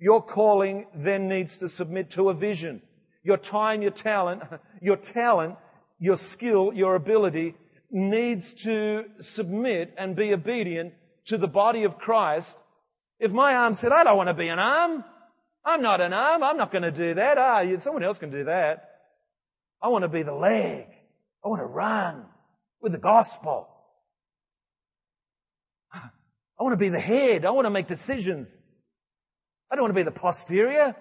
Your 0.00 0.22
calling 0.22 0.86
then 0.94 1.28
needs 1.28 1.58
to 1.58 1.68
submit 1.68 2.10
to 2.12 2.30
a 2.30 2.34
vision. 2.34 2.80
Your 3.22 3.36
time, 3.36 3.82
your 3.82 3.90
talent, 3.90 4.42
your 4.80 4.96
talent, 4.96 5.56
your 5.98 6.16
skill, 6.16 6.72
your 6.72 6.94
ability 6.94 7.56
needs 7.90 8.54
to 8.62 9.04
submit 9.20 9.92
and 9.98 10.16
be 10.16 10.32
obedient 10.32 10.94
to 11.26 11.36
the 11.36 11.48
body 11.48 11.84
of 11.84 11.98
Christ. 11.98 12.56
If 13.20 13.32
my 13.32 13.54
arm 13.54 13.74
said, 13.74 13.92
I 13.92 14.02
don't 14.02 14.16
want 14.16 14.28
to 14.28 14.34
be 14.34 14.48
an 14.48 14.58
arm, 14.58 15.04
I'm 15.62 15.82
not 15.82 16.00
an 16.00 16.14
arm, 16.14 16.42
I'm 16.42 16.56
not 16.56 16.72
going 16.72 16.84
to 16.84 16.90
do 16.90 17.12
that. 17.12 17.36
Ah, 17.36 17.62
someone 17.80 18.02
else 18.02 18.16
can 18.16 18.30
do 18.30 18.44
that. 18.44 18.88
I 19.82 19.88
want 19.88 20.04
to 20.04 20.08
be 20.08 20.22
the 20.22 20.34
leg. 20.34 20.86
I 21.44 21.48
want 21.48 21.60
to 21.60 21.66
run 21.66 22.24
with 22.80 22.92
the 22.92 22.98
gospel. 22.98 23.74
I 26.58 26.64
want 26.64 26.72
to 26.72 26.78
be 26.78 26.88
the 26.88 27.00
head. 27.00 27.44
I 27.44 27.50
want 27.50 27.66
to 27.66 27.70
make 27.70 27.86
decisions. 27.86 28.58
I 29.70 29.76
don't 29.76 29.84
want 29.84 29.90
to 29.90 30.00
be 30.00 30.02
the 30.02 30.10
posterior. 30.10 30.96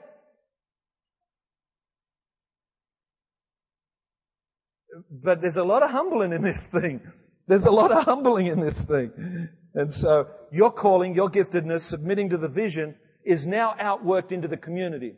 But 5.11 5.41
there's 5.41 5.57
a 5.57 5.63
lot 5.63 5.83
of 5.83 5.91
humbling 5.91 6.33
in 6.33 6.41
this 6.41 6.65
thing. 6.65 7.01
There's 7.47 7.65
a 7.65 7.71
lot 7.71 7.91
of 7.91 8.03
humbling 8.03 8.47
in 8.47 8.59
this 8.59 8.81
thing. 8.81 9.49
And 9.73 9.91
so 9.91 10.27
your 10.51 10.71
calling, 10.71 11.15
your 11.15 11.29
giftedness, 11.29 11.81
submitting 11.81 12.29
to 12.29 12.37
the 12.37 12.49
vision 12.49 12.95
is 13.23 13.47
now 13.47 13.75
outworked 13.79 14.31
into 14.31 14.47
the 14.47 14.57
community. 14.57 15.15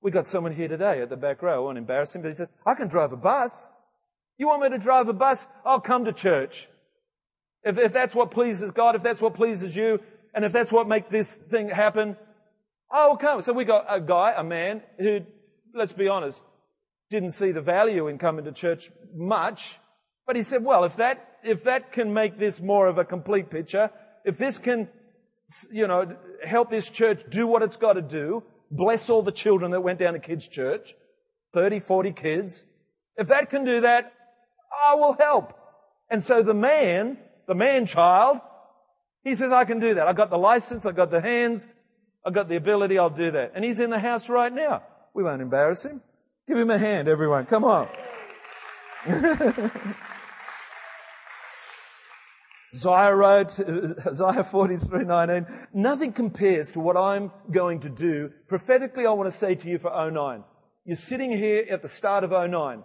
We 0.00 0.10
got 0.10 0.26
someone 0.26 0.52
here 0.52 0.68
today 0.68 1.00
at 1.00 1.10
the 1.10 1.16
back 1.16 1.42
row. 1.42 1.54
I 1.54 1.58
won't 1.58 1.78
embarrass 1.78 2.14
him, 2.14 2.22
but 2.22 2.28
he 2.28 2.34
said, 2.34 2.48
I 2.66 2.74
can 2.74 2.88
drive 2.88 3.12
a 3.12 3.16
bus. 3.16 3.70
You 4.36 4.48
want 4.48 4.62
me 4.62 4.68
to 4.70 4.78
drive 4.78 5.08
a 5.08 5.12
bus? 5.12 5.46
I'll 5.64 5.80
come 5.80 6.04
to 6.04 6.12
church. 6.12 6.68
If, 7.64 7.78
if 7.78 7.92
that's 7.92 8.14
what 8.14 8.30
pleases 8.30 8.70
God, 8.70 8.96
if 8.96 9.02
that's 9.02 9.20
what 9.20 9.34
pleases 9.34 9.76
you, 9.76 10.00
and 10.34 10.44
if 10.44 10.52
that's 10.52 10.72
what 10.72 10.88
makes 10.88 11.10
this 11.10 11.34
thing 11.34 11.68
happen, 11.68 12.16
I 12.90 13.06
will 13.08 13.16
come. 13.16 13.42
So 13.42 13.52
we 13.52 13.64
got 13.64 13.86
a 13.88 14.00
guy, 14.00 14.34
a 14.36 14.44
man, 14.44 14.82
who, 14.98 15.20
let's 15.74 15.92
be 15.92 16.08
honest, 16.08 16.42
didn't 17.10 17.30
see 17.30 17.52
the 17.52 17.60
value 17.60 18.08
in 18.08 18.18
coming 18.18 18.44
to 18.44 18.52
church 18.52 18.90
much, 19.14 19.78
but 20.26 20.36
he 20.36 20.42
said, 20.42 20.64
well, 20.64 20.84
if 20.84 20.96
that, 20.96 21.38
if 21.44 21.64
that 21.64 21.92
can 21.92 22.12
make 22.12 22.38
this 22.38 22.60
more 22.60 22.86
of 22.86 22.98
a 22.98 23.04
complete 23.04 23.50
picture, 23.50 23.90
if 24.24 24.38
this 24.38 24.58
can, 24.58 24.88
you 25.70 25.86
know, 25.86 26.16
help 26.44 26.70
this 26.70 26.88
church 26.88 27.22
do 27.30 27.46
what 27.46 27.62
it's 27.62 27.76
got 27.76 27.94
to 27.94 28.02
do, 28.02 28.42
bless 28.70 29.10
all 29.10 29.22
the 29.22 29.32
children 29.32 29.70
that 29.72 29.80
went 29.80 29.98
down 29.98 30.14
to 30.14 30.18
kids' 30.18 30.48
church, 30.48 30.94
30, 31.52 31.80
40 31.80 32.12
kids. 32.12 32.64
If 33.16 33.28
that 33.28 33.50
can 33.50 33.64
do 33.64 33.82
that, 33.82 34.12
I 34.86 34.94
will 34.94 35.14
help. 35.14 35.52
And 36.10 36.22
so 36.22 36.42
the 36.42 36.54
man, 36.54 37.18
the 37.52 37.58
man 37.58 37.84
child, 37.84 38.40
he 39.24 39.34
says, 39.34 39.52
I 39.52 39.66
can 39.66 39.78
do 39.78 39.92
that. 39.94 40.08
I've 40.08 40.16
got 40.16 40.30
the 40.30 40.38
license, 40.38 40.86
I've 40.86 40.96
got 40.96 41.10
the 41.10 41.20
hands, 41.20 41.68
I've 42.24 42.32
got 42.32 42.48
the 42.48 42.56
ability, 42.56 42.98
I'll 42.98 43.10
do 43.10 43.30
that. 43.32 43.52
And 43.54 43.62
he's 43.62 43.78
in 43.78 43.90
the 43.90 43.98
house 43.98 44.30
right 44.30 44.50
now. 44.50 44.82
We 45.12 45.22
won't 45.22 45.42
embarrass 45.42 45.84
him. 45.84 46.00
Give 46.48 46.56
him 46.56 46.70
a 46.70 46.78
hand, 46.78 47.08
everyone. 47.08 47.44
Come 47.44 47.64
on. 47.64 47.88
Isaiah 52.74 53.14
wrote, 53.14 53.60
Isaiah 54.06 54.44
43, 54.44 55.04
19, 55.04 55.46
nothing 55.74 56.14
compares 56.14 56.70
to 56.70 56.80
what 56.80 56.96
I'm 56.96 57.30
going 57.50 57.80
to 57.80 57.90
do. 57.90 58.32
Prophetically, 58.48 59.04
I 59.04 59.10
want 59.10 59.26
to 59.26 59.36
say 59.36 59.54
to 59.56 59.68
you 59.68 59.76
for 59.76 59.90
09. 60.10 60.42
You're 60.86 60.96
sitting 60.96 61.30
here 61.30 61.66
at 61.68 61.82
the 61.82 61.88
start 61.88 62.24
of 62.24 62.30
09, 62.30 62.82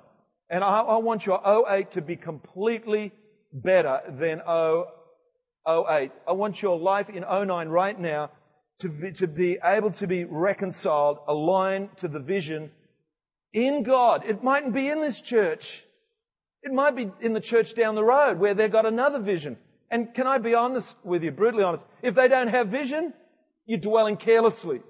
and 0.49 0.61
I, 0.61 0.81
I 0.81 0.97
want 0.97 1.25
your 1.25 1.39
08 1.69 1.91
to 1.91 2.01
be 2.01 2.17
completely 2.17 3.13
better 3.61 4.01
than 4.07 4.39
08. 4.39 6.11
I 6.27 6.31
want 6.31 6.61
your 6.61 6.79
life 6.79 7.09
in 7.09 7.23
09 7.23 7.69
right 7.69 7.99
now 7.99 8.31
to 8.79 8.89
be, 8.89 9.11
to 9.13 9.27
be 9.27 9.57
able 9.63 9.91
to 9.91 10.07
be 10.07 10.23
reconciled, 10.23 11.19
aligned 11.27 11.97
to 11.97 12.07
the 12.07 12.19
vision 12.19 12.71
in 13.53 13.83
God. 13.83 14.23
It 14.25 14.43
mightn't 14.43 14.73
be 14.73 14.87
in 14.87 15.01
this 15.01 15.21
church. 15.21 15.83
It 16.61 16.71
might 16.71 16.95
be 16.95 17.11
in 17.21 17.33
the 17.33 17.39
church 17.39 17.75
down 17.75 17.95
the 17.95 18.03
road 18.03 18.39
where 18.39 18.53
they've 18.53 18.71
got 18.71 18.85
another 18.85 19.19
vision. 19.19 19.57
And 19.89 20.13
can 20.13 20.27
I 20.27 20.37
be 20.37 20.53
honest 20.53 20.97
with 21.03 21.23
you, 21.23 21.31
brutally 21.31 21.63
honest? 21.63 21.85
If 22.01 22.13
they 22.15 22.27
don't 22.27 22.49
have 22.49 22.67
vision, 22.67 23.13
you're 23.65 23.79
dwelling 23.79 24.17
carelessly. 24.17 24.81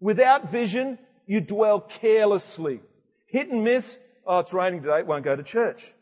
Without 0.00 0.50
vision, 0.50 0.98
you 1.26 1.40
dwell 1.40 1.80
carelessly. 1.80 2.80
Hit 3.26 3.48
and 3.48 3.62
miss. 3.62 3.98
Oh, 4.26 4.38
it's 4.38 4.52
raining 4.52 4.82
today. 4.82 5.02
Won't 5.02 5.24
go 5.24 5.36
to 5.36 5.42
church. 5.42 5.92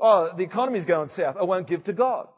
Oh, 0.00 0.32
the 0.34 0.42
economy's 0.42 0.84
going 0.84 1.08
south. 1.08 1.36
I 1.36 1.42
won't 1.42 1.66
give 1.66 1.84
to 1.84 1.92
God. 1.92 2.28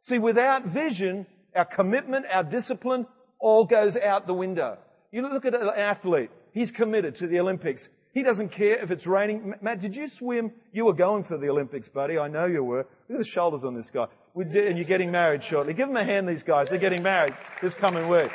See, 0.00 0.18
without 0.18 0.66
vision, 0.66 1.26
our 1.54 1.64
commitment, 1.64 2.26
our 2.32 2.42
discipline, 2.42 3.06
all 3.38 3.64
goes 3.64 3.96
out 3.96 4.26
the 4.26 4.34
window. 4.34 4.78
You 5.12 5.22
look 5.22 5.44
at 5.44 5.54
an 5.54 5.68
athlete. 5.68 6.30
He's 6.52 6.70
committed 6.70 7.14
to 7.16 7.26
the 7.26 7.38
Olympics. 7.38 7.88
He 8.12 8.22
doesn't 8.22 8.50
care 8.50 8.76
if 8.82 8.90
it's 8.90 9.06
raining. 9.06 9.54
Matt, 9.62 9.80
did 9.80 9.94
you 9.94 10.08
swim? 10.08 10.52
You 10.72 10.84
were 10.84 10.92
going 10.92 11.24
for 11.24 11.38
the 11.38 11.48
Olympics, 11.48 11.88
buddy. 11.88 12.18
I 12.18 12.28
know 12.28 12.46
you 12.46 12.64
were. 12.64 12.86
Look 13.08 13.12
at 13.12 13.18
the 13.18 13.24
shoulders 13.24 13.64
on 13.64 13.74
this 13.74 13.90
guy 13.90 14.06
and 14.34 14.78
you're 14.78 14.84
getting 14.84 15.10
married 15.10 15.44
shortly. 15.44 15.74
Give 15.74 15.88
them 15.88 15.96
a 15.96 16.04
hand, 16.04 16.28
these 16.28 16.42
guys. 16.42 16.68
They're 16.68 16.78
getting 16.78 17.02
married 17.02 17.34
this 17.60 17.74
coming 17.74 18.08
week. 18.08 18.30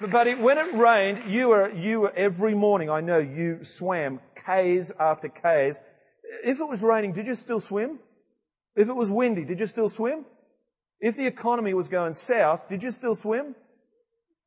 But 0.00 0.10
buddy, 0.10 0.34
when 0.34 0.58
it 0.58 0.74
rained, 0.74 1.30
you 1.30 1.48
were, 1.48 1.70
you 1.70 2.00
were, 2.00 2.12
every 2.14 2.54
morning, 2.54 2.90
I 2.90 3.00
know 3.00 3.18
you 3.18 3.64
swam 3.64 4.20
Ks 4.34 4.92
after 4.98 5.28
Ks. 5.28 5.80
If 6.44 6.60
it 6.60 6.68
was 6.68 6.82
raining, 6.82 7.12
did 7.12 7.26
you 7.26 7.34
still 7.34 7.60
swim? 7.60 7.98
If 8.80 8.88
it 8.88 8.96
was 8.96 9.10
windy, 9.10 9.44
did 9.44 9.60
you 9.60 9.66
still 9.66 9.90
swim? 9.90 10.24
If 11.00 11.14
the 11.14 11.26
economy 11.26 11.74
was 11.74 11.88
going 11.88 12.14
south, 12.14 12.66
did 12.66 12.82
you 12.82 12.90
still 12.90 13.14
swim? 13.14 13.54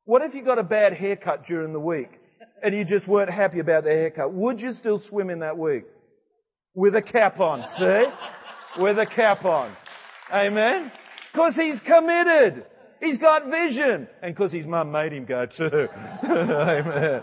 What 0.06 0.22
if 0.22 0.34
you 0.34 0.42
got 0.42 0.58
a 0.58 0.64
bad 0.64 0.92
haircut 0.92 1.44
during 1.44 1.72
the 1.72 1.78
week 1.78 2.18
and 2.60 2.74
you 2.74 2.84
just 2.84 3.06
weren't 3.06 3.30
happy 3.30 3.60
about 3.60 3.84
the 3.84 3.92
haircut? 3.92 4.32
Would 4.32 4.60
you 4.60 4.72
still 4.72 4.98
swim 4.98 5.30
in 5.30 5.38
that 5.38 5.56
week? 5.56 5.84
With 6.74 6.96
a 6.96 7.02
cap 7.02 7.38
on, 7.38 7.64
see? 7.68 8.06
With 8.76 8.98
a 8.98 9.06
cap 9.06 9.44
on. 9.44 9.70
Amen? 10.32 10.90
Because 11.30 11.54
he's 11.54 11.80
committed. 11.80 12.66
He's 13.00 13.18
got 13.18 13.48
vision. 13.48 14.08
And 14.20 14.34
because 14.34 14.50
his 14.50 14.66
mum 14.66 14.90
made 14.90 15.12
him 15.12 15.26
go 15.26 15.46
too. 15.46 15.88
Amen. 16.24 17.22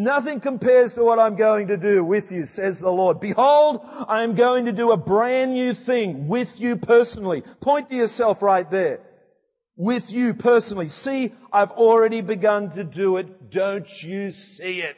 Nothing 0.00 0.40
compares 0.40 0.94
to 0.94 1.04
what 1.04 1.18
I'm 1.18 1.36
going 1.36 1.66
to 1.66 1.76
do 1.76 2.02
with 2.02 2.32
you, 2.32 2.46
says 2.46 2.78
the 2.78 2.90
Lord. 2.90 3.20
Behold, 3.20 3.82
I 4.08 4.22
am 4.22 4.34
going 4.34 4.64
to 4.64 4.72
do 4.72 4.92
a 4.92 4.96
brand 4.96 5.52
new 5.52 5.74
thing 5.74 6.26
with 6.26 6.58
you 6.58 6.76
personally. 6.76 7.42
Point 7.60 7.90
to 7.90 7.96
yourself 7.96 8.40
right 8.40 8.68
there. 8.70 9.00
With 9.76 10.10
you 10.10 10.32
personally. 10.32 10.88
See, 10.88 11.34
I've 11.52 11.72
already 11.72 12.22
begun 12.22 12.70
to 12.70 12.82
do 12.82 13.18
it. 13.18 13.50
Don't 13.50 14.02
you 14.02 14.30
see 14.30 14.80
it? 14.80 14.96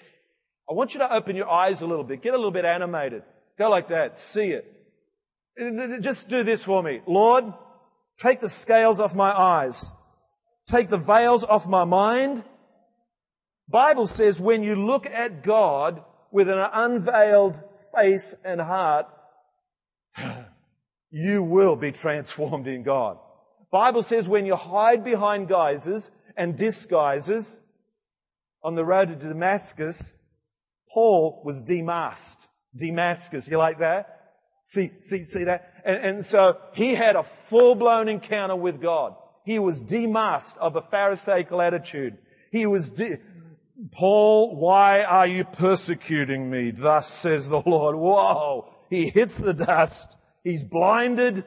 I 0.71 0.75
want 0.75 0.95
you 0.95 1.01
to 1.01 1.13
open 1.13 1.35
your 1.35 1.51
eyes 1.51 1.83
a 1.83 1.87
little 1.89 2.05
bit. 2.05 2.23
Get 2.23 2.35
a 2.35 2.37
little 2.37 2.53
bit 2.53 2.65
animated. 2.65 3.25
Go 3.59 3.69
like 3.71 3.89
that. 3.89 4.17
See 4.17 4.53
it. 4.53 6.01
Just 6.01 6.29
do 6.29 6.45
this 6.45 6.63
for 6.63 6.81
me. 6.81 7.01
Lord, 7.09 7.53
take 8.19 8.39
the 8.39 8.49
scales 8.49 9.01
off 9.01 9.17
my 9.17 9.37
eyes. 9.37 9.85
Take 10.69 10.91
the 10.91 10.97
veils 10.97 11.43
off 11.43 11.67
my 11.67 11.83
mind. 11.83 12.45
Bible 13.73 14.07
says 14.07 14.39
when 14.39 14.63
you 14.63 14.77
look 14.77 15.07
at 15.07 15.43
God 15.43 16.05
with 16.31 16.49
an 16.49 16.59
unveiled 16.73 17.63
face 17.97 18.37
and 18.45 18.61
heart, 18.61 19.07
you 21.11 21.43
will 21.43 21.75
be 21.75 21.91
transformed 21.91 22.69
in 22.69 22.83
God. 22.83 23.19
Bible 23.73 24.03
says 24.03 24.29
when 24.29 24.45
you 24.45 24.55
hide 24.55 25.03
behind 25.03 25.49
guises 25.49 26.11
and 26.37 26.57
disguises 26.57 27.61
on 28.63 28.75
the 28.75 28.85
road 28.85 29.09
to 29.09 29.15
Damascus, 29.15 30.19
Paul 30.93 31.43
was 31.43 31.63
demasked. 31.63 32.49
Damascus, 32.77 33.49
you 33.49 33.57
like 33.57 33.79
that? 33.79 34.21
See, 34.67 34.91
see, 35.01 35.25
see 35.25 35.45
that? 35.45 35.73
And, 35.85 35.97
and 36.05 36.27
so 36.27 36.59
he 36.75 36.95
had 36.95 37.17
a 37.17 37.23
full 37.23 37.75
blown 37.75 38.09
encounter 38.09 38.57
with 38.57 38.81
God. 38.81 39.15
He 39.45 39.59
was 39.59 39.83
demasked 39.83 40.59
of 40.59 40.77
a 40.77 40.83
Pharisaical 40.83 41.61
attitude. 41.61 42.19
He 42.53 42.67
was, 42.67 42.91
de- 42.91 43.19
Paul, 43.91 44.57
why 44.57 45.03
are 45.03 45.27
you 45.27 45.45
persecuting 45.45 46.49
me? 46.51 46.71
Thus 46.71 47.09
says 47.09 47.49
the 47.49 47.63
Lord. 47.67 47.97
Whoa. 47.97 48.73
He 48.89 49.09
hits 49.09 49.37
the 49.37 49.55
dust. 49.55 50.17
He's 50.45 50.63
blinded, 50.65 51.45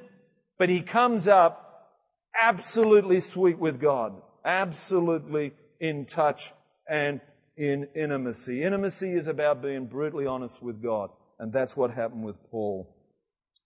but 0.57 0.69
he 0.69 0.81
comes 0.81 1.27
up 1.27 1.91
absolutely 2.39 3.19
sweet 3.19 3.57
with 3.57 3.79
God. 3.79 4.21
Absolutely 4.43 5.53
in 5.79 6.05
touch 6.05 6.53
and 6.89 7.21
in 7.57 7.87
intimacy. 7.95 8.63
Intimacy 8.63 9.13
is 9.13 9.27
about 9.27 9.61
being 9.61 9.85
brutally 9.85 10.25
honest 10.25 10.61
with 10.61 10.81
God. 10.81 11.09
And 11.39 11.51
that's 11.53 11.75
what 11.77 11.91
happened 11.91 12.23
with 12.23 12.37
Paul. 12.49 12.93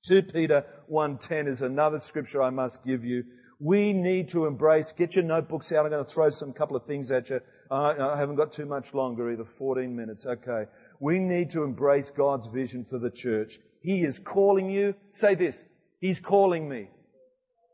2 0.06 0.24
Peter 0.24 0.66
1.10 0.92 1.48
is 1.48 1.62
another 1.62 2.00
scripture 2.00 2.42
I 2.42 2.50
must 2.50 2.86
give 2.86 3.04
you. 3.04 3.24
We 3.60 3.92
need 3.92 4.30
to 4.30 4.46
embrace, 4.46 4.94
get 4.94 5.16
your 5.16 5.26
notebooks 5.26 5.72
out. 5.72 5.86
I'm 5.86 5.92
going 5.92 6.04
to 6.04 6.10
throw 6.10 6.30
some 6.30 6.54
couple 6.54 6.78
of 6.78 6.86
things 6.86 7.12
at 7.12 7.30
you. 7.30 7.42
Uh, 7.72 8.14
I 8.14 8.18
haven't 8.18 8.36
got 8.36 8.52
too 8.52 8.66
much 8.66 8.94
longer 8.94 9.32
either, 9.32 9.46
14 9.46 9.96
minutes. 9.96 10.26
Okay. 10.26 10.66
We 11.00 11.20
need 11.20 11.52
to 11.52 11.64
embrace 11.64 12.10
God's 12.10 12.48
vision 12.48 12.84
for 12.84 12.98
the 12.98 13.12
church. 13.12 13.60
He 13.82 14.02
is 14.04 14.20
calling 14.20 14.70
you. 14.70 14.96
Say 15.12 15.36
this. 15.36 15.66
He's 16.00 16.20
calling 16.20 16.68
me. 16.68 16.90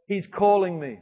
He's 0.07 0.27
calling 0.27 0.79
me. 0.79 0.99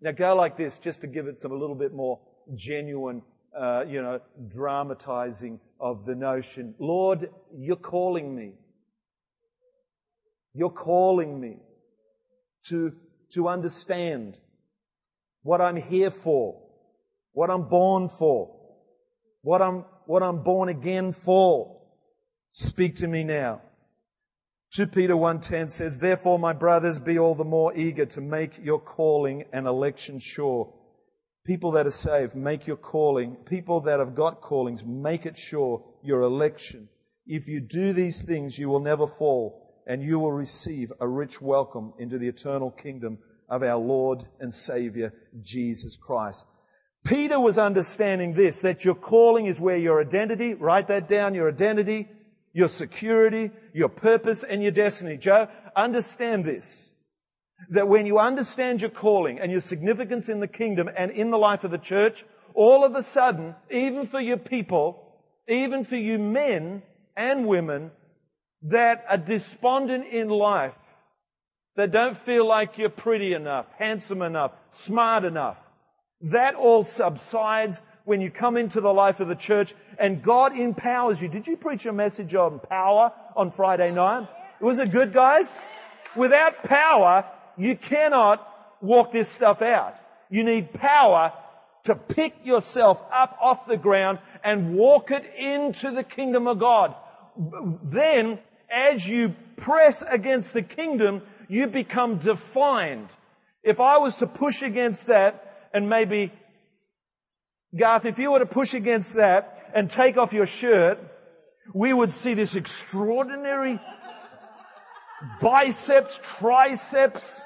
Now 0.00 0.12
go 0.12 0.34
like 0.34 0.56
this 0.56 0.78
just 0.78 1.02
to 1.02 1.06
give 1.06 1.26
it 1.26 1.38
some 1.38 1.52
a 1.52 1.56
little 1.56 1.76
bit 1.76 1.92
more 1.92 2.20
genuine, 2.54 3.22
uh, 3.56 3.84
you 3.86 4.02
know, 4.02 4.20
dramatizing 4.48 5.60
of 5.78 6.06
the 6.06 6.14
notion. 6.14 6.74
Lord, 6.78 7.30
you're 7.54 7.76
calling 7.76 8.34
me. 8.34 8.54
You're 10.54 10.70
calling 10.70 11.40
me 11.40 11.58
to, 12.68 12.94
to 13.34 13.48
understand 13.48 14.38
what 15.42 15.60
I'm 15.60 15.76
here 15.76 16.10
for, 16.10 16.61
what 17.32 17.50
I'm 17.50 17.68
born 17.68 18.08
for, 18.08 18.54
what 19.42 19.62
I'm, 19.62 19.84
what 20.06 20.22
I'm 20.22 20.42
born 20.42 20.68
again 20.68 21.12
for. 21.12 21.80
Speak 22.50 22.96
to 22.96 23.08
me 23.08 23.24
now. 23.24 23.62
2 24.74 24.86
Peter 24.86 25.14
1:10 25.14 25.68
says, 25.68 25.98
"Therefore, 25.98 26.38
my 26.38 26.52
brothers, 26.52 26.98
be 26.98 27.18
all 27.18 27.34
the 27.34 27.44
more 27.44 27.74
eager 27.74 28.06
to 28.06 28.20
make 28.20 28.58
your 28.58 28.78
calling 28.78 29.44
and 29.52 29.66
election 29.66 30.18
sure." 30.18 30.72
People 31.44 31.72
that 31.72 31.86
are 31.86 31.90
saved, 31.90 32.34
make 32.34 32.66
your 32.66 32.76
calling. 32.76 33.36
People 33.44 33.80
that 33.82 33.98
have 33.98 34.14
got 34.14 34.40
callings, 34.40 34.84
make 34.84 35.26
it 35.26 35.36
sure 35.36 35.84
your 36.02 36.22
election. 36.22 36.88
If 37.26 37.48
you 37.48 37.60
do 37.60 37.92
these 37.92 38.22
things, 38.22 38.58
you 38.58 38.68
will 38.68 38.80
never 38.80 39.06
fall 39.06 39.62
and 39.86 40.02
you 40.02 40.18
will 40.18 40.32
receive 40.32 40.92
a 41.00 41.08
rich 41.08 41.42
welcome 41.42 41.92
into 41.98 42.16
the 42.16 42.28
eternal 42.28 42.70
kingdom 42.70 43.18
of 43.48 43.62
our 43.62 43.78
Lord 43.78 44.24
and 44.40 44.54
Savior, 44.54 45.12
Jesus 45.40 45.96
Christ. 45.96 46.46
Peter 47.04 47.40
was 47.40 47.58
understanding 47.58 48.34
this, 48.34 48.60
that 48.60 48.84
your 48.84 48.94
calling 48.94 49.46
is 49.46 49.60
where 49.60 49.76
your 49.76 50.00
identity, 50.00 50.54
write 50.54 50.86
that 50.88 51.08
down, 51.08 51.34
your 51.34 51.48
identity, 51.48 52.08
your 52.52 52.68
security, 52.68 53.50
your 53.72 53.88
purpose, 53.88 54.44
and 54.44 54.62
your 54.62 54.70
destiny. 54.70 55.16
Joe, 55.16 55.48
understand 55.74 56.44
this. 56.44 56.90
That 57.70 57.88
when 57.88 58.06
you 58.06 58.18
understand 58.18 58.80
your 58.80 58.90
calling 58.90 59.40
and 59.40 59.50
your 59.50 59.60
significance 59.60 60.28
in 60.28 60.40
the 60.40 60.48
kingdom 60.48 60.88
and 60.96 61.10
in 61.10 61.30
the 61.30 61.38
life 61.38 61.64
of 61.64 61.70
the 61.70 61.78
church, 61.78 62.24
all 62.54 62.84
of 62.84 62.94
a 62.94 63.02
sudden, 63.02 63.54
even 63.70 64.06
for 64.06 64.20
your 64.20 64.36
people, 64.36 65.02
even 65.48 65.84
for 65.84 65.96
you 65.96 66.18
men 66.18 66.82
and 67.16 67.46
women, 67.46 67.90
that 68.62 69.04
are 69.08 69.18
despondent 69.18 70.06
in 70.06 70.28
life, 70.28 70.78
that 71.76 71.90
don't 71.90 72.16
feel 72.16 72.46
like 72.46 72.78
you're 72.78 72.88
pretty 72.90 73.32
enough, 73.32 73.66
handsome 73.78 74.22
enough, 74.22 74.52
smart 74.68 75.24
enough, 75.24 75.61
that 76.22 76.54
all 76.54 76.82
subsides 76.82 77.80
when 78.04 78.20
you 78.20 78.30
come 78.30 78.56
into 78.56 78.80
the 78.80 78.92
life 78.92 79.20
of 79.20 79.28
the 79.28 79.34
church 79.34 79.74
and 79.98 80.22
God 80.22 80.56
empowers 80.56 81.20
you. 81.22 81.28
Did 81.28 81.46
you 81.46 81.56
preach 81.56 81.86
a 81.86 81.92
message 81.92 82.34
on 82.34 82.58
power 82.58 83.12
on 83.36 83.50
Friday 83.50 83.90
night? 83.90 84.28
Was 84.60 84.78
it 84.78 84.90
good, 84.90 85.12
guys? 85.12 85.60
Without 86.16 86.62
power, 86.62 87.24
you 87.56 87.76
cannot 87.76 88.46
walk 88.80 89.12
this 89.12 89.28
stuff 89.28 89.62
out. 89.62 89.96
You 90.30 90.44
need 90.44 90.72
power 90.72 91.32
to 91.84 91.94
pick 91.94 92.34
yourself 92.44 93.02
up 93.12 93.36
off 93.40 93.66
the 93.66 93.76
ground 93.76 94.18
and 94.44 94.74
walk 94.74 95.10
it 95.10 95.24
into 95.36 95.90
the 95.90 96.04
kingdom 96.04 96.46
of 96.46 96.58
God. 96.58 96.94
Then 97.82 98.38
as 98.70 99.06
you 99.06 99.34
press 99.56 100.02
against 100.02 100.52
the 100.52 100.62
kingdom, 100.62 101.22
you 101.48 101.66
become 101.66 102.18
defined. 102.18 103.08
If 103.62 103.80
I 103.80 103.98
was 103.98 104.16
to 104.16 104.26
push 104.26 104.62
against 104.62 105.06
that 105.06 105.51
and 105.72 105.88
maybe, 105.88 106.32
Garth, 107.76 108.04
if 108.04 108.18
you 108.18 108.32
were 108.32 108.40
to 108.40 108.46
push 108.46 108.74
against 108.74 109.14
that 109.14 109.70
and 109.74 109.90
take 109.90 110.16
off 110.18 110.32
your 110.32 110.46
shirt, 110.46 110.98
we 111.72 111.92
would 111.92 112.12
see 112.12 112.34
this 112.34 112.54
extraordinary 112.54 113.80
biceps, 115.40 116.20
triceps, 116.22 117.40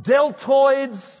deltoids, 0.00 1.20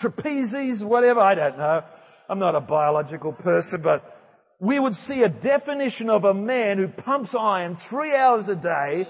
trapezes, 0.00 0.84
whatever. 0.84 1.20
I 1.20 1.34
don't 1.34 1.58
know. 1.58 1.84
I'm 2.28 2.38
not 2.38 2.54
a 2.54 2.60
biological 2.60 3.32
person, 3.32 3.80
but 3.80 4.14
we 4.60 4.78
would 4.78 4.94
see 4.94 5.22
a 5.22 5.28
definition 5.28 6.10
of 6.10 6.24
a 6.24 6.34
man 6.34 6.78
who 6.78 6.88
pumps 6.88 7.34
iron 7.34 7.74
three 7.74 8.14
hours 8.14 8.48
a 8.48 8.56
day, 8.56 9.08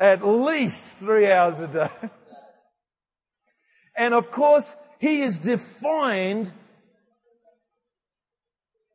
at 0.00 0.26
least 0.26 0.98
three 0.98 1.30
hours 1.30 1.60
a 1.60 1.68
day. 1.68 1.88
And 3.96 4.14
of 4.14 4.30
course, 4.30 4.76
he 4.98 5.22
is 5.22 5.38
defined 5.38 6.52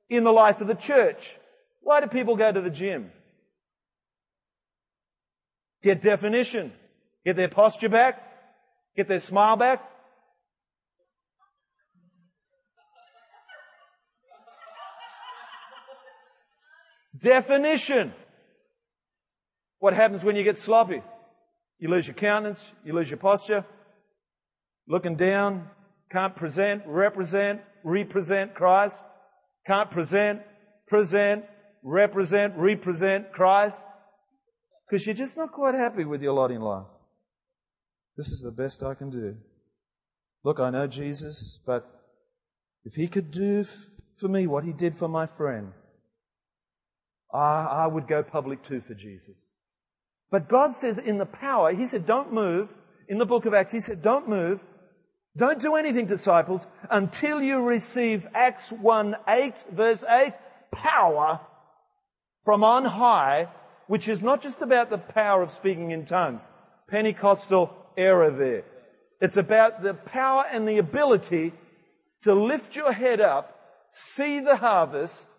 in 0.09 0.23
the 0.23 0.31
life 0.31 0.61
of 0.61 0.67
the 0.67 0.75
church. 0.75 1.37
Why 1.81 2.01
do 2.01 2.07
people 2.07 2.35
go 2.35 2.51
to 2.51 2.61
the 2.61 2.69
gym? 2.69 3.11
Get 5.81 6.01
definition. 6.01 6.73
Get 7.25 7.35
their 7.35 7.47
posture 7.47 7.89
back. 7.89 8.21
Get 8.95 9.07
their 9.07 9.19
smile 9.19 9.55
back. 9.55 9.83
Definition. 17.17 18.13
What 19.79 19.93
happens 19.93 20.23
when 20.23 20.35
you 20.35 20.43
get 20.43 20.57
sloppy? 20.57 21.01
You 21.79 21.89
lose 21.89 22.07
your 22.07 22.15
countenance, 22.15 22.73
you 22.83 22.93
lose 22.93 23.09
your 23.09 23.17
posture, 23.17 23.65
looking 24.89 25.15
down, 25.15 25.69
can't 26.11 26.35
present, 26.35 26.83
represent, 26.85 27.61
represent 27.83 28.53
Christ, 28.53 29.03
can't 29.65 29.89
present, 29.89 30.41
present, 30.87 31.45
represent, 31.83 32.55
represent 32.57 33.31
Christ, 33.31 33.87
because 34.87 35.05
you're 35.05 35.15
just 35.15 35.37
not 35.37 35.51
quite 35.51 35.75
happy 35.75 36.03
with 36.03 36.21
your 36.21 36.33
lot 36.33 36.51
in 36.51 36.61
life. 36.61 36.87
This 38.17 38.27
is 38.27 38.41
the 38.41 38.51
best 38.51 38.83
I 38.83 38.95
can 38.95 39.09
do. 39.09 39.37
Look, 40.43 40.59
I 40.59 40.71
know 40.71 40.87
Jesus, 40.87 41.59
but 41.65 41.87
if 42.83 42.95
he 42.95 43.07
could 43.07 43.31
do 43.31 43.65
for 44.19 44.27
me 44.27 44.47
what 44.47 44.63
he 44.63 44.73
did 44.73 44.95
for 44.95 45.07
my 45.07 45.25
friend, 45.25 45.73
I, 47.33 47.65
I 47.83 47.87
would 47.87 48.07
go 48.07 48.23
public 48.23 48.63
too 48.63 48.81
for 48.81 48.93
Jesus. 48.95 49.37
But 50.31 50.47
God 50.47 50.73
says 50.73 50.97
in 50.97 51.17
the 51.17 51.25
power, 51.25 51.73
He 51.73 51.85
said, 51.85 52.05
don't 52.05 52.33
move. 52.33 52.73
In 53.07 53.17
the 53.17 53.25
book 53.25 53.45
of 53.45 53.53
Acts, 53.53 53.71
He 53.71 53.79
said, 53.79 54.01
don't 54.01 54.27
move. 54.27 54.63
Don't 55.37 55.61
do 55.61 55.75
anything, 55.75 56.05
disciples, 56.05 56.67
until 56.89 57.41
you 57.41 57.61
receive 57.61 58.27
Acts 58.33 58.71
1 58.71 59.15
8, 59.27 59.65
verse 59.71 60.03
8, 60.03 60.33
power 60.71 61.39
from 62.43 62.63
on 62.63 62.85
high, 62.85 63.47
which 63.87 64.07
is 64.07 64.21
not 64.21 64.41
just 64.41 64.61
about 64.61 64.89
the 64.89 64.97
power 64.97 65.41
of 65.41 65.51
speaking 65.51 65.91
in 65.91 66.05
tongues. 66.05 66.45
Pentecostal 66.87 67.75
era 67.95 68.31
there. 68.31 68.63
It's 69.21 69.37
about 69.37 69.83
the 69.83 69.93
power 69.93 70.45
and 70.51 70.67
the 70.67 70.77
ability 70.77 71.53
to 72.23 72.33
lift 72.33 72.75
your 72.75 72.91
head 72.91 73.21
up, 73.21 73.59
see 73.89 74.39
the 74.39 74.57
harvest, 74.57 75.29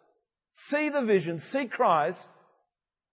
see 0.52 0.88
the 0.88 1.02
vision, 1.02 1.38
see 1.38 1.66
Christ, 1.66 2.28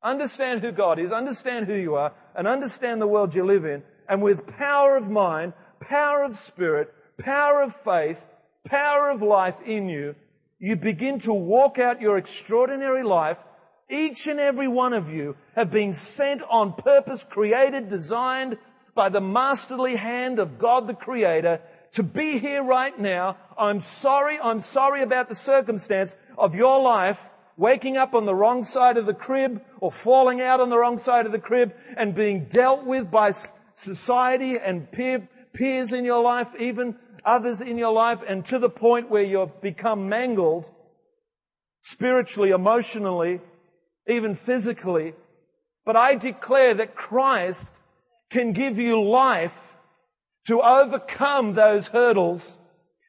understand 0.03 0.61
who 0.61 0.71
God 0.71 0.99
is, 0.99 1.11
understand 1.11 1.65
who 1.65 1.75
you 1.75 1.95
are, 1.95 2.13
and 2.35 2.47
understand 2.47 3.01
the 3.01 3.07
world 3.07 3.33
you 3.33 3.43
live 3.43 3.65
in, 3.65 3.83
and 4.07 4.21
with 4.21 4.47
power 4.57 4.95
of 4.95 5.09
mind, 5.09 5.53
power 5.79 6.23
of 6.23 6.35
spirit, 6.35 6.93
power 7.17 7.61
of 7.61 7.73
faith, 7.73 8.27
power 8.65 9.09
of 9.09 9.21
life 9.21 9.61
in 9.65 9.89
you, 9.89 10.15
you 10.59 10.75
begin 10.75 11.19
to 11.19 11.33
walk 11.33 11.77
out 11.77 12.01
your 12.01 12.17
extraordinary 12.17 13.03
life. 13.03 13.37
Each 13.89 14.27
and 14.27 14.39
every 14.39 14.67
one 14.67 14.93
of 14.93 15.09
you 15.09 15.37
have 15.55 15.71
been 15.71 15.93
sent 15.93 16.41
on 16.49 16.73
purpose, 16.73 17.23
created, 17.23 17.89
designed 17.89 18.57
by 18.95 19.09
the 19.09 19.21
masterly 19.21 19.95
hand 19.95 20.39
of 20.39 20.57
God 20.57 20.87
the 20.87 20.93
Creator 20.93 21.61
to 21.93 22.03
be 22.03 22.39
here 22.39 22.63
right 22.63 22.97
now. 22.99 23.37
I'm 23.57 23.79
sorry, 23.79 24.39
I'm 24.39 24.59
sorry 24.59 25.03
about 25.03 25.29
the 25.29 25.35
circumstance 25.35 26.15
of 26.37 26.55
your 26.55 26.81
life 26.81 27.29
waking 27.55 27.97
up 27.97 28.13
on 28.13 28.25
the 28.25 28.35
wrong 28.35 28.63
side 28.63 28.97
of 28.97 29.05
the 29.05 29.13
crib 29.13 29.63
or 29.79 29.91
falling 29.91 30.41
out 30.41 30.59
on 30.59 30.69
the 30.69 30.77
wrong 30.77 30.97
side 30.97 31.25
of 31.25 31.31
the 31.31 31.39
crib 31.39 31.73
and 31.95 32.13
being 32.13 32.45
dealt 32.45 32.85
with 32.85 33.09
by 33.09 33.33
society 33.73 34.57
and 34.57 34.91
peer, 34.91 35.27
peers 35.58 35.91
in 35.91 36.06
your 36.06 36.24
life, 36.24 36.50
even 36.60 36.96
others 37.26 37.62
in 37.62 37.78
your 37.78 37.93
life 37.93 38.24
and 38.28 38.46
to 38.46 38.60
the 38.60 38.70
point 38.70 39.10
where 39.10 39.24
you've 39.24 39.60
become 39.62 40.08
mangled 40.08 40.72
spiritually, 41.82 42.52
emotionally, 42.52 43.41
even 44.08 44.36
physically. 44.36 45.13
But 45.86 45.96
I 45.96 46.15
declare 46.15 46.74
that 46.76 46.96
Christ 46.96 47.74
can 48.30 48.52
give 48.52 48.78
you 48.78 49.02
life 49.02 49.78
to 50.48 50.62
overcome 50.62 51.54
those 51.54 51.88
hurdles. 51.88 52.58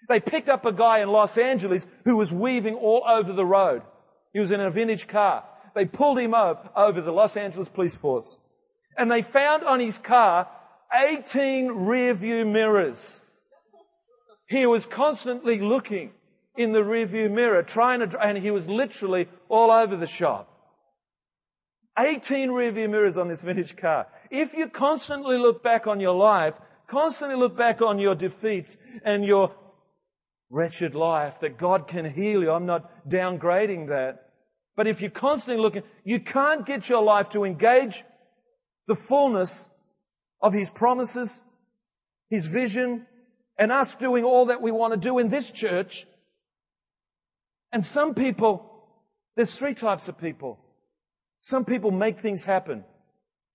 They 0.08 0.20
picked 0.20 0.48
up 0.48 0.64
a 0.64 0.72
guy 0.72 1.00
in 1.00 1.10
Los 1.10 1.36
Angeles 1.36 1.86
who 2.04 2.16
was 2.16 2.32
weaving 2.32 2.74
all 2.74 3.02
over 3.06 3.32
the 3.32 3.44
road. 3.44 3.82
He 4.32 4.40
was 4.40 4.50
in 4.50 4.60
a 4.60 4.70
vintage 4.70 5.06
car. 5.06 5.44
They 5.74 5.84
pulled 5.84 6.18
him 6.18 6.34
over, 6.34 6.70
over 6.74 7.00
the 7.00 7.12
Los 7.12 7.36
Angeles 7.36 7.68
police 7.68 7.94
force. 7.94 8.38
And 8.96 9.10
they 9.10 9.22
found 9.22 9.64
on 9.64 9.80
his 9.80 9.98
car 9.98 10.48
18 10.94 11.68
rear 11.72 12.14
view 12.14 12.44
mirrors. 12.44 13.20
He 14.48 14.66
was 14.66 14.86
constantly 14.86 15.60
looking 15.60 16.12
in 16.56 16.72
the 16.72 16.84
rear 16.84 17.06
view 17.06 17.28
mirror, 17.28 17.62
trying 17.62 18.00
to, 18.00 18.18
and 18.20 18.38
he 18.38 18.50
was 18.50 18.68
literally 18.68 19.28
all 19.48 19.70
over 19.70 19.96
the 19.96 20.06
shop. 20.06 20.48
18 21.98 22.50
rear 22.50 22.72
view 22.72 22.88
mirrors 22.88 23.18
on 23.18 23.28
this 23.28 23.42
vintage 23.42 23.76
car. 23.76 24.06
If 24.30 24.54
you 24.54 24.68
constantly 24.68 25.36
look 25.36 25.62
back 25.62 25.86
on 25.86 26.00
your 26.00 26.14
life, 26.14 26.54
constantly 26.86 27.36
look 27.36 27.56
back 27.56 27.82
on 27.82 27.98
your 27.98 28.14
defeats 28.14 28.76
and 29.04 29.24
your 29.24 29.54
wretched 30.50 30.94
life, 30.94 31.40
that 31.40 31.58
God 31.58 31.86
can 31.86 32.12
heal 32.12 32.42
you. 32.42 32.50
I'm 32.50 32.66
not 32.66 33.08
downgrading 33.08 33.88
that. 33.88 34.30
But 34.76 34.86
if 34.86 35.00
you're 35.00 35.10
constantly 35.10 35.60
looking, 35.60 35.82
you 36.04 36.20
can't 36.20 36.64
get 36.64 36.88
your 36.88 37.02
life 37.02 37.28
to 37.30 37.44
engage 37.44 38.04
the 38.86 38.94
fullness 38.94 39.68
of 40.40 40.52
His 40.52 40.70
promises, 40.70 41.44
His 42.30 42.46
vision, 42.46 43.06
and 43.58 43.72
us 43.72 43.96
doing 43.96 44.24
all 44.24 44.46
that 44.46 44.62
we 44.62 44.70
want 44.70 44.94
to 44.94 44.98
do 44.98 45.18
in 45.18 45.28
this 45.28 45.50
church. 45.50 46.06
And 47.72 47.84
some 47.84 48.14
people, 48.14 48.64
there's 49.36 49.54
three 49.54 49.74
types 49.74 50.08
of 50.08 50.18
people. 50.18 50.58
Some 51.40 51.64
people 51.64 51.90
make 51.90 52.18
things 52.18 52.44
happen. 52.44 52.84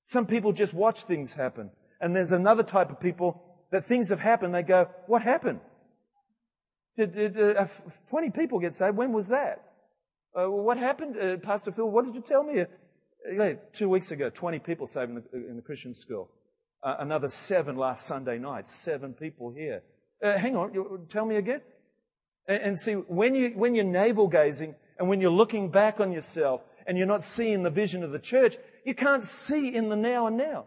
Some 0.05 0.25
people 0.25 0.51
just 0.51 0.73
watch 0.73 1.03
things 1.03 1.33
happen. 1.33 1.71
And 2.01 2.15
there's 2.15 2.31
another 2.31 2.63
type 2.63 2.91
of 2.91 2.99
people 2.99 3.41
that 3.71 3.85
things 3.85 4.09
have 4.09 4.19
happened. 4.19 4.53
They 4.53 4.63
go, 4.63 4.89
what 5.07 5.21
happened? 5.21 5.61
Did, 6.97 7.15
did 7.15 7.57
uh, 7.57 7.67
20 8.09 8.29
people 8.31 8.59
get 8.59 8.73
saved. 8.73 8.97
When 8.97 9.13
was 9.13 9.29
that? 9.29 9.63
Uh, 10.37 10.49
what 10.49 10.77
happened, 10.77 11.17
uh, 11.17 11.37
Pastor 11.37 11.71
Phil? 11.71 11.89
What 11.89 12.05
did 12.05 12.15
you 12.15 12.21
tell 12.21 12.43
me? 12.43 12.61
Uh, 12.61 13.53
two 13.71 13.87
weeks 13.87 14.11
ago, 14.11 14.29
20 14.29 14.59
people 14.59 14.85
saved 14.85 15.09
in 15.09 15.15
the, 15.15 15.47
in 15.49 15.55
the 15.55 15.61
Christian 15.61 15.93
school. 15.93 16.29
Uh, 16.83 16.97
another 16.99 17.29
seven 17.29 17.77
last 17.77 18.05
Sunday 18.05 18.37
night. 18.37 18.67
Seven 18.67 19.13
people 19.13 19.53
here. 19.55 19.83
Uh, 20.21 20.37
hang 20.37 20.57
on, 20.57 20.73
you, 20.73 21.05
tell 21.09 21.25
me 21.25 21.37
again. 21.37 21.61
And, 22.45 22.61
and 22.61 22.79
see, 22.79 22.93
when, 22.93 23.35
you, 23.35 23.51
when 23.51 23.73
you're 23.73 23.85
navel 23.85 24.27
gazing 24.27 24.75
and 24.99 25.07
when 25.07 25.21
you're 25.21 25.31
looking 25.31 25.69
back 25.69 26.01
on 26.01 26.11
yourself 26.11 26.61
and 26.85 26.97
you're 26.97 27.07
not 27.07 27.23
seeing 27.23 27.63
the 27.63 27.69
vision 27.69 28.03
of 28.03 28.11
the 28.11 28.19
church, 28.19 28.57
you 28.85 28.93
can't 28.93 29.23
see 29.23 29.73
in 29.73 29.87
the 29.87 29.95
now 29.95 30.27
and 30.27 30.35
now. 30.35 30.65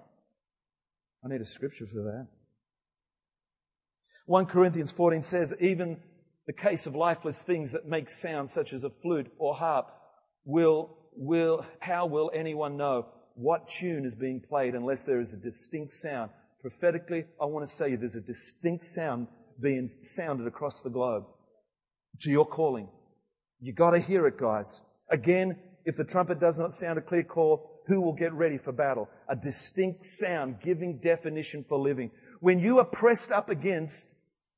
I 1.23 1.29
need 1.29 1.43
a 1.43 1.45
scripture 1.45 1.87
for 1.87 2.03
that. 2.05 2.29
1 4.25 4.47
Corinthians 4.47 4.91
14 4.91 5.21
says, 5.21 5.55
even 5.61 5.99
the 6.47 6.55
case 6.55 6.87
of 6.87 6.97
lifeless 6.97 7.43
things 7.43 7.73
that 7.73 7.87
make 7.87 8.09
sounds 8.09 8.53
such 8.53 8.73
as 8.73 8.85
a 8.85 8.91
flute 8.91 9.31
or 9.39 9.55
harp, 9.55 9.91
will, 10.47 10.97
will, 11.15 11.67
how 11.81 12.07
will 12.07 12.31
anyone 12.35 12.79
know 12.79 13.07
what 13.37 13.69
tune 13.69 14.05
is 14.05 14.15
being 14.15 14.41
played 14.41 14.75
unless 14.75 15.05
there 15.05 15.21
is 15.21 15.33
a 15.33 15.37
distinct 15.37 15.93
sound? 15.93 16.31
Prophetically, 16.61 17.27
I 17.41 17.45
want 17.45 17.67
to 17.67 17.73
say 17.73 17.95
there's 17.95 18.17
a 18.17 18.21
distinct 18.21 18.85
sound 18.85 19.29
being 19.61 19.89
sounded 20.01 20.47
across 20.47 20.83
the 20.83 20.91
globe 20.91 21.25
to 22.21 22.31
your 22.31 22.47
calling. 22.47 22.89
You 23.61 23.73
gotta 23.73 23.99
hear 23.99 24.27
it, 24.27 24.39
guys. 24.39 24.81
Again, 25.11 25.59
if 25.85 25.97
the 25.97 26.05
trumpet 26.05 26.41
does 26.41 26.59
not 26.59 26.73
sound 26.73 26.99
a 26.99 27.03
clear 27.03 27.23
call, 27.23 27.83
who 27.87 28.01
will 28.01 28.13
get 28.13 28.33
ready 28.33 28.59
for 28.59 28.73
battle? 28.73 29.09
A 29.29 29.37
distinct 29.37 30.05
sound 30.05 30.61
giving 30.61 30.99
definition 30.99 31.65
for 31.69 31.79
living. 31.79 32.11
When 32.41 32.59
you 32.59 32.79
are 32.79 32.85
pressed 32.85 33.31
up 33.31 33.49
against 33.49 34.09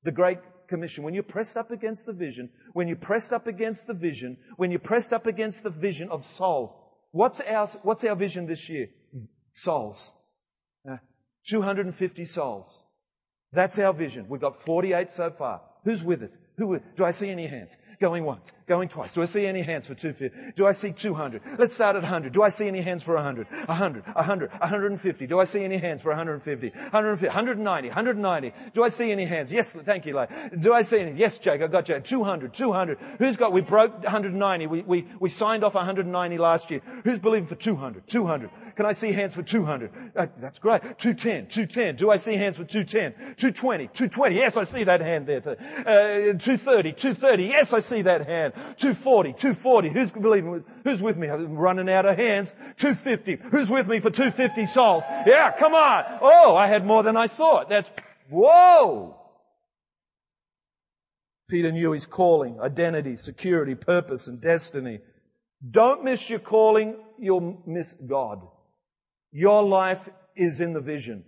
the 0.02 0.12
Great 0.12 0.38
Commission, 0.68 1.04
when 1.04 1.14
you're 1.14 1.22
pressed 1.22 1.56
up 1.56 1.70
against 1.70 2.06
the 2.06 2.12
vision, 2.12 2.48
when 2.72 2.88
you're 2.88 2.96
pressed 2.96 3.32
up 3.32 3.46
against 3.46 3.86
the 3.86 3.94
vision, 3.94 4.38
when 4.56 4.70
you're 4.70 4.80
pressed 4.80 5.12
up 5.12 5.26
against 5.26 5.62
the 5.62 5.70
vision 5.70 6.08
of 6.10 6.24
souls, 6.24 6.74
what's 7.12 7.40
our, 7.40 7.66
what's 7.82 8.04
our 8.04 8.16
vision 8.16 8.46
this 8.46 8.68
year? 8.68 8.88
Souls. 9.52 10.12
Uh, 10.88 10.96
250 11.48 12.24
souls. 12.24 12.82
That's 13.52 13.78
our 13.78 13.92
vision. 13.92 14.26
We've 14.28 14.40
got 14.40 14.56
48 14.56 15.10
so 15.10 15.30
far. 15.30 15.62
Who's 15.84 16.04
with 16.04 16.22
us? 16.22 16.36
Who, 16.56 16.78
do 16.96 17.04
I 17.04 17.12
see 17.12 17.30
any 17.30 17.46
hands? 17.46 17.76
Going 18.00 18.24
once, 18.24 18.52
going 18.68 18.88
twice. 18.88 19.12
Do 19.12 19.22
I 19.22 19.24
see 19.24 19.44
any 19.44 19.62
hands 19.62 19.88
for 19.88 19.94
250? 19.94 20.52
Do 20.54 20.68
I 20.68 20.72
see 20.72 20.92
200? 20.92 21.42
Let's 21.58 21.74
start 21.74 21.96
at 21.96 22.02
100. 22.02 22.32
Do 22.32 22.44
I 22.44 22.48
see 22.48 22.68
any 22.68 22.80
hands 22.80 23.02
for 23.02 23.16
100? 23.16 23.48
100, 23.50 24.06
100, 24.06 24.50
150. 24.52 25.26
Do 25.26 25.40
I 25.40 25.44
see 25.44 25.64
any 25.64 25.78
hands 25.78 26.02
for 26.02 26.10
150? 26.10 26.68
150, 26.68 27.26
190, 27.26 27.88
190. 27.88 28.52
Do 28.72 28.84
I 28.84 28.88
see 28.88 29.10
any 29.10 29.24
hands? 29.24 29.52
Yes, 29.52 29.72
thank 29.72 30.06
you, 30.06 30.14
Lay. 30.14 30.28
Do 30.60 30.72
I 30.74 30.82
see 30.82 31.00
any? 31.00 31.18
Yes, 31.18 31.40
Jake, 31.40 31.60
I 31.60 31.66
got 31.66 31.88
you. 31.88 31.98
200, 31.98 32.54
200. 32.54 32.98
Who's 33.18 33.36
got, 33.36 33.52
we 33.52 33.62
broke 33.62 33.94
190. 34.04 34.68
We, 34.68 34.82
we, 34.82 35.08
we 35.18 35.28
signed 35.28 35.64
off 35.64 35.74
190 35.74 36.38
last 36.38 36.70
year. 36.70 36.80
Who's 37.02 37.18
believing 37.18 37.48
for 37.48 37.56
200? 37.56 38.06
200. 38.06 38.50
Can 38.76 38.86
I 38.86 38.92
see 38.92 39.10
hands 39.10 39.34
for 39.34 39.42
200? 39.42 39.90
Uh, 40.14 40.26
that's 40.38 40.60
great. 40.60 40.82
210, 40.98 41.48
210. 41.48 41.96
Do 41.96 42.12
I 42.12 42.16
see 42.16 42.36
hands 42.36 42.58
for 42.58 42.64
210? 42.64 43.34
220, 43.34 43.88
220. 43.88 44.36
Yes, 44.36 44.56
I 44.56 44.62
see 44.62 44.84
that 44.84 45.00
hand 45.00 45.26
there. 45.26 45.38
Uh, 45.38 46.38
230, 46.38 46.92
230. 46.92 47.42
Yes, 47.42 47.72
I 47.72 47.80
see 47.80 47.87
that 48.02 48.26
hand. 48.26 48.52
240, 48.76 49.32
240. 49.32 49.88
Who's 49.90 50.12
believing 50.12 50.50
with, 50.50 50.64
who's 50.84 51.02
with 51.02 51.16
me? 51.16 51.28
I'm 51.28 51.56
running 51.56 51.88
out 51.88 52.06
of 52.06 52.16
hands. 52.16 52.52
250. 52.76 53.48
Who's 53.50 53.70
with 53.70 53.88
me 53.88 54.00
for 54.00 54.10
250 54.10 54.66
souls? 54.66 55.02
Yeah, 55.26 55.52
come 55.56 55.74
on. 55.74 56.04
Oh, 56.20 56.56
I 56.56 56.66
had 56.66 56.86
more 56.86 57.02
than 57.02 57.16
I 57.16 57.26
thought. 57.26 57.68
That's, 57.68 57.90
whoa. 58.30 59.16
Peter 61.48 61.72
knew 61.72 61.92
his 61.92 62.06
calling, 62.06 62.60
identity, 62.60 63.16
security, 63.16 63.74
purpose, 63.74 64.26
and 64.26 64.40
destiny. 64.40 65.00
Don't 65.70 66.04
miss 66.04 66.28
your 66.28 66.38
calling, 66.38 66.96
you'll 67.18 67.62
miss 67.66 67.94
God. 68.06 68.46
Your 69.32 69.62
life 69.62 70.08
is 70.36 70.60
in 70.60 70.74
the 70.74 70.80
vision. 70.80 71.24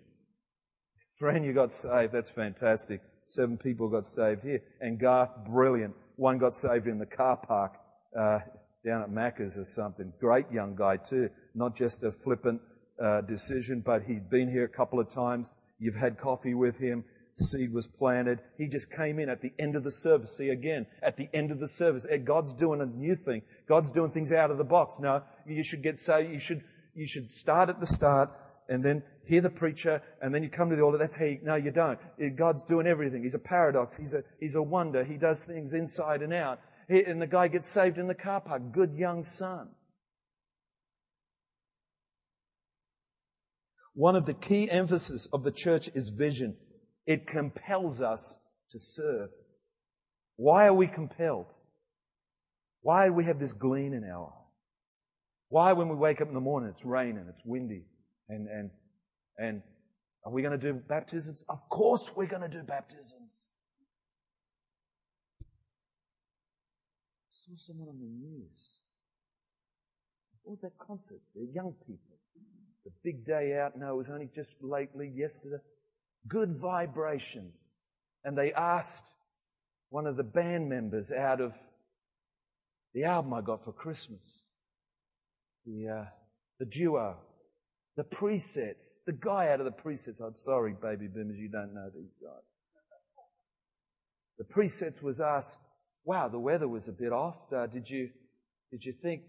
Friend, 1.17 1.45
you 1.45 1.53
got 1.53 1.73
saved. 1.73 2.13
That's 2.13 2.31
fantastic. 2.31 3.01
Seven 3.27 3.59
people 3.59 3.89
got 3.89 4.07
saved 4.07 4.43
here. 4.43 4.63
And 4.81 4.99
Garth, 4.99 5.31
brilliant. 5.47 5.95
One 6.21 6.37
got 6.37 6.53
saved 6.53 6.87
in 6.87 6.99
the 6.99 7.07
car 7.07 7.39
park 7.39 7.79
uh, 8.15 8.41
down 8.85 9.01
at 9.01 9.09
Macca's 9.09 9.57
or 9.57 9.65
something. 9.65 10.13
Great 10.21 10.53
young 10.53 10.77
guy 10.77 10.99
too. 10.99 11.31
Not 11.55 11.75
just 11.75 12.05
a 12.05 12.13
flippant 12.13 12.61
uh, 13.03 13.23
decision, 13.23 13.81
but 13.81 14.03
he'd 14.03 14.29
been 14.29 14.51
here 14.51 14.65
a 14.65 14.69
couple 14.69 15.01
of 15.01 15.09
times. 15.09 15.51
You've 15.79 15.95
had 15.95 16.19
coffee 16.19 16.53
with 16.53 16.79
him. 16.79 17.05
Seed 17.37 17.73
was 17.73 17.87
planted. 17.87 18.41
He 18.59 18.69
just 18.69 18.95
came 18.95 19.19
in 19.19 19.31
at 19.31 19.41
the 19.41 19.55
end 19.59 19.77
of 19.77 19.83
the 19.83 19.91
service. 19.91 20.37
See 20.37 20.51
again, 20.51 20.87
at 21.03 21.17
the 21.17 21.31
end 21.33 21.53
of 21.53 21.59
the 21.59 21.69
service, 21.69 22.07
God's 22.23 22.53
doing 22.53 22.83
a 22.83 22.87
new 22.87 23.15
thing. 23.15 23.41
God's 23.67 23.91
doing 23.91 24.11
things 24.11 24.31
out 24.31 24.51
of 24.51 24.59
the 24.59 24.65
box. 24.65 25.01
No, 25.01 25.23
you 25.47 25.63
should 25.63 25.83
get 25.83 25.99
saved. 25.99 26.35
You 26.35 26.39
should 26.39 26.63
you 26.95 27.07
should 27.07 27.33
start 27.33 27.71
at 27.71 27.81
the 27.81 27.87
start 27.87 28.31
and 28.71 28.83
then 28.83 29.03
hear 29.27 29.43
the 29.43 29.51
preacher 29.51 30.01
and 30.23 30.35
then 30.35 30.43
you 30.43 30.49
come 30.49 30.71
to 30.71 30.77
the 30.77 30.83
altar. 30.83 30.97
That's 30.97 31.17
how 31.17 31.27
you, 31.27 31.41
no, 31.43 31.57
you 31.57 31.73
don't. 31.73 31.99
God's 32.37 32.63
doing 32.63 32.87
everything. 32.87 33.23
He's 33.23 33.35
a 33.35 33.39
paradox. 33.39 33.97
He's 33.97 34.15
a, 34.15 34.23
he's 34.39 34.55
a 34.55 34.63
wonder. 34.63 35.05
He 35.05 35.19
does 35.19 35.45
things 35.45 35.75
inside 35.75 36.23
and 36.23 36.33
out. 36.33 36.61
He, 36.89 37.03
and 37.05 37.21
the 37.21 37.27
guy 37.27 37.49
gets 37.49 37.69
saved 37.69 37.99
in 37.99 38.07
the 38.07 38.15
car 38.15 38.41
park. 38.41 38.73
Good 38.73 38.95
young 38.95 39.25
son. 39.25 39.71
One 43.93 44.17
of 44.17 44.25
the 44.25 44.35
key 44.35 44.71
emphasis 44.71 45.29
of 45.33 45.43
the 45.43 45.51
church 45.51 45.91
is 45.95 46.15
vision. 46.17 46.57
It 47.07 47.27
compels 47.27 48.01
us 48.01 48.39
to 48.71 48.79
serve. 48.79 49.31
Why 50.37 50.67
are 50.67 50.75
we 50.75 50.87
compelled? 50.87 51.47
Why 52.83 53.09
do 53.09 53.13
we 53.13 53.25
have 53.25 53.41
this 53.41 53.53
gleam 53.53 53.93
in 53.93 54.05
our 54.05 54.27
eye? 54.29 54.41
Why, 55.49 55.73
when 55.73 55.89
we 55.89 55.97
wake 55.97 56.21
up 56.21 56.29
in 56.29 56.35
the 56.35 56.41
morning, 56.41 56.71
it's 56.71 56.87
raining, 56.87 57.27
it's 57.29 57.43
windy, 57.45 57.83
and, 58.31 58.49
and, 58.49 58.71
and 59.39 59.63
are 60.25 60.33
we 60.33 60.43
going 60.43 60.59
to 60.59 60.73
do 60.73 60.75
baptisms? 60.75 61.45
Of 61.49 61.69
course 61.69 62.13
we're 62.17 62.27
going 62.27 62.43
to 62.43 62.49
do 62.49 62.63
baptisms. 62.63 63.49
I 65.41 67.33
saw 67.33 67.53
someone 67.57 67.89
on 67.89 67.99
the 67.99 68.07
news. 68.07 68.79
What 70.43 70.53
was 70.53 70.61
that 70.63 70.79
concert? 70.79 71.21
The 71.35 71.49
young 71.53 71.75
people. 71.87 72.19
The 72.85 72.93
big 73.05 73.25
day 73.25 73.59
out. 73.59 73.77
No, 73.77 73.91
it 73.91 73.97
was 73.97 74.11
only 74.11 74.29
just 74.35 74.63
lately, 74.63 75.13
yesterday. 75.15 75.63
Good 76.27 76.53
vibrations. 76.53 77.67
And 78.25 78.37
they 78.37 78.53
asked 78.53 79.07
one 79.91 80.07
of 80.07 80.17
the 80.17 80.23
band 80.23 80.69
members 80.69 81.13
out 81.13 81.41
of 81.41 81.55
the 82.95 83.05
album 83.05 83.35
I 83.35 83.41
got 83.41 83.65
for 83.65 83.73
Christmas 83.73 84.45
the, 85.67 85.89
uh, 85.89 86.05
the 86.59 86.67
duo, 86.67 87.17
the 87.97 88.05
presets, 88.05 88.99
the 89.07 89.13
guy 89.13 89.49
out 89.49 89.61
of 89.61 89.67
the 89.67 89.73
presets. 89.73 90.21
I'm 90.21 90.35
sorry, 90.35 90.75
baby 90.81 91.09
boomers, 91.09 91.39
you 91.39 91.49
don't 91.49 91.75
know 91.75 91.91
these 91.95 92.17
guys. 92.17 92.43
The 94.39 94.45
presets 94.45 95.03
was 95.03 95.21
asked, 95.21 95.61
wow, 96.05 96.29
the 96.29 96.39
weather 96.39 96.69
was 96.69 96.89
a 96.89 96.93
bit 96.93 97.13
off. 97.13 97.53
Uh, 97.53 97.67
did 97.67 97.89
you, 97.91 98.11
did 98.71 98.85
you 98.85 98.95
think 99.03 99.23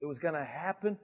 it 0.00 0.06
was 0.06 0.18
going 0.18 0.34
to 0.34 0.44
happen? 0.44 0.98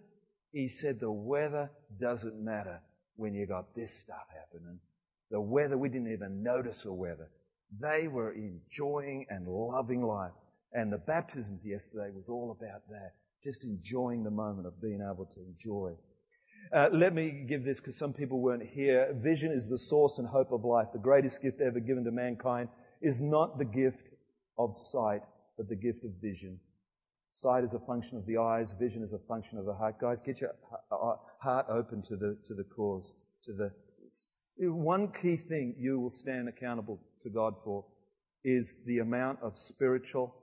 He 0.53 0.69
said, 0.69 1.01
the 1.01 1.11
weather 1.11 1.71
doesn't 2.01 2.43
matter 2.43 2.81
when 3.17 3.35
you 3.35 3.47
got 3.47 3.75
this 3.75 3.93
stuff 3.99 4.27
happening. 4.33 4.79
The 5.31 5.41
weather, 5.41 5.77
we 5.77 5.89
didn't 5.89 6.13
even 6.13 6.43
notice 6.43 6.83
the 6.83 6.93
weather. 6.93 7.31
They 7.81 8.09
were 8.09 8.33
enjoying 8.33 9.27
and 9.29 9.47
loving 9.47 10.03
life. 10.03 10.33
And 10.73 10.93
the 10.93 10.99
baptisms 10.99 11.67
yesterday 11.67 12.11
was 12.15 12.29
all 12.29 12.57
about 12.59 12.89
that. 12.91 13.13
Just 13.43 13.65
enjoying 13.65 14.23
the 14.23 14.31
moment 14.31 14.67
of 14.67 14.81
being 14.81 15.01
able 15.03 15.27
to 15.27 15.41
enjoy. 15.41 15.93
Uh, 16.71 16.89
let 16.93 17.15
me 17.15 17.31
give 17.49 17.65
this 17.65 17.81
because 17.81 17.97
some 17.97 18.13
people 18.13 18.41
weren't 18.41 18.63
here. 18.63 19.15
Vision 19.15 19.53
is 19.53 19.69
the 19.69 19.79
source 19.79 20.19
and 20.19 20.29
hope 20.29 20.53
of 20.53 20.65
life. 20.65 20.89
The 20.93 20.99
greatest 20.99 21.41
gift 21.41 21.61
ever 21.61 21.81
given 21.81 22.05
to 22.05 22.11
mankind 22.11 22.69
is 23.01 23.21
not 23.21 23.59
the 23.59 23.65
gift 23.65 24.09
of 24.59 24.77
sight, 24.77 25.23
but 25.57 25.69
the 25.69 25.77
gift 25.77 26.05
of 26.05 26.11
vision. 26.21 26.61
Sight 27.31 27.65
is 27.65 27.75
a 27.75 27.79
function 27.79 28.19
of 28.19 28.27
the 28.27 28.39
eyes, 28.39 28.75
vision 28.79 29.03
is 29.03 29.13
a 29.13 29.19
function 29.19 29.59
of 29.59 29.65
the 29.65 29.73
heart. 29.73 29.99
Guys, 29.99 30.21
get 30.21 30.41
your 30.41 30.55
uh, 30.91 30.95
uh, 30.95 31.17
heart 31.41 31.67
open 31.71 32.03
to 32.03 32.17
the, 32.17 32.37
to 32.45 32.55
the 32.55 32.65
cause, 32.65 33.15
to 33.45 33.53
the, 33.53 33.67
uh, 33.67 34.73
one 34.73 35.09
key 35.13 35.37
thing 35.37 35.75
you 35.79 36.01
will 36.01 36.11
stand 36.11 36.49
accountable 36.49 37.01
to 37.23 37.31
God 37.31 37.55
for 37.63 37.85
is 38.45 38.77
the 38.87 38.99
amount 38.99 39.39
of 39.43 39.57
spiritual, 39.57 40.35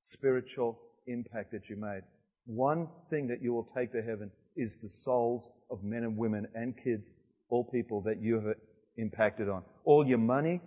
spiritual 0.00 0.78
impact 1.06 1.52
that 1.52 1.68
you 1.68 1.76
made. 1.76 2.02
One 2.46 2.88
thing 3.08 3.26
that 3.28 3.42
you 3.42 3.52
will 3.52 3.64
take 3.64 3.92
to 3.92 4.02
heaven 4.02 4.30
is 4.56 4.76
the 4.76 4.88
souls 4.88 5.50
of 5.70 5.82
men 5.82 6.04
and 6.04 6.16
women 6.16 6.46
and 6.54 6.74
kids, 6.76 7.10
all 7.48 7.64
people 7.64 8.00
that 8.02 8.20
you 8.20 8.34
have 8.36 8.56
impacted 8.96 9.48
on. 9.48 9.62
All 9.84 10.06
your 10.06 10.18
money 10.18 10.60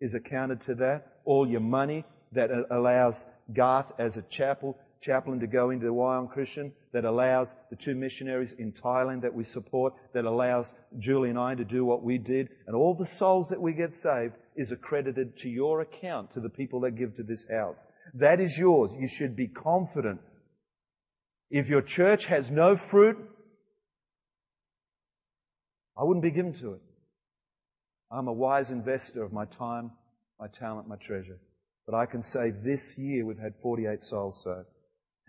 is 0.00 0.14
accounted 0.14 0.60
to 0.62 0.74
that. 0.76 1.20
All 1.24 1.48
your 1.48 1.60
money 1.60 2.04
that 2.32 2.50
allows 2.70 3.26
Garth 3.52 3.92
as 3.98 4.16
a 4.16 4.22
chapel 4.22 4.78
chaplain 5.02 5.40
to 5.40 5.46
go 5.46 5.70
into 5.70 5.86
the 5.86 5.92
Wyong 5.92 6.30
Christian, 6.30 6.72
that 6.92 7.04
allows 7.04 7.54
the 7.70 7.76
two 7.76 7.94
missionaries 7.94 8.52
in 8.52 8.72
Thailand 8.72 9.22
that 9.22 9.34
we 9.34 9.44
support, 9.44 9.94
that 10.14 10.24
allows 10.24 10.74
Julie 10.98 11.30
and 11.30 11.38
I 11.38 11.54
to 11.56 11.64
do 11.64 11.84
what 11.84 12.02
we 12.02 12.18
did, 12.18 12.48
and 12.66 12.76
all 12.76 12.94
the 12.94 13.04
souls 13.04 13.48
that 13.48 13.60
we 13.60 13.72
get 13.72 13.92
saved 13.92 14.34
is 14.56 14.70
accredited 14.70 15.36
to 15.38 15.48
your 15.48 15.80
account, 15.80 16.30
to 16.30 16.40
the 16.40 16.48
people 16.48 16.80
that 16.80 16.92
give 16.92 17.14
to 17.14 17.22
this 17.22 17.46
house. 17.50 17.86
That 18.14 18.40
is 18.40 18.58
yours. 18.58 18.96
You 18.98 19.08
should 19.08 19.34
be 19.34 19.48
confident. 19.48 20.20
If 21.50 21.68
your 21.68 21.82
church 21.82 22.26
has 22.26 22.50
no 22.50 22.76
fruit, 22.76 23.18
I 26.02 26.04
wouldn't 26.04 26.24
be 26.24 26.32
given 26.32 26.52
to 26.54 26.72
it. 26.72 26.80
I'm 28.10 28.26
a 28.26 28.32
wise 28.32 28.72
investor 28.72 29.22
of 29.22 29.32
my 29.32 29.44
time, 29.44 29.92
my 30.40 30.48
talent, 30.48 30.88
my 30.88 30.96
treasure. 30.96 31.38
But 31.86 31.94
I 31.94 32.06
can 32.06 32.20
say 32.20 32.50
this 32.50 32.98
year 32.98 33.24
we've 33.24 33.38
had 33.38 33.54
48 33.62 34.02
souls 34.02 34.42
saved. 34.42 34.66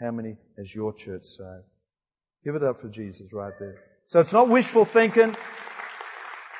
How 0.01 0.09
many 0.09 0.35
has 0.57 0.73
your 0.73 0.91
church 0.91 1.25
saved? 1.25 1.65
Give 2.43 2.55
it 2.55 2.63
up 2.63 2.79
for 2.79 2.89
Jesus 2.89 3.31
right 3.31 3.53
there. 3.59 3.83
So 4.07 4.19
it's 4.19 4.33
not 4.33 4.49
wishful 4.49 4.83
thinking. 4.83 5.35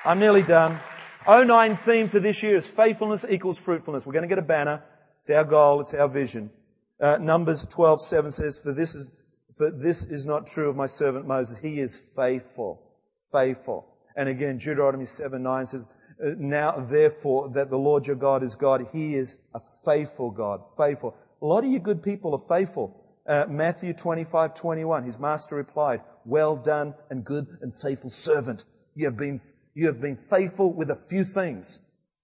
I'm 0.06 0.20
nearly 0.20 0.44
done. 0.44 0.80
09 1.28 1.76
theme 1.76 2.08
for 2.08 2.20
this 2.20 2.44
year 2.44 2.56
is 2.56 2.68
faithfulness 2.68 3.26
equals 3.28 3.58
fruitfulness. 3.58 4.06
We're 4.06 4.14
going 4.14 4.30
to 4.30 4.30
get 4.30 4.38
a 4.38 4.44
banner. 4.44 4.84
It's 5.22 5.32
our 5.32 5.44
goal. 5.44 5.82
It's 5.82 5.96
our 5.96 6.08
vision. 6.08 6.52
Uh, 7.02 7.18
Numbers 7.18 7.66
12, 7.66 8.00
7 8.00 8.30
says, 8.30 8.60
for 8.60 8.74
this 8.74 8.94
is, 8.94 9.10
for 9.58 9.72
this 9.72 10.04
is 10.04 10.24
not 10.24 10.46
true 10.46 10.70
of 10.70 10.76
my 10.76 10.86
servant 10.86 11.26
Moses. 11.26 11.58
He 11.58 11.80
is 11.80 12.00
faithful. 12.16 12.80
Faithful. 13.32 13.88
And 14.16 14.30
again, 14.30 14.58
Deuteronomy 14.58 15.06
7, 15.06 15.42
9 15.42 15.66
says, 15.66 15.90
uh, 16.24 16.30
now 16.38 16.72
therefore 16.78 17.50
that 17.50 17.70
the 17.70 17.78
Lord 17.78 18.08
your 18.08 18.16
God 18.16 18.44
is 18.44 18.56
God, 18.56 18.88
He 18.92 19.16
is 19.16 19.38
a 19.54 19.62
faithful 19.84 20.32
God. 20.32 20.62
Faithful. 20.78 21.16
A 21.42 21.46
lot 21.46 21.64
of 21.64 21.72
you 21.72 21.80
good 21.80 22.04
people 22.04 22.34
are 22.34 22.58
faithful. 22.58 23.00
Uh, 23.26 23.46
Matthew 23.50 23.94
25, 23.94 24.54
21, 24.54 25.04
his 25.04 25.20
master 25.20 25.56
replied, 25.56 26.02
well 26.26 26.56
done 26.56 26.94
and 27.10 27.24
good 27.24 27.48
and 27.62 27.74
faithful 27.74 28.10
servant. 28.10 28.66
You 28.96 29.06
have 29.06 29.18
been, 29.18 29.42
you 29.74 29.88
have 29.88 30.02
been 30.02 30.18
faithful 30.18 30.74
with 30.74 30.90
a 30.90 30.96
few 30.96 31.24
things. 31.24 31.82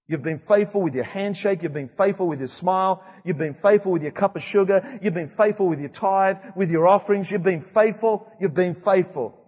You've 0.08 0.24
been 0.24 0.40
faithful 0.40 0.82
with 0.82 0.96
your 0.96 1.04
handshake. 1.04 1.62
You've 1.62 1.74
been 1.74 1.88
faithful 1.88 2.28
with 2.28 2.40
your 2.40 2.48
smile. 2.48 3.04
You've 3.24 3.38
been 3.38 3.54
faithful 3.54 3.92
with 3.92 4.02
your 4.02 4.12
cup 4.12 4.36
of 4.36 4.42
sugar. 4.42 5.00
You've 5.02 5.14
been 5.14 5.30
faithful 5.30 5.68
with 5.68 5.80
your 5.80 5.90
tithe, 5.90 6.40
with 6.56 6.72
your 6.72 6.88
offerings. 6.88 7.30
You've 7.30 7.44
been 7.44 7.62
faithful. 7.62 8.32
You've 8.40 8.56
been 8.56 8.74
faithful. 8.74 9.40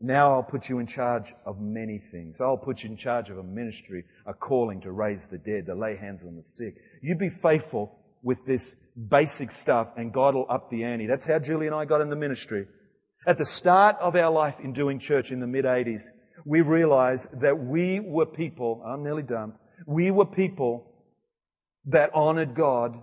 Now 0.00 0.32
I'll 0.32 0.42
put 0.42 0.68
you 0.68 0.78
in 0.78 0.86
charge 0.86 1.32
of 1.46 1.60
many 1.60 1.98
things. 1.98 2.40
I'll 2.40 2.58
put 2.58 2.82
you 2.82 2.90
in 2.90 2.96
charge 2.96 3.30
of 3.30 3.38
a 3.38 3.42
ministry, 3.42 4.04
a 4.26 4.34
calling 4.34 4.82
to 4.82 4.92
raise 4.92 5.26
the 5.26 5.38
dead, 5.38 5.66
to 5.66 5.74
lay 5.74 5.96
hands 5.96 6.24
on 6.24 6.36
the 6.36 6.42
sick. 6.42 6.74
You 7.02 7.16
be 7.16 7.30
faithful 7.30 7.98
with 8.22 8.44
this 8.44 8.76
basic 9.08 9.50
stuff 9.50 9.92
and 9.96 10.12
God 10.12 10.34
will 10.34 10.46
up 10.50 10.68
the 10.68 10.84
ante. 10.84 11.06
That's 11.06 11.24
how 11.24 11.38
Julie 11.38 11.66
and 11.66 11.74
I 11.74 11.86
got 11.86 12.02
in 12.02 12.10
the 12.10 12.16
ministry. 12.16 12.66
At 13.26 13.38
the 13.38 13.46
start 13.46 13.96
of 13.98 14.16
our 14.16 14.30
life 14.30 14.60
in 14.60 14.72
doing 14.72 14.98
church 14.98 15.32
in 15.32 15.40
the 15.40 15.46
mid 15.46 15.64
80s, 15.64 16.02
we 16.44 16.60
realized 16.60 17.40
that 17.40 17.58
we 17.58 18.00
were 18.00 18.26
people, 18.26 18.82
I'm 18.86 19.02
nearly 19.02 19.22
done, 19.22 19.54
we 19.86 20.10
were 20.10 20.26
people 20.26 20.92
that 21.86 22.10
honored 22.14 22.54
God 22.54 23.02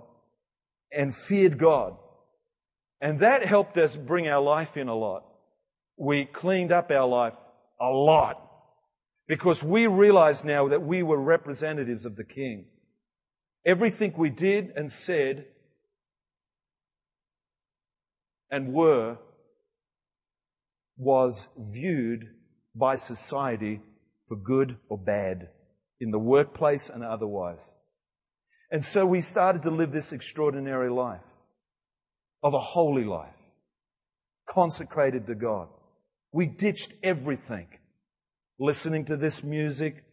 and 0.91 1.13
feared 1.15 1.57
God. 1.57 1.97
And 3.01 3.19
that 3.19 3.45
helped 3.45 3.77
us 3.77 3.97
bring 3.97 4.27
our 4.27 4.41
life 4.41 4.77
in 4.77 4.87
a 4.87 4.95
lot 4.95 5.25
we 5.97 6.25
cleaned 6.25 6.71
up 6.71 6.91
our 6.91 7.07
life 7.07 7.33
a 7.79 7.89
lot 7.89 8.39
because 9.27 9.63
we 9.63 9.87
realized 9.87 10.45
now 10.45 10.67
that 10.67 10.81
we 10.81 11.03
were 11.03 11.19
representatives 11.19 12.05
of 12.05 12.15
the 12.15 12.23
King. 12.23 12.65
Everything 13.65 14.13
we 14.17 14.29
did 14.29 14.71
and 14.75 14.91
said 14.91 15.45
and 18.51 18.73
were 18.73 19.17
was 20.97 21.47
viewed 21.57 22.27
by 22.75 22.95
society 22.95 23.81
for 24.27 24.35
good 24.35 24.77
or 24.89 24.97
bad 24.97 25.49
in 25.99 26.11
the 26.11 26.19
workplace 26.19 26.89
and 26.89 27.03
otherwise. 27.03 27.75
And 28.71 28.83
so 28.83 29.05
we 29.05 29.21
started 29.21 29.61
to 29.63 29.71
live 29.71 29.91
this 29.91 30.11
extraordinary 30.11 30.89
life 30.89 31.29
of 32.41 32.53
a 32.53 32.59
holy 32.59 33.03
life, 33.03 33.35
consecrated 34.47 35.27
to 35.27 35.35
God. 35.35 35.69
We 36.33 36.47
ditched 36.47 36.95
everything. 37.03 37.67
Listening 38.59 39.05
to 39.05 39.15
this 39.15 39.43
music, 39.43 40.03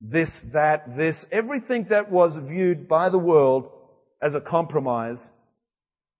this, 0.00 0.42
that, 0.52 0.96
this, 0.96 1.26
everything 1.30 1.84
that 1.84 2.10
was 2.10 2.36
viewed 2.36 2.88
by 2.88 3.08
the 3.08 3.18
world 3.18 3.70
as 4.22 4.34
a 4.34 4.40
compromise, 4.40 5.32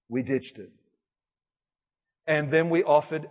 we 0.08 0.22
ditched 0.22 0.58
it. 0.58 0.70
And 2.26 2.50
then 2.50 2.68
we 2.70 2.82
offered 2.82 3.30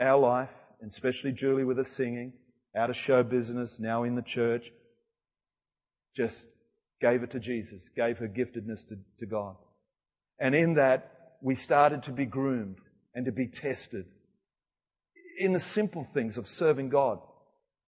our 0.00 0.18
life, 0.18 0.54
and 0.80 0.90
especially 0.90 1.32
Julie 1.32 1.64
with 1.64 1.76
the 1.76 1.84
singing, 1.84 2.32
out 2.76 2.88
of 2.88 2.96
show 2.96 3.22
business, 3.22 3.78
now 3.78 4.04
in 4.04 4.14
the 4.14 4.22
church, 4.22 4.70
just 6.16 6.46
gave 7.00 7.22
it 7.22 7.30
to 7.32 7.40
Jesus, 7.40 7.88
gave 7.96 8.18
her 8.18 8.28
giftedness 8.28 8.86
to, 8.88 8.98
to 9.18 9.26
God. 9.26 9.56
And 10.38 10.54
in 10.54 10.74
that, 10.74 11.36
we 11.42 11.54
started 11.54 12.02
to 12.04 12.12
be 12.12 12.26
groomed 12.26 12.78
and 13.14 13.24
to 13.26 13.32
be 13.32 13.48
tested 13.48 14.06
in 15.44 15.52
the 15.52 15.60
simple 15.60 16.04
things 16.04 16.38
of 16.38 16.46
serving 16.46 16.88
God. 16.88 17.18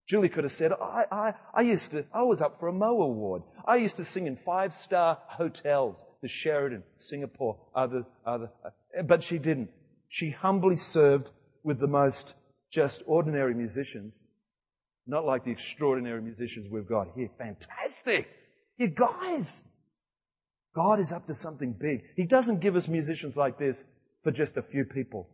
Julie 0.07 0.29
could 0.29 0.43
have 0.43 0.53
said, 0.53 0.71
I, 0.71 1.05
I, 1.11 1.33
I 1.53 1.61
used 1.61 1.91
to, 1.91 2.05
I 2.13 2.21
was 2.21 2.41
up 2.41 2.59
for 2.59 2.67
a 2.67 2.73
Mo 2.73 3.01
Award. 3.01 3.41
I 3.65 3.77
used 3.77 3.95
to 3.97 4.05
sing 4.05 4.27
in 4.27 4.35
five 4.35 4.73
star 4.73 5.19
hotels, 5.27 6.05
the 6.21 6.27
Sheraton, 6.27 6.83
Singapore, 6.97 7.57
other, 7.73 8.05
other, 8.25 8.51
but 9.05 9.23
she 9.23 9.39
didn't. 9.39 9.69
She 10.07 10.29
humbly 10.29 10.75
served 10.75 11.31
with 11.63 11.79
the 11.79 11.87
most 11.87 12.33
just 12.71 13.01
ordinary 13.07 13.55
musicians, 13.55 14.27
not 15.07 15.25
like 15.25 15.43
the 15.43 15.51
extraordinary 15.51 16.21
musicians 16.21 16.67
we've 16.69 16.87
got 16.87 17.07
here. 17.15 17.29
Fantastic! 17.37 18.29
You 18.77 18.89
guys! 18.89 19.63
God 20.75 20.99
is 20.99 21.11
up 21.11 21.25
to 21.27 21.33
something 21.33 21.73
big. 21.73 22.03
He 22.15 22.25
doesn't 22.25 22.59
give 22.59 22.75
us 22.75 22.87
musicians 22.87 23.37
like 23.37 23.57
this 23.57 23.85
for 24.21 24.31
just 24.31 24.57
a 24.57 24.61
few 24.61 24.85
people. 24.85 25.29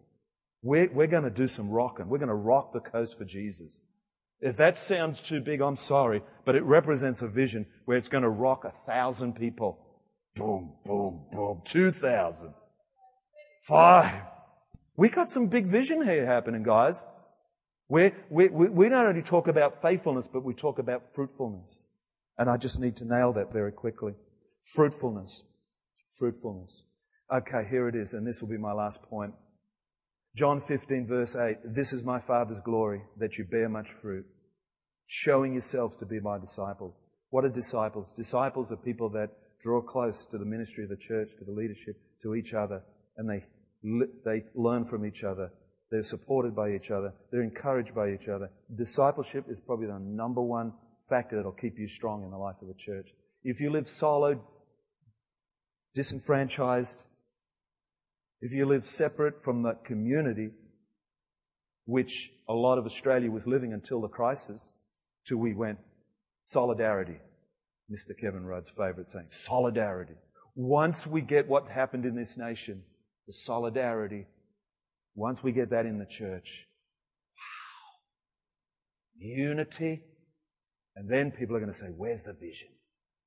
We're, 0.63 0.89
we're 0.91 1.07
going 1.07 1.23
to 1.23 1.29
do 1.29 1.47
some 1.47 1.69
rocking. 1.69 2.07
We're 2.07 2.19
going 2.19 2.29
to 2.29 2.35
rock 2.35 2.73
the 2.73 2.79
coast 2.79 3.17
for 3.17 3.25
Jesus. 3.25 3.81
If 4.39 4.57
that 4.57 4.77
sounds 4.77 5.21
too 5.21 5.39
big, 5.39 5.61
I'm 5.61 5.75
sorry, 5.75 6.23
but 6.45 6.55
it 6.55 6.63
represents 6.63 7.21
a 7.21 7.27
vision 7.27 7.67
where 7.85 7.97
it's 7.97 8.07
going 8.07 8.23
to 8.23 8.29
rock 8.29 8.63
a 8.65 8.71
thousand 8.85 9.33
people. 9.33 9.79
Boom, 10.35 10.73
boom, 10.85 11.25
boom. 11.31 11.61
Two 11.65 11.91
thousand. 11.91 12.53
Five. 13.67 14.23
We 14.95 15.09
got 15.09 15.29
some 15.29 15.47
big 15.47 15.67
vision 15.67 16.03
here 16.03 16.25
happening, 16.25 16.63
guys. 16.63 17.05
we 17.89 18.13
we, 18.29 18.47
we, 18.47 18.69
we 18.69 18.89
not 18.89 19.05
only 19.05 19.21
talk 19.21 19.47
about 19.47 19.81
faithfulness, 19.81 20.27
but 20.27 20.43
we 20.43 20.53
talk 20.53 20.79
about 20.79 21.13
fruitfulness. 21.13 21.89
And 22.37 22.49
I 22.49 22.57
just 22.57 22.79
need 22.79 22.95
to 22.97 23.05
nail 23.05 23.33
that 23.33 23.51
very 23.51 23.71
quickly. 23.71 24.13
Fruitfulness. 24.73 25.43
Fruitfulness. 26.17 26.85
Okay, 27.31 27.67
here 27.69 27.87
it 27.87 27.95
is, 27.95 28.13
and 28.13 28.25
this 28.25 28.41
will 28.41 28.49
be 28.49 28.57
my 28.57 28.73
last 28.73 29.03
point. 29.03 29.33
John 30.33 30.61
15 30.61 31.07
verse 31.07 31.35
8, 31.35 31.57
this 31.65 31.91
is 31.91 32.05
my 32.05 32.17
Father's 32.19 32.61
glory, 32.61 33.01
that 33.17 33.37
you 33.37 33.43
bear 33.43 33.67
much 33.67 33.89
fruit, 33.89 34.25
showing 35.05 35.51
yourselves 35.51 35.97
to 35.97 36.05
be 36.05 36.21
my 36.21 36.37
disciples. 36.37 37.03
What 37.31 37.43
are 37.43 37.49
disciples? 37.49 38.13
Disciples 38.13 38.71
are 38.71 38.77
people 38.77 39.09
that 39.09 39.29
draw 39.59 39.81
close 39.81 40.25
to 40.27 40.37
the 40.37 40.45
ministry 40.45 40.85
of 40.85 40.89
the 40.89 40.95
church, 40.95 41.31
to 41.37 41.43
the 41.43 41.51
leadership, 41.51 41.95
to 42.21 42.35
each 42.35 42.53
other, 42.53 42.81
and 43.17 43.29
they, 43.29 43.43
they 44.23 44.45
learn 44.55 44.85
from 44.85 45.05
each 45.05 45.25
other. 45.25 45.51
They're 45.91 46.01
supported 46.01 46.55
by 46.55 46.71
each 46.71 46.91
other. 46.91 47.13
They're 47.29 47.41
encouraged 47.41 47.93
by 47.93 48.11
each 48.11 48.29
other. 48.29 48.49
Discipleship 48.73 49.45
is 49.49 49.59
probably 49.59 49.87
the 49.87 49.99
number 49.99 50.41
one 50.41 50.71
factor 51.09 51.35
that'll 51.35 51.51
keep 51.51 51.77
you 51.77 51.87
strong 51.87 52.23
in 52.23 52.31
the 52.31 52.37
life 52.37 52.55
of 52.61 52.69
the 52.69 52.73
church. 52.73 53.09
If 53.43 53.59
you 53.59 53.69
live 53.69 53.87
solo, 53.87 54.41
disenfranchised, 55.93 57.03
if 58.41 58.51
you 58.51 58.65
live 58.65 58.83
separate 58.83 59.43
from 59.43 59.63
that 59.63 59.85
community, 59.85 60.49
which 61.85 62.31
a 62.49 62.53
lot 62.53 62.77
of 62.77 62.85
Australia 62.85 63.29
was 63.29 63.47
living 63.47 63.71
until 63.71 64.01
the 64.01 64.07
crisis, 64.07 64.73
till 65.27 65.37
we 65.37 65.53
went 65.53 65.79
solidarity. 66.43 67.19
Mr. 67.91 68.17
Kevin 68.19 68.45
Rudd's 68.45 68.69
favorite 68.69 69.07
saying, 69.07 69.27
solidarity. 69.29 70.15
Once 70.55 71.05
we 71.05 71.21
get 71.21 71.47
what 71.47 71.69
happened 71.69 72.05
in 72.05 72.15
this 72.15 72.37
nation, 72.37 72.83
the 73.27 73.33
solidarity, 73.33 74.25
once 75.13 75.43
we 75.43 75.51
get 75.51 75.69
that 75.69 75.85
in 75.85 75.99
the 75.99 76.05
church, 76.05 76.67
wow, 77.37 77.97
unity, 79.17 80.01
and 80.95 81.09
then 81.09 81.31
people 81.31 81.55
are 81.55 81.59
going 81.59 81.71
to 81.71 81.77
say, 81.77 81.87
where's 81.87 82.23
the 82.23 82.33
vision? 82.33 82.69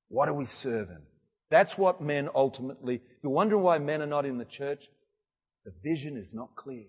What 0.09 0.29
are 0.29 0.35
we 0.35 0.45
serving? 0.45 1.03
That's 1.51 1.79
what 1.79 2.01
men 2.01 2.29
ultimately, 2.35 3.01
you're 3.23 3.33
wondering 3.33 3.63
why 3.63 3.79
men 3.79 4.03
are 4.03 4.07
not 4.07 4.27
in 4.27 4.39
the 4.39 4.45
church, 4.45 4.89
the 5.65 5.73
vision 5.83 6.17
is 6.17 6.33
not 6.33 6.55
clear. 6.55 6.85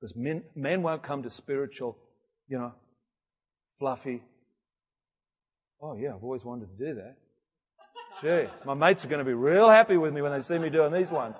Because 0.00 0.16
men, 0.16 0.42
men 0.54 0.82
won't 0.82 1.02
come 1.02 1.22
to 1.22 1.30
spiritual, 1.30 1.98
you 2.48 2.58
know, 2.58 2.72
fluffy. 3.78 4.22
Oh, 5.82 5.96
yeah, 5.96 6.14
I've 6.14 6.22
always 6.22 6.44
wanted 6.44 6.68
to 6.76 6.86
do 6.86 6.94
that. 6.94 7.16
Gee, 8.22 8.50
my 8.66 8.74
mates 8.74 9.04
are 9.04 9.08
going 9.08 9.20
to 9.20 9.24
be 9.24 9.32
real 9.32 9.70
happy 9.70 9.96
with 9.96 10.12
me 10.12 10.20
when 10.20 10.32
they 10.32 10.42
see 10.42 10.58
me 10.58 10.68
doing 10.68 10.92
these 10.92 11.10
ones. 11.10 11.36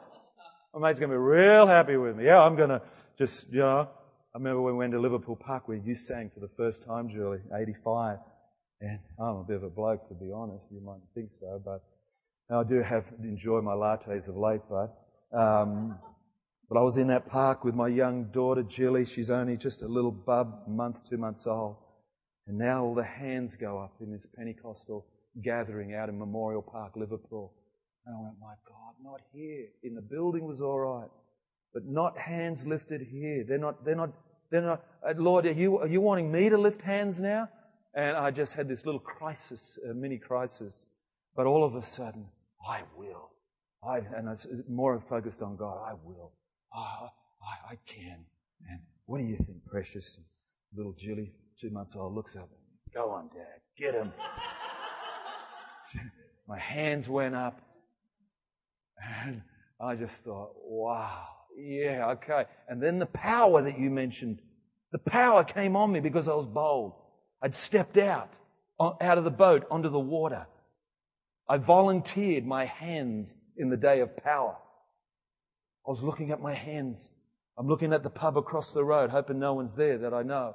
My 0.74 0.88
mate's 0.88 0.98
going 0.98 1.10
to 1.10 1.14
be 1.14 1.20
real 1.20 1.66
happy 1.66 1.96
with 1.96 2.16
me. 2.16 2.24
Yeah, 2.24 2.40
I'm 2.40 2.56
going 2.56 2.70
to 2.70 2.80
just, 3.18 3.52
you 3.52 3.58
know, 3.58 3.88
I 4.34 4.38
remember 4.38 4.62
when 4.62 4.74
we 4.74 4.78
went 4.78 4.92
to 4.92 5.00
Liverpool 5.00 5.36
Park 5.36 5.68
where 5.68 5.76
you 5.76 5.94
sang 5.94 6.30
for 6.32 6.40
the 6.40 6.48
first 6.48 6.84
time, 6.84 7.08
Julie, 7.08 7.40
85. 7.54 8.18
And 8.80 8.98
I'm 9.18 9.36
a 9.36 9.44
bit 9.44 9.56
of 9.56 9.64
a 9.64 9.68
bloke, 9.68 10.08
to 10.08 10.14
be 10.14 10.30
honest. 10.34 10.68
You 10.70 10.80
might 10.80 11.00
think 11.14 11.32
so, 11.38 11.60
but 11.62 11.82
I 12.50 12.62
do 12.64 12.82
have 12.82 13.04
enjoy 13.22 13.60
my 13.60 13.74
lattes 13.74 14.28
of 14.28 14.36
late, 14.36 14.62
but 14.70 14.96
um, 15.36 15.98
but 16.70 16.78
I 16.78 16.82
was 16.82 16.96
in 16.96 17.08
that 17.08 17.26
park 17.26 17.64
with 17.64 17.74
my 17.74 17.88
young 17.88 18.26
daughter, 18.30 18.62
Jilly. 18.62 19.04
She's 19.04 19.28
only 19.28 19.56
just 19.56 19.82
a 19.82 19.88
little 19.88 20.12
bub, 20.12 20.68
month, 20.68 21.10
two 21.10 21.18
months 21.18 21.48
old. 21.48 21.76
And 22.46 22.56
now 22.56 22.84
all 22.84 22.94
the 22.94 23.02
hands 23.02 23.56
go 23.56 23.80
up 23.80 23.94
in 24.00 24.12
this 24.12 24.24
Pentecostal 24.24 25.04
gathering 25.42 25.94
out 25.94 26.08
in 26.08 26.16
Memorial 26.16 26.62
Park, 26.62 26.92
Liverpool. 26.94 27.52
And 28.06 28.16
I 28.16 28.20
went, 28.22 28.36
my 28.40 28.54
God, 28.68 28.94
not 29.02 29.20
here. 29.32 29.66
In 29.82 29.96
the 29.96 30.00
building 30.00 30.46
was 30.46 30.60
all 30.60 30.78
right, 30.78 31.10
but 31.74 31.86
not 31.86 32.16
hands 32.16 32.64
lifted 32.64 33.00
here. 33.02 33.44
They're 33.46 33.58
not, 33.58 33.84
they're 33.84 33.96
not, 33.96 34.10
they're 34.52 34.62
not, 34.62 34.84
uh, 35.04 35.14
Lord, 35.16 35.46
are 35.46 35.52
you, 35.52 35.78
are 35.78 35.88
you 35.88 36.00
wanting 36.00 36.30
me 36.30 36.48
to 36.50 36.56
lift 36.56 36.82
hands 36.82 37.20
now? 37.20 37.48
And 37.94 38.16
I 38.16 38.30
just 38.30 38.54
had 38.54 38.68
this 38.68 38.86
little 38.86 39.00
crisis, 39.00 39.76
a 39.88 39.92
mini 39.92 40.18
crisis. 40.18 40.86
But 41.34 41.46
all 41.46 41.64
of 41.64 41.74
a 41.74 41.82
sudden, 41.82 42.26
I 42.64 42.82
will. 42.96 43.30
I, 43.82 43.98
and 44.16 44.28
I 44.28 44.34
more 44.68 45.00
focused 45.00 45.42
on 45.42 45.56
God. 45.56 45.78
I 45.84 45.94
will. 46.04 46.32
I, 46.72 47.08
I, 47.42 47.72
I 47.72 47.78
can. 47.86 48.24
And 48.68 48.80
what 49.06 49.18
do 49.18 49.24
you 49.24 49.36
think, 49.36 49.64
precious? 49.66 50.18
Little 50.74 50.92
Julie, 50.92 51.32
two 51.60 51.70
months 51.70 51.96
old, 51.96 52.14
looks 52.14 52.36
up. 52.36 52.48
Go 52.94 53.10
on, 53.10 53.28
Dad. 53.34 53.60
Get 53.76 53.94
him. 53.94 54.12
My 56.48 56.58
hands 56.58 57.08
went 57.08 57.34
up. 57.34 57.60
And 59.24 59.42
I 59.80 59.94
just 59.96 60.16
thought, 60.24 60.50
wow, 60.56 61.26
yeah, 61.56 62.10
okay. 62.10 62.44
And 62.68 62.82
then 62.82 62.98
the 62.98 63.06
power 63.06 63.62
that 63.62 63.78
you 63.78 63.90
mentioned, 63.90 64.40
the 64.92 64.98
power 64.98 65.44
came 65.44 65.76
on 65.76 65.90
me 65.90 66.00
because 66.00 66.28
I 66.28 66.34
was 66.34 66.46
bold. 66.46 66.92
I'd 67.42 67.54
stepped 67.54 67.96
out, 67.96 68.30
out 68.78 69.18
of 69.18 69.24
the 69.24 69.30
boat 69.30 69.66
onto 69.70 69.88
the 69.88 69.98
water. 69.98 70.46
I 71.48 71.56
volunteered 71.56 72.46
my 72.46 72.66
hands 72.66 73.34
in 73.56 73.70
the 73.70 73.76
day 73.76 74.00
of 74.00 74.16
power. 74.16 74.56
I 75.86 75.90
was 75.90 76.02
looking 76.02 76.30
at 76.30 76.40
my 76.40 76.54
hands. 76.54 77.10
I'm 77.58 77.66
looking 77.66 77.92
at 77.92 78.02
the 78.02 78.10
pub 78.10 78.36
across 78.36 78.72
the 78.72 78.84
road, 78.84 79.10
hoping 79.10 79.38
no 79.38 79.54
one's 79.54 79.74
there 79.74 79.98
that 79.98 80.14
I 80.14 80.22
know. 80.22 80.54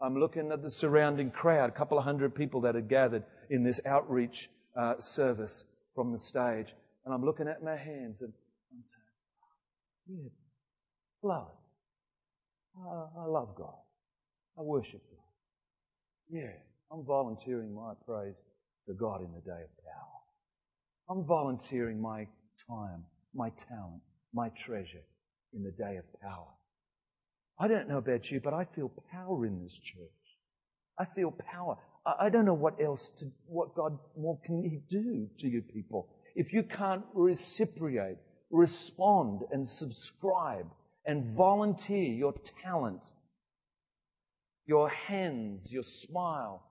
I'm 0.00 0.18
looking 0.18 0.52
at 0.52 0.62
the 0.62 0.70
surrounding 0.70 1.30
crowd, 1.30 1.70
a 1.70 1.72
couple 1.72 1.98
of 1.98 2.04
hundred 2.04 2.34
people 2.34 2.60
that 2.62 2.74
had 2.74 2.88
gathered 2.88 3.24
in 3.50 3.62
this 3.62 3.80
outreach 3.86 4.50
uh, 4.76 5.00
service 5.00 5.64
from 5.94 6.12
the 6.12 6.18
stage. 6.18 6.74
And 7.04 7.14
I'm 7.14 7.24
looking 7.24 7.48
at 7.48 7.62
my 7.62 7.76
hands 7.76 8.20
and 8.20 8.32
I'm 8.72 8.82
saying, 8.84 10.22
yeah, 10.24 10.30
love 11.22 11.48
it. 11.48 12.80
I, 12.86 13.22
I 13.22 13.24
love 13.24 13.54
God. 13.56 13.78
I 14.58 14.62
worship 14.62 15.02
God. 15.10 15.22
Yeah, 16.28 16.52
I'm 16.92 17.04
volunteering 17.04 17.74
my 17.74 17.92
praise 18.06 18.42
to 18.86 18.94
God 18.94 19.20
in 19.22 19.32
the 19.32 19.40
day 19.40 19.62
of 19.62 19.84
power. 19.84 20.16
I'm 21.08 21.24
volunteering 21.24 22.00
my 22.00 22.26
time, 22.68 23.04
my 23.34 23.50
talent, 23.50 24.02
my 24.36 24.50
treasure 24.50 25.02
in 25.54 25.64
the 25.64 25.72
day 25.72 25.96
of 25.96 26.04
power. 26.20 26.52
I 27.58 27.68
don't 27.68 27.88
know 27.88 27.98
about 27.98 28.30
you, 28.30 28.40
but 28.40 28.52
I 28.52 28.64
feel 28.64 28.92
power 29.10 29.46
in 29.46 29.62
this 29.62 29.72
church. 29.72 30.10
I 30.98 31.06
feel 31.06 31.32
power. 31.32 31.78
I 32.20 32.28
don't 32.28 32.44
know 32.44 32.54
what 32.54 32.80
else 32.80 33.08
to, 33.18 33.32
what 33.46 33.74
God 33.74 33.98
more 34.16 34.38
can 34.44 34.62
He 34.62 34.80
do 34.88 35.28
to 35.38 35.48
you 35.48 35.62
people. 35.62 36.08
If 36.34 36.52
you 36.52 36.62
can't 36.62 37.04
reciprocate, 37.14 38.18
respond 38.50 39.40
and 39.50 39.66
subscribe 39.66 40.66
and 41.06 41.24
volunteer 41.24 42.12
your 42.12 42.34
talent, 42.62 43.02
your 44.66 44.90
hands, 44.90 45.72
your 45.72 45.82
smile, 45.82 46.62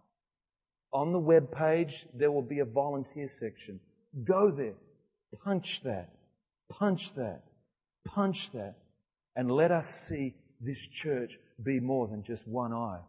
on 0.94 1.12
the 1.12 1.20
web 1.20 1.52
page, 1.52 2.06
there 2.14 2.32
will 2.32 2.42
be 2.42 2.60
a 2.60 2.66
volunteer 2.66 3.28
section. 3.28 3.80
Go 4.24 4.52
there. 4.52 4.76
Punch 5.44 5.82
that. 5.84 6.14
Punch 6.70 7.14
that. 7.16 7.44
Punch 8.06 8.52
that. 8.52 8.76
And 9.36 9.52
let 9.52 9.72
us 9.72 9.90
see 9.90 10.36
this 10.62 10.88
church 10.88 11.38
be 11.62 11.80
more 11.80 12.08
than 12.08 12.24
just 12.24 12.48
one 12.48 12.74
eye 12.74 13.02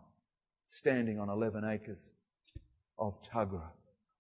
standing 0.67 1.21
on 1.21 1.29
11 1.29 1.65
acres 1.65 2.13
of 2.99 3.19
Tuggerah. 3.23 3.71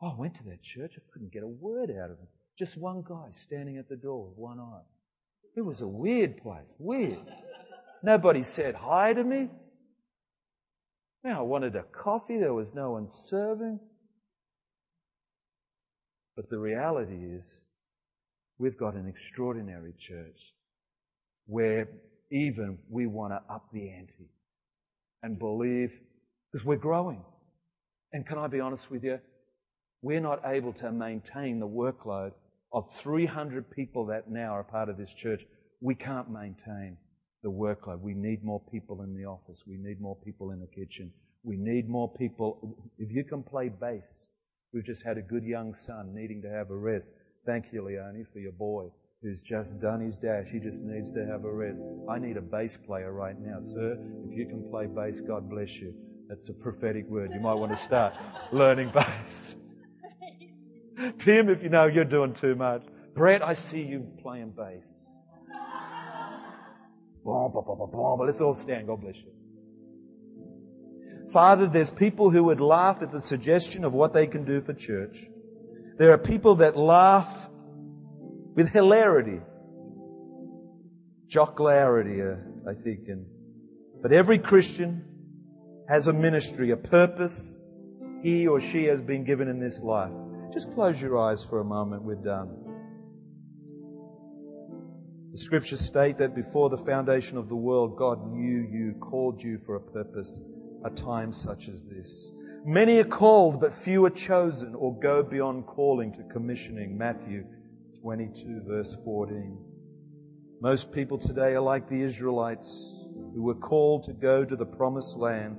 Oh, 0.00 0.08
I 0.08 0.20
went 0.20 0.34
to 0.36 0.44
that 0.44 0.62
church. 0.62 0.94
I 0.96 1.02
couldn't 1.12 1.32
get 1.32 1.42
a 1.42 1.48
word 1.48 1.90
out 1.90 2.10
of 2.10 2.18
it. 2.22 2.28
Just 2.58 2.76
one 2.76 3.02
guy 3.06 3.28
standing 3.32 3.76
at 3.78 3.88
the 3.88 3.96
door 3.96 4.28
with 4.28 4.38
one 4.38 4.60
eye. 4.60 4.84
It 5.56 5.62
was 5.62 5.80
a 5.80 5.88
weird 5.88 6.36
place. 6.42 6.66
Weird. 6.78 7.18
Nobody 8.02 8.42
said 8.42 8.74
hi 8.74 9.14
to 9.14 9.24
me. 9.24 9.48
Now 11.24 11.40
I 11.40 11.42
wanted 11.42 11.74
a 11.74 11.82
coffee. 11.82 12.38
There 12.38 12.54
was 12.54 12.74
no 12.74 12.92
one 12.92 13.06
serving. 13.08 13.80
But 16.36 16.50
the 16.50 16.58
reality 16.58 17.24
is, 17.24 17.62
we've 18.58 18.76
got 18.76 18.94
an 18.94 19.08
extraordinary 19.08 19.94
church 19.98 20.52
where 21.46 21.88
even 22.30 22.78
we 22.90 23.06
want 23.06 23.32
to 23.32 23.52
up 23.52 23.68
the 23.72 23.88
ante 23.90 24.30
and 25.22 25.38
believe 25.38 26.00
because 26.50 26.64
we're 26.64 26.76
growing. 26.76 27.22
And 28.12 28.26
can 28.26 28.38
I 28.38 28.46
be 28.46 28.60
honest 28.60 28.90
with 28.90 29.04
you? 29.04 29.20
We're 30.02 30.20
not 30.20 30.42
able 30.44 30.72
to 30.74 30.92
maintain 30.92 31.58
the 31.60 31.68
workload 31.68 32.32
of 32.72 32.92
300 32.94 33.70
people 33.70 34.06
that 34.06 34.30
now 34.30 34.54
are 34.54 34.64
part 34.64 34.88
of 34.88 34.96
this 34.96 35.14
church. 35.14 35.44
We 35.80 35.94
can't 35.94 36.30
maintain 36.30 36.96
the 37.42 37.50
workload. 37.50 38.00
We 38.00 38.14
need 38.14 38.44
more 38.44 38.60
people 38.72 39.02
in 39.02 39.14
the 39.14 39.24
office. 39.24 39.64
We 39.66 39.76
need 39.76 40.00
more 40.00 40.16
people 40.16 40.50
in 40.50 40.60
the 40.60 40.66
kitchen. 40.66 41.12
We 41.42 41.56
need 41.56 41.88
more 41.88 42.12
people. 42.12 42.76
If 42.98 43.12
you 43.12 43.24
can 43.24 43.42
play 43.42 43.68
bass, 43.68 44.28
we've 44.72 44.84
just 44.84 45.04
had 45.04 45.16
a 45.16 45.22
good 45.22 45.44
young 45.44 45.74
son 45.74 46.14
needing 46.14 46.42
to 46.42 46.50
have 46.50 46.70
a 46.70 46.76
rest. 46.76 47.14
Thank 47.44 47.72
you, 47.72 47.82
Leone, 47.82 48.24
for 48.24 48.40
your 48.40 48.52
boy 48.52 48.90
who's 49.22 49.40
just 49.40 49.80
done 49.80 50.00
his 50.00 50.18
dash. 50.18 50.48
He 50.48 50.60
just 50.60 50.82
needs 50.82 51.12
to 51.12 51.26
have 51.26 51.44
a 51.44 51.52
rest. 51.52 51.82
I 52.08 52.18
need 52.18 52.36
a 52.36 52.42
bass 52.42 52.76
player 52.76 53.12
right 53.12 53.38
now, 53.38 53.58
sir. 53.60 53.96
If 54.26 54.36
you 54.36 54.46
can 54.46 54.68
play 54.70 54.86
bass, 54.86 55.20
God 55.20 55.48
bless 55.48 55.74
you. 55.76 55.94
That's 56.28 56.48
a 56.48 56.52
prophetic 56.52 57.06
word. 57.08 57.30
You 57.32 57.40
might 57.40 57.54
want 57.54 57.72
to 57.72 57.76
start 57.76 58.14
learning 58.52 58.90
bass. 58.90 59.56
Tim, 61.18 61.48
if 61.48 61.62
you 61.62 61.68
know 61.68 61.86
you're 61.86 62.04
doing 62.04 62.34
too 62.34 62.54
much. 62.54 62.84
Brett, 63.14 63.42
I 63.42 63.54
see 63.54 63.82
you 63.82 64.06
playing 64.22 64.50
bass. 64.50 65.14
Boom, 67.24 67.50
boom, 67.52 67.64
boom, 67.66 67.90
boom. 67.90 68.20
Let's 68.20 68.40
all 68.40 68.52
stand. 68.52 68.86
God 68.86 69.00
bless 69.00 69.16
you. 69.16 69.32
Father, 71.32 71.66
there's 71.66 71.90
people 71.90 72.30
who 72.30 72.44
would 72.44 72.60
laugh 72.60 73.02
at 73.02 73.10
the 73.10 73.20
suggestion 73.20 73.84
of 73.84 73.94
what 73.94 74.12
they 74.12 74.26
can 74.26 74.44
do 74.44 74.60
for 74.60 74.72
church. 74.72 75.26
There 75.98 76.12
are 76.12 76.18
people 76.18 76.54
that 76.56 76.76
laugh 76.76 77.48
with 78.56 78.72
hilarity, 78.72 79.40
jocularity, 81.28 82.22
uh, 82.22 82.36
I 82.68 82.74
think. 82.74 83.08
And, 83.08 83.26
but 84.02 84.12
every 84.12 84.38
Christian 84.38 85.04
has 85.88 86.08
a 86.08 86.12
ministry, 86.12 86.70
a 86.70 86.76
purpose. 86.76 87.58
he 88.22 88.48
or 88.48 88.58
she 88.58 88.84
has 88.84 89.00
been 89.00 89.22
given 89.24 89.46
in 89.46 89.60
this 89.60 89.80
life. 89.80 90.10
Just 90.52 90.72
close 90.72 91.00
your 91.00 91.18
eyes 91.18 91.44
for 91.44 91.60
a 91.60 91.64
moment. 91.64 92.02
We're 92.02 92.14
done. 92.16 92.48
The 95.32 95.38
scriptures 95.38 95.80
state 95.80 96.16
that 96.18 96.34
before 96.34 96.70
the 96.70 96.78
foundation 96.78 97.36
of 97.36 97.48
the 97.50 97.56
world, 97.56 97.96
God 97.96 98.32
knew 98.32 98.66
you, 98.68 98.94
called 99.00 99.42
you 99.42 99.60
for 99.66 99.76
a 99.76 99.80
purpose, 99.80 100.40
a 100.82 100.90
time 100.90 101.30
such 101.30 101.68
as 101.68 101.84
this. 101.84 102.32
Many 102.64 102.98
are 102.98 103.04
called, 103.04 103.60
but 103.60 103.72
few 103.72 104.04
are 104.06 104.10
chosen 104.10 104.74
or 104.74 104.98
go 104.98 105.22
beyond 105.22 105.66
calling 105.66 106.10
to 106.14 106.22
commissioning. 106.22 106.96
Matthew 106.96 107.44
22, 108.06 108.62
verse 108.68 108.96
14. 109.04 109.58
Most 110.60 110.92
people 110.92 111.18
today 111.18 111.54
are 111.54 111.60
like 111.60 111.88
the 111.88 112.02
Israelites 112.02 113.02
who 113.34 113.42
were 113.42 113.56
called 113.56 114.04
to 114.04 114.12
go 114.12 114.44
to 114.44 114.54
the 114.54 114.64
promised 114.64 115.16
land, 115.16 115.58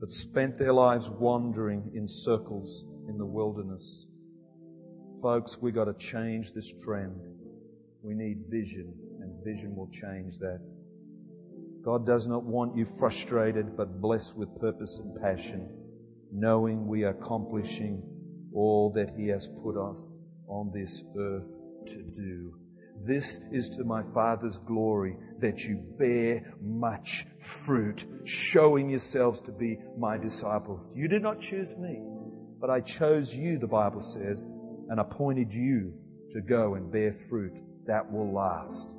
but 0.00 0.10
spent 0.10 0.58
their 0.58 0.72
lives 0.72 1.08
wandering 1.08 1.92
in 1.94 2.08
circles 2.08 2.84
in 3.08 3.16
the 3.16 3.24
wilderness. 3.24 4.08
Folks, 5.22 5.58
we 5.62 5.70
got 5.70 5.84
to 5.84 5.94
change 5.94 6.52
this 6.52 6.72
trend. 6.82 7.14
We 8.02 8.14
need 8.14 8.38
vision, 8.48 8.92
and 9.20 9.44
vision 9.44 9.76
will 9.76 9.88
change 9.92 10.38
that. 10.38 10.58
God 11.84 12.04
does 12.04 12.26
not 12.26 12.42
want 12.42 12.76
you 12.76 12.86
frustrated, 12.86 13.76
but 13.76 14.00
blessed 14.00 14.36
with 14.36 14.60
purpose 14.60 14.98
and 14.98 15.22
passion, 15.22 15.70
knowing 16.32 16.88
we 16.88 17.04
are 17.04 17.10
accomplishing 17.10 18.02
all 18.52 18.92
that 18.96 19.14
He 19.16 19.28
has 19.28 19.46
put 19.62 19.76
us 19.76 20.18
on 20.48 20.72
this 20.74 21.04
earth 21.16 21.60
to 21.86 22.02
do. 22.02 22.54
This 23.02 23.40
is 23.50 23.68
to 23.70 23.84
my 23.84 24.02
Father's 24.14 24.58
glory 24.58 25.16
that 25.38 25.64
you 25.64 25.76
bear 25.98 26.54
much 26.62 27.26
fruit, 27.38 28.06
showing 28.24 28.88
yourselves 28.88 29.42
to 29.42 29.52
be 29.52 29.78
my 29.98 30.16
disciples. 30.16 30.94
You 30.96 31.08
did 31.08 31.22
not 31.22 31.40
choose 31.40 31.76
me, 31.76 32.00
but 32.60 32.70
I 32.70 32.80
chose 32.80 33.34
you, 33.34 33.58
the 33.58 33.66
Bible 33.66 34.00
says, 34.00 34.46
and 34.88 35.00
appointed 35.00 35.52
you 35.52 35.92
to 36.30 36.40
go 36.40 36.74
and 36.74 36.90
bear 36.90 37.12
fruit 37.12 37.58
that 37.86 38.10
will 38.10 38.32
last. 38.32 38.90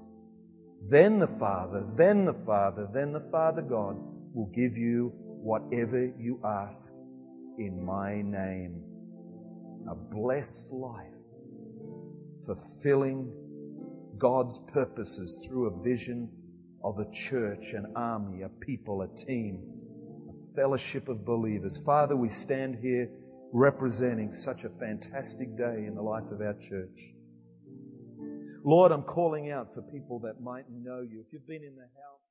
Then 0.88 1.18
the 1.18 1.28
Father, 1.28 1.86
then 1.96 2.26
the 2.26 2.34
Father, 2.46 2.88
then 2.94 3.12
the 3.12 3.28
Father 3.32 3.62
God 3.62 3.96
will 4.34 4.52
give 4.54 4.78
you 4.78 5.12
whatever 5.16 6.12
you 6.20 6.40
ask 6.46 6.94
in 7.58 7.84
my 7.84 8.22
name. 8.22 8.84
A 9.90 9.96
blessed 9.96 10.72
life, 10.72 11.14
fulfilling 12.46 13.32
God's 14.18 14.60
purposes 14.72 15.46
through 15.48 15.68
a 15.68 15.84
vision 15.84 16.30
of 16.84 17.00
a 17.00 17.12
church, 17.12 17.74
an 17.74 17.92
army, 17.96 18.44
a 18.44 18.50
people, 18.50 19.02
a 19.02 19.08
team, 19.16 19.62
a 20.30 20.56
fellowship 20.56 21.10
of 21.10 21.26
believers. 21.26 21.82
Father, 21.84 22.16
we 22.16 22.30
stand 22.30 22.78
here 22.82 23.10
representing 23.52 24.32
such 24.32 24.64
a 24.64 24.70
fantastic 24.70 25.58
day 25.58 25.86
in 25.88 25.96
the 25.96 26.02
life 26.02 26.30
of 26.32 26.42
our 26.42 26.54
church. 26.54 27.14
Lord, 28.64 28.92
I'm 28.92 29.04
calling 29.04 29.52
out 29.52 29.74
for 29.74 29.82
people 29.82 30.20
that 30.20 30.42
might 30.42 30.66
know 30.70 31.02
you. 31.02 31.24
If 31.26 31.32
you've 31.32 31.48
been 31.48 31.64
in 31.64 31.76
the 31.76 31.82
house, 31.82 32.25